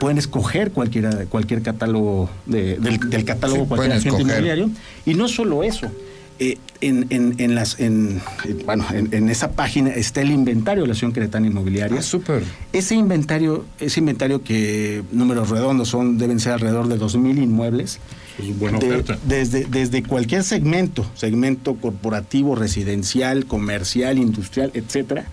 pueden 0.00 0.18
escoger 0.18 0.72
cualquiera, 0.72 1.26
cualquier 1.26 1.62
catálogo 1.62 2.28
de, 2.46 2.76
del, 2.78 3.24
catálogo, 3.24 3.68
cualquier 3.68 3.92
agente 3.92 4.22
inmobiliario. 4.22 4.70
Y 5.06 5.14
no 5.14 5.28
solo 5.28 5.62
eso, 5.62 5.92
eh, 6.38 6.58
en, 6.80 7.06
en, 7.10 7.54
las, 7.54 7.78
en, 7.78 8.20
bueno, 8.64 8.84
en, 8.90 9.28
esa 9.28 9.52
página 9.52 9.90
está 9.90 10.22
el 10.22 10.32
inventario 10.32 10.82
de 10.82 10.88
la 10.88 10.92
Asociación 10.92 11.12
Cretana 11.12 11.46
Inmobiliaria. 11.46 12.00
Ah, 12.00 12.02
súper. 12.02 12.42
Ese 12.72 12.94
inventario, 12.96 13.64
ese 13.78 14.00
inventario 14.00 14.42
que 14.42 15.04
números 15.12 15.50
redondos 15.50 15.88
son, 15.88 16.18
deben 16.18 16.40
ser 16.40 16.52
alrededor 16.54 16.88
de 16.88 16.98
2.000 16.98 17.42
inmuebles. 17.42 18.00
Es 18.38 18.58
buena 18.58 18.78
oferta. 18.78 19.18
Desde, 19.24 19.64
desde 19.66 20.02
cualquier 20.02 20.42
segmento, 20.42 21.06
segmento 21.14 21.74
corporativo, 21.76 22.56
residencial, 22.56 23.46
comercial, 23.46 24.18
industrial, 24.18 24.72
etcétera, 24.74 25.26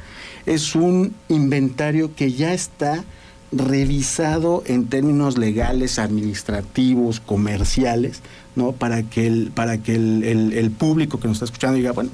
es 0.46 0.76
un 0.76 1.16
inventario 1.30 2.14
que 2.16 2.32
ya 2.32 2.54
está 2.54 3.04
revisado 3.52 4.64
en 4.66 4.88
términos 4.88 5.38
legales, 5.38 5.98
administrativos, 5.98 7.20
comerciales, 7.20 8.22
¿no? 8.60 8.74
Para 8.74 9.04
que 9.04 9.26
el, 9.26 9.52
para 9.54 9.80
que 9.80 9.96
el, 9.96 10.24
el 10.54 10.72
público 10.72 11.20
que 11.20 11.28
nos 11.28 11.38
está 11.38 11.46
escuchando 11.46 11.78
diga, 11.78 11.94
bueno, 11.94 12.12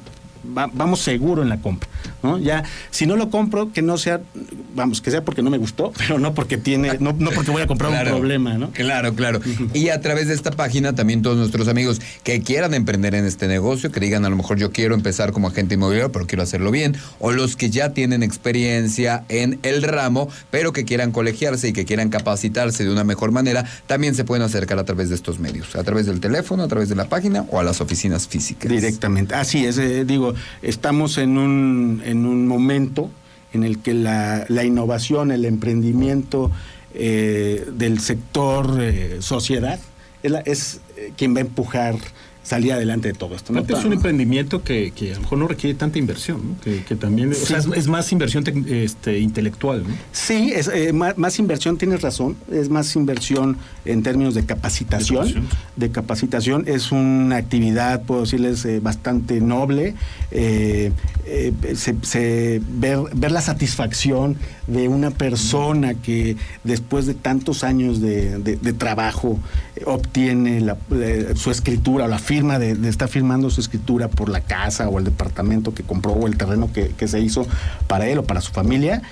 vamos 0.54 1.02
seguro 1.02 1.42
en 1.42 1.50
la 1.50 1.58
compra, 1.62 1.90
¿no? 2.24 2.38
Ya, 2.38 2.64
si 2.92 3.06
no 3.06 3.16
lo 3.16 3.30
compro, 3.30 3.72
que 3.72 3.82
no 3.82 3.98
sea, 3.98 4.22
vamos, 4.76 5.02
que 5.02 5.12
sea 5.12 5.24
porque 5.24 5.42
no 5.42 5.50
me 5.50 5.58
gustó, 5.58 5.92
pero 5.98 6.20
no 6.20 6.34
porque 6.34 6.58
tiene, 6.58 6.98
no, 7.00 7.14
no 7.18 7.32
porque 7.32 7.52
voy 7.52 7.62
a 7.62 7.68
comprar 7.68 7.92
un 7.92 8.10
problema, 8.10 8.54
¿no? 8.56 8.72
Claro, 8.72 9.14
claro. 9.14 9.40
Y 9.74 9.90
a 9.90 10.02
través 10.02 10.28
de 10.28 10.34
esta 10.34 10.52
página 10.52 10.94
también 10.94 11.22
todos 11.22 11.38
nuestros 11.38 11.68
amigos 11.68 12.02
que 12.24 12.42
quieran 12.42 12.74
emprender 12.74 13.16
en 13.16 13.26
este 13.26 13.48
negocio, 13.48 13.92
que 13.92 14.00
digan 14.00 14.26
a 14.26 14.30
lo 14.30 14.36
mejor 14.36 14.58
yo 14.58 14.72
quiero 14.72 14.96
empezar 14.96 15.32
como 15.32 15.48
agente 15.48 15.76
inmobiliario, 15.76 16.12
pero 16.12 16.28
quiero 16.28 16.44
hacerlo 16.44 16.72
bien, 16.72 16.96
o 17.20 17.32
los 17.32 17.56
que 17.56 17.70
ya 17.70 17.94
tienen 17.94 18.24
experiencia 18.24 19.26
en 19.30 19.60
el 19.64 19.84
ramo, 19.84 20.30
pero 20.52 20.74
que 20.74 20.86
quieran 20.86 21.12
colegiarse 21.12 21.70
y 21.70 21.74
que 21.74 21.86
quieran 21.86 22.10
capacitarse 22.10 22.84
de 22.84 22.92
una 22.92 23.04
mejor 23.04 23.32
manera, 23.32 23.66
también 23.88 24.16
se 24.16 24.24
pueden 24.24 24.44
acercar 24.44 24.80
a 24.80 24.84
través 24.84 25.10
de 25.10 25.16
estos 25.16 25.40
medios, 25.40 25.76
a 25.76 25.84
través 25.84 26.06
del 26.06 26.20
teléfono, 26.20 26.64
a 26.64 26.68
través 26.68 26.90
de 26.90 26.96
la 26.96 27.10
página 27.10 27.46
o 27.50 27.60
a 27.60 27.64
las 27.64 27.82
oficinas 27.82 28.28
físicas. 28.28 28.72
Directamente. 28.72 29.36
Así 29.36 29.66
es, 29.66 29.78
eh, 29.78 30.06
digo, 30.06 30.35
estamos 30.62 31.18
en 31.18 31.38
un, 31.38 32.02
en 32.06 32.26
un 32.26 32.48
momento 32.48 33.10
en 33.54 33.64
el 33.64 33.80
que 33.80 33.94
la, 33.94 34.46
la 34.50 34.64
innovación, 34.64 35.32
el 35.32 35.46
emprendimiento 35.46 36.52
eh, 36.94 37.66
del 37.74 38.00
sector 38.00 38.78
eh, 38.82 39.18
sociedad 39.20 39.80
es, 40.24 40.34
es 40.46 40.82
eh, 40.98 41.12
quien 41.16 41.34
va 41.34 41.40
a 41.40 41.42
empujar 41.42 41.96
salir 42.46 42.74
adelante 42.74 43.08
de 43.08 43.14
todo 43.16 43.36
esto. 43.36 43.54
Es 43.58 43.84
un 43.84 43.94
emprendimiento 43.94 44.64
que, 44.64 44.92
que, 44.92 45.12
a 45.12 45.16
lo 45.16 45.22
mejor 45.22 45.38
no 45.40 45.48
requiere 45.48 45.74
tanta 45.76 45.98
inversión, 45.98 46.56
que, 46.64 46.96
también 46.96 47.32
es, 47.32 47.88
más 47.88 48.12
inversión 48.12 48.44
este, 48.68 49.20
intelectual. 49.20 49.84
¿no? 49.84 49.90
Sí, 50.12 50.52
es 50.56 50.68
eh, 50.68 50.94
más, 50.94 51.40
inversión, 51.40 51.78
tienes 51.78 52.02
razón, 52.02 52.38
es 52.52 52.70
más 52.70 52.96
inversión 52.96 53.58
en 53.86 54.04
términos 54.04 54.34
de 54.34 54.46
capacitación. 54.46 55.48
De 55.76 55.92
capacitación, 55.92 56.64
es 56.68 56.92
una 56.92 57.38
actividad, 57.38 58.04
puedo 58.04 58.22
decirles, 58.22 58.66
eh, 58.66 58.80
bastante 58.80 59.40
noble. 59.42 59.96
Eh, 60.32 60.92
se, 61.76 62.62
ver, 62.68 63.00
ver 63.14 63.32
la 63.32 63.42
satisfacción 63.42 64.38
de 64.68 64.88
una 64.88 65.12
persona 65.12 65.94
que 65.94 66.38
después 66.64 67.06
de 67.06 67.14
tantos 67.14 67.64
años 67.64 68.02
de, 68.02 68.58
trabajo 68.78 69.40
eh, 69.76 69.84
obtiene 69.86 70.64
su 71.36 71.52
escritura 71.52 72.06
o 72.06 72.08
la 72.08 72.20
firma 72.20 72.60
de, 72.60 72.72
estar 72.90 73.08
firmando 73.08 73.50
su 73.50 73.62
escritura 73.62 74.08
por 74.08 74.30
la 74.30 74.42
casa 74.42 74.90
o 74.90 75.00
el 75.00 75.06
departamento 75.06 75.74
que 75.74 75.84
compró 75.84 76.14
o 76.14 76.28
el 76.28 76.38
terreno 76.38 76.70
que, 76.74 77.08
se 77.08 77.20
hizo 77.20 77.46
para 77.88 78.08
él 78.08 78.18
o 78.18 78.24
para 78.24 78.42
su 78.42 78.52
familia. 78.52 79.04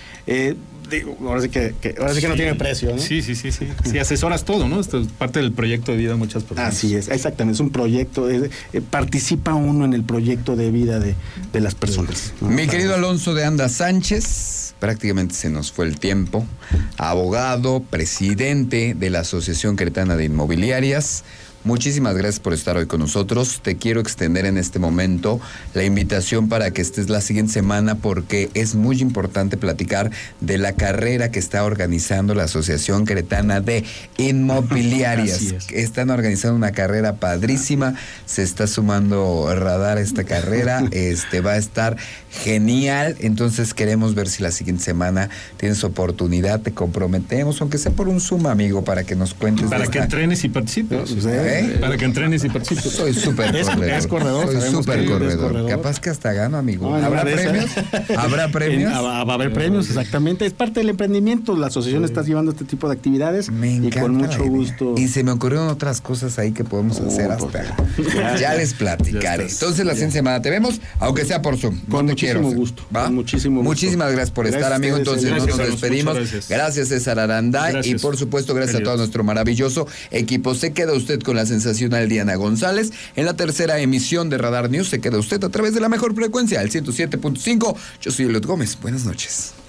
Eh, 0.92 1.06
ahora 1.22 1.42
sí 1.42 1.50
que, 1.50 1.74
ahora 2.00 2.14
sí 2.14 2.22
que 2.22 2.28
no 2.28 2.36
tiene 2.36 2.56
precio, 2.56 2.92
¿no? 2.92 3.00
Sí, 3.00 3.22
sí, 3.22 3.36
sí, 3.36 3.52
sí. 3.52 3.68
Sí, 3.90 3.98
asesoras 3.98 4.46
todo, 4.46 4.68
¿no? 4.68 4.80
Esto 4.80 5.00
es 5.00 5.08
parte 5.08 5.40
del 5.40 5.52
proyecto 5.52 5.92
de 5.92 5.98
vida 5.98 6.12
de 6.12 6.18
muchas 6.18 6.44
personas. 6.44 6.76
Así 6.76 6.96
es, 6.96 7.10
exactamente. 7.10 7.56
Es 7.56 7.60
un 7.60 7.72
proyecto, 7.72 8.30
eh, 8.30 8.50
participa 8.90 9.54
uno 9.54 9.86
en 9.86 9.94
el 9.94 10.04
proyecto 10.04 10.56
de 10.56 10.72
vida 10.72 11.00
de, 11.00 11.16
las 11.60 11.76
personas. 11.76 12.34
Mi 12.42 12.68
querido 12.68 12.96
Alonso 12.96 13.34
de 13.34 13.46
Anda 13.46 13.70
Sánchez, 13.70 14.76
prácticamente 14.80 15.34
se 15.36 15.50
nos 15.50 15.72
fue 15.72 15.86
el 15.86 16.00
tiempo. 16.00 16.46
Abogado, 16.98 17.82
presidente 17.90 18.96
de 18.96 19.10
la 19.10 19.20
Asociación 19.20 19.76
Cretana 19.76 20.16
de 20.16 20.26
Inmobiliarias. 20.26 21.24
Muchísimas 21.66 22.18
gracias 22.18 22.42
por 22.42 22.54
estar 22.54 22.76
hoy 22.76 22.88
con 22.88 23.00
nosotros. 23.00 23.62
Te 23.62 23.78
quiero 23.78 24.02
extender 24.02 24.46
en 24.46 24.58
este 24.58 24.80
momento 24.80 25.40
la 25.74 25.86
invitación 25.86 26.50
para 26.50 26.72
que 26.72 26.82
estés 26.82 27.10
la 27.10 27.22
siguiente 27.22 27.54
semana 27.54 27.96
porque 27.96 28.50
es 28.54 28.76
muy 28.76 29.00
importante 29.00 29.56
platicar 29.56 30.12
de 30.42 30.58
la 30.58 30.74
carrera 30.74 31.32
que 31.32 31.40
está 31.40 31.64
organizando 31.64 32.36
la 32.36 32.44
Asociación 32.44 33.06
Cretana 33.06 33.62
de 33.62 33.86
Inmobiliarias. 34.18 35.42
Están 35.70 36.10
organizando 36.10 36.58
una 36.58 36.74
carrera 36.74 37.16
padrísima. 37.16 37.96
Se 38.26 38.44
está 38.44 38.68
sumando 38.68 39.50
radar 39.56 40.00
a 40.00 40.02
esta 40.02 40.26
carrera. 40.26 40.84
Este 40.92 41.42
va 41.42 41.54
a 41.54 41.58
estar 41.58 41.96
genial. 42.30 43.16
Entonces 43.20 43.74
queremos 43.74 44.16
ver 44.16 44.28
si 44.28 44.44
la 44.44 44.52
siguiente 44.52 44.84
semana 44.84 45.30
tienes 45.58 45.84
oportunidad. 45.84 46.62
Te 46.62 46.74
comprometemos, 46.74 47.62
aunque 47.62 47.78
sea 47.78 47.92
por 47.94 48.10
un 48.10 48.20
Zoom, 48.20 48.48
amigo, 48.48 48.84
para 48.84 49.04
que 49.06 49.16
nos 49.16 49.34
cuentes. 49.34 49.70
Para 49.70 49.88
que 49.88 50.00
entrenes 50.00 50.44
y 50.44 50.50
participes. 50.50 51.26
¿Eh? 51.26 51.53
Para 51.80 51.98
que 51.98 52.06
entrenes 52.06 52.44
y 52.44 52.50
participes. 52.50 52.92
Soy 52.92 53.14
súper 53.14 53.52
corredor. 53.52 53.90
Es 53.90 54.08
corredor. 54.08 54.52
Soy 54.52 54.72
súper 54.72 55.06
corredor. 55.06 55.70
Capaz 55.70 56.00
que 56.00 56.10
hasta 56.10 56.34
gano, 56.34 56.58
amigo. 56.58 56.94
¿Habrá 56.94 57.24
premios? 57.24 57.72
¿Habrá 58.18 58.48
premios? 58.52 58.92
va 58.94 59.20
a 59.20 59.34
haber 59.34 59.54
premios, 59.54 59.88
exactamente. 59.88 60.46
Es 60.46 60.54
parte 60.54 60.80
del 60.80 60.90
emprendimiento. 60.90 61.56
La 61.56 61.68
asociación 61.68 62.04
está 62.04 62.22
llevando 62.22 62.52
este 62.52 62.66
tipo 62.66 62.88
de 62.88 62.94
actividades. 62.94 63.50
Me 63.50 63.76
encanta. 63.76 64.00
Y 64.00 64.02
con 64.02 64.16
mucho 64.16 64.44
gusto. 64.46 64.96
Y 64.98 65.08
se 65.08 65.24
me 65.24 65.32
ocurrieron 65.32 65.68
otras 65.68 66.02
cosas 66.02 66.38
ahí 66.40 66.52
que 66.52 66.64
podemos 66.64 67.00
oh, 67.00 67.08
hacer 67.08 67.30
pues, 67.38 67.68
hasta. 67.68 68.38
ya, 68.38 68.54
les 68.58 68.74
platicaré. 68.74 69.48
Entonces, 69.48 69.86
la 69.86 69.94
siguiente 69.94 70.18
semana 70.18 70.42
te 70.42 70.50
vemos, 70.50 70.80
aunque 71.00 71.26
sea 71.26 71.42
por 71.42 71.58
Zoom. 71.58 71.80
Con 71.90 72.06
muchísimo 72.06 72.52
gusto. 72.52 72.84
¿Va? 72.96 73.10
muchísimo 73.10 73.58
gusto. 73.58 73.70
Muchísimas 73.70 74.12
gracias 74.12 74.32
por 74.32 74.48
estar, 74.48 74.74
amigo. 74.74 74.98
Entonces, 74.98 75.32
nos 75.32 75.58
despedimos. 75.58 76.18
Gracias. 76.50 76.84
César 76.88 77.20
Aranda. 77.20 77.72
Y 77.84 77.96
por 77.96 78.18
supuesto, 78.18 78.54
gracias 78.54 78.82
a 78.82 78.84
todo 78.84 78.98
nuestro 78.98 79.24
maravilloso 79.24 79.88
equipo. 80.12 80.56
Se 80.56 80.74
queda 80.74 80.94
usted 80.94 81.22
con 81.22 81.36
la 81.36 81.43
sensacional 81.46 82.10
Diana 82.10 82.36
González. 82.36 82.92
En 83.16 83.26
la 83.26 83.36
tercera 83.36 83.80
emisión 83.80 84.30
de 84.30 84.38
Radar 84.38 84.70
News 84.70 84.90
se 84.90 85.02
queda 85.02 85.18
usted 85.18 85.44
a 85.44 85.50
través 85.50 85.74
de 85.74 85.80
la 85.80 85.90
mejor 85.90 86.16
frecuencia, 86.16 86.62
el 86.62 86.72
107.5. 86.72 87.76
Yo 88.02 88.12
soy 88.12 88.26
Eliot 88.26 88.46
Gómez. 88.46 88.78
Buenas 88.82 89.06
noches. 89.06 89.63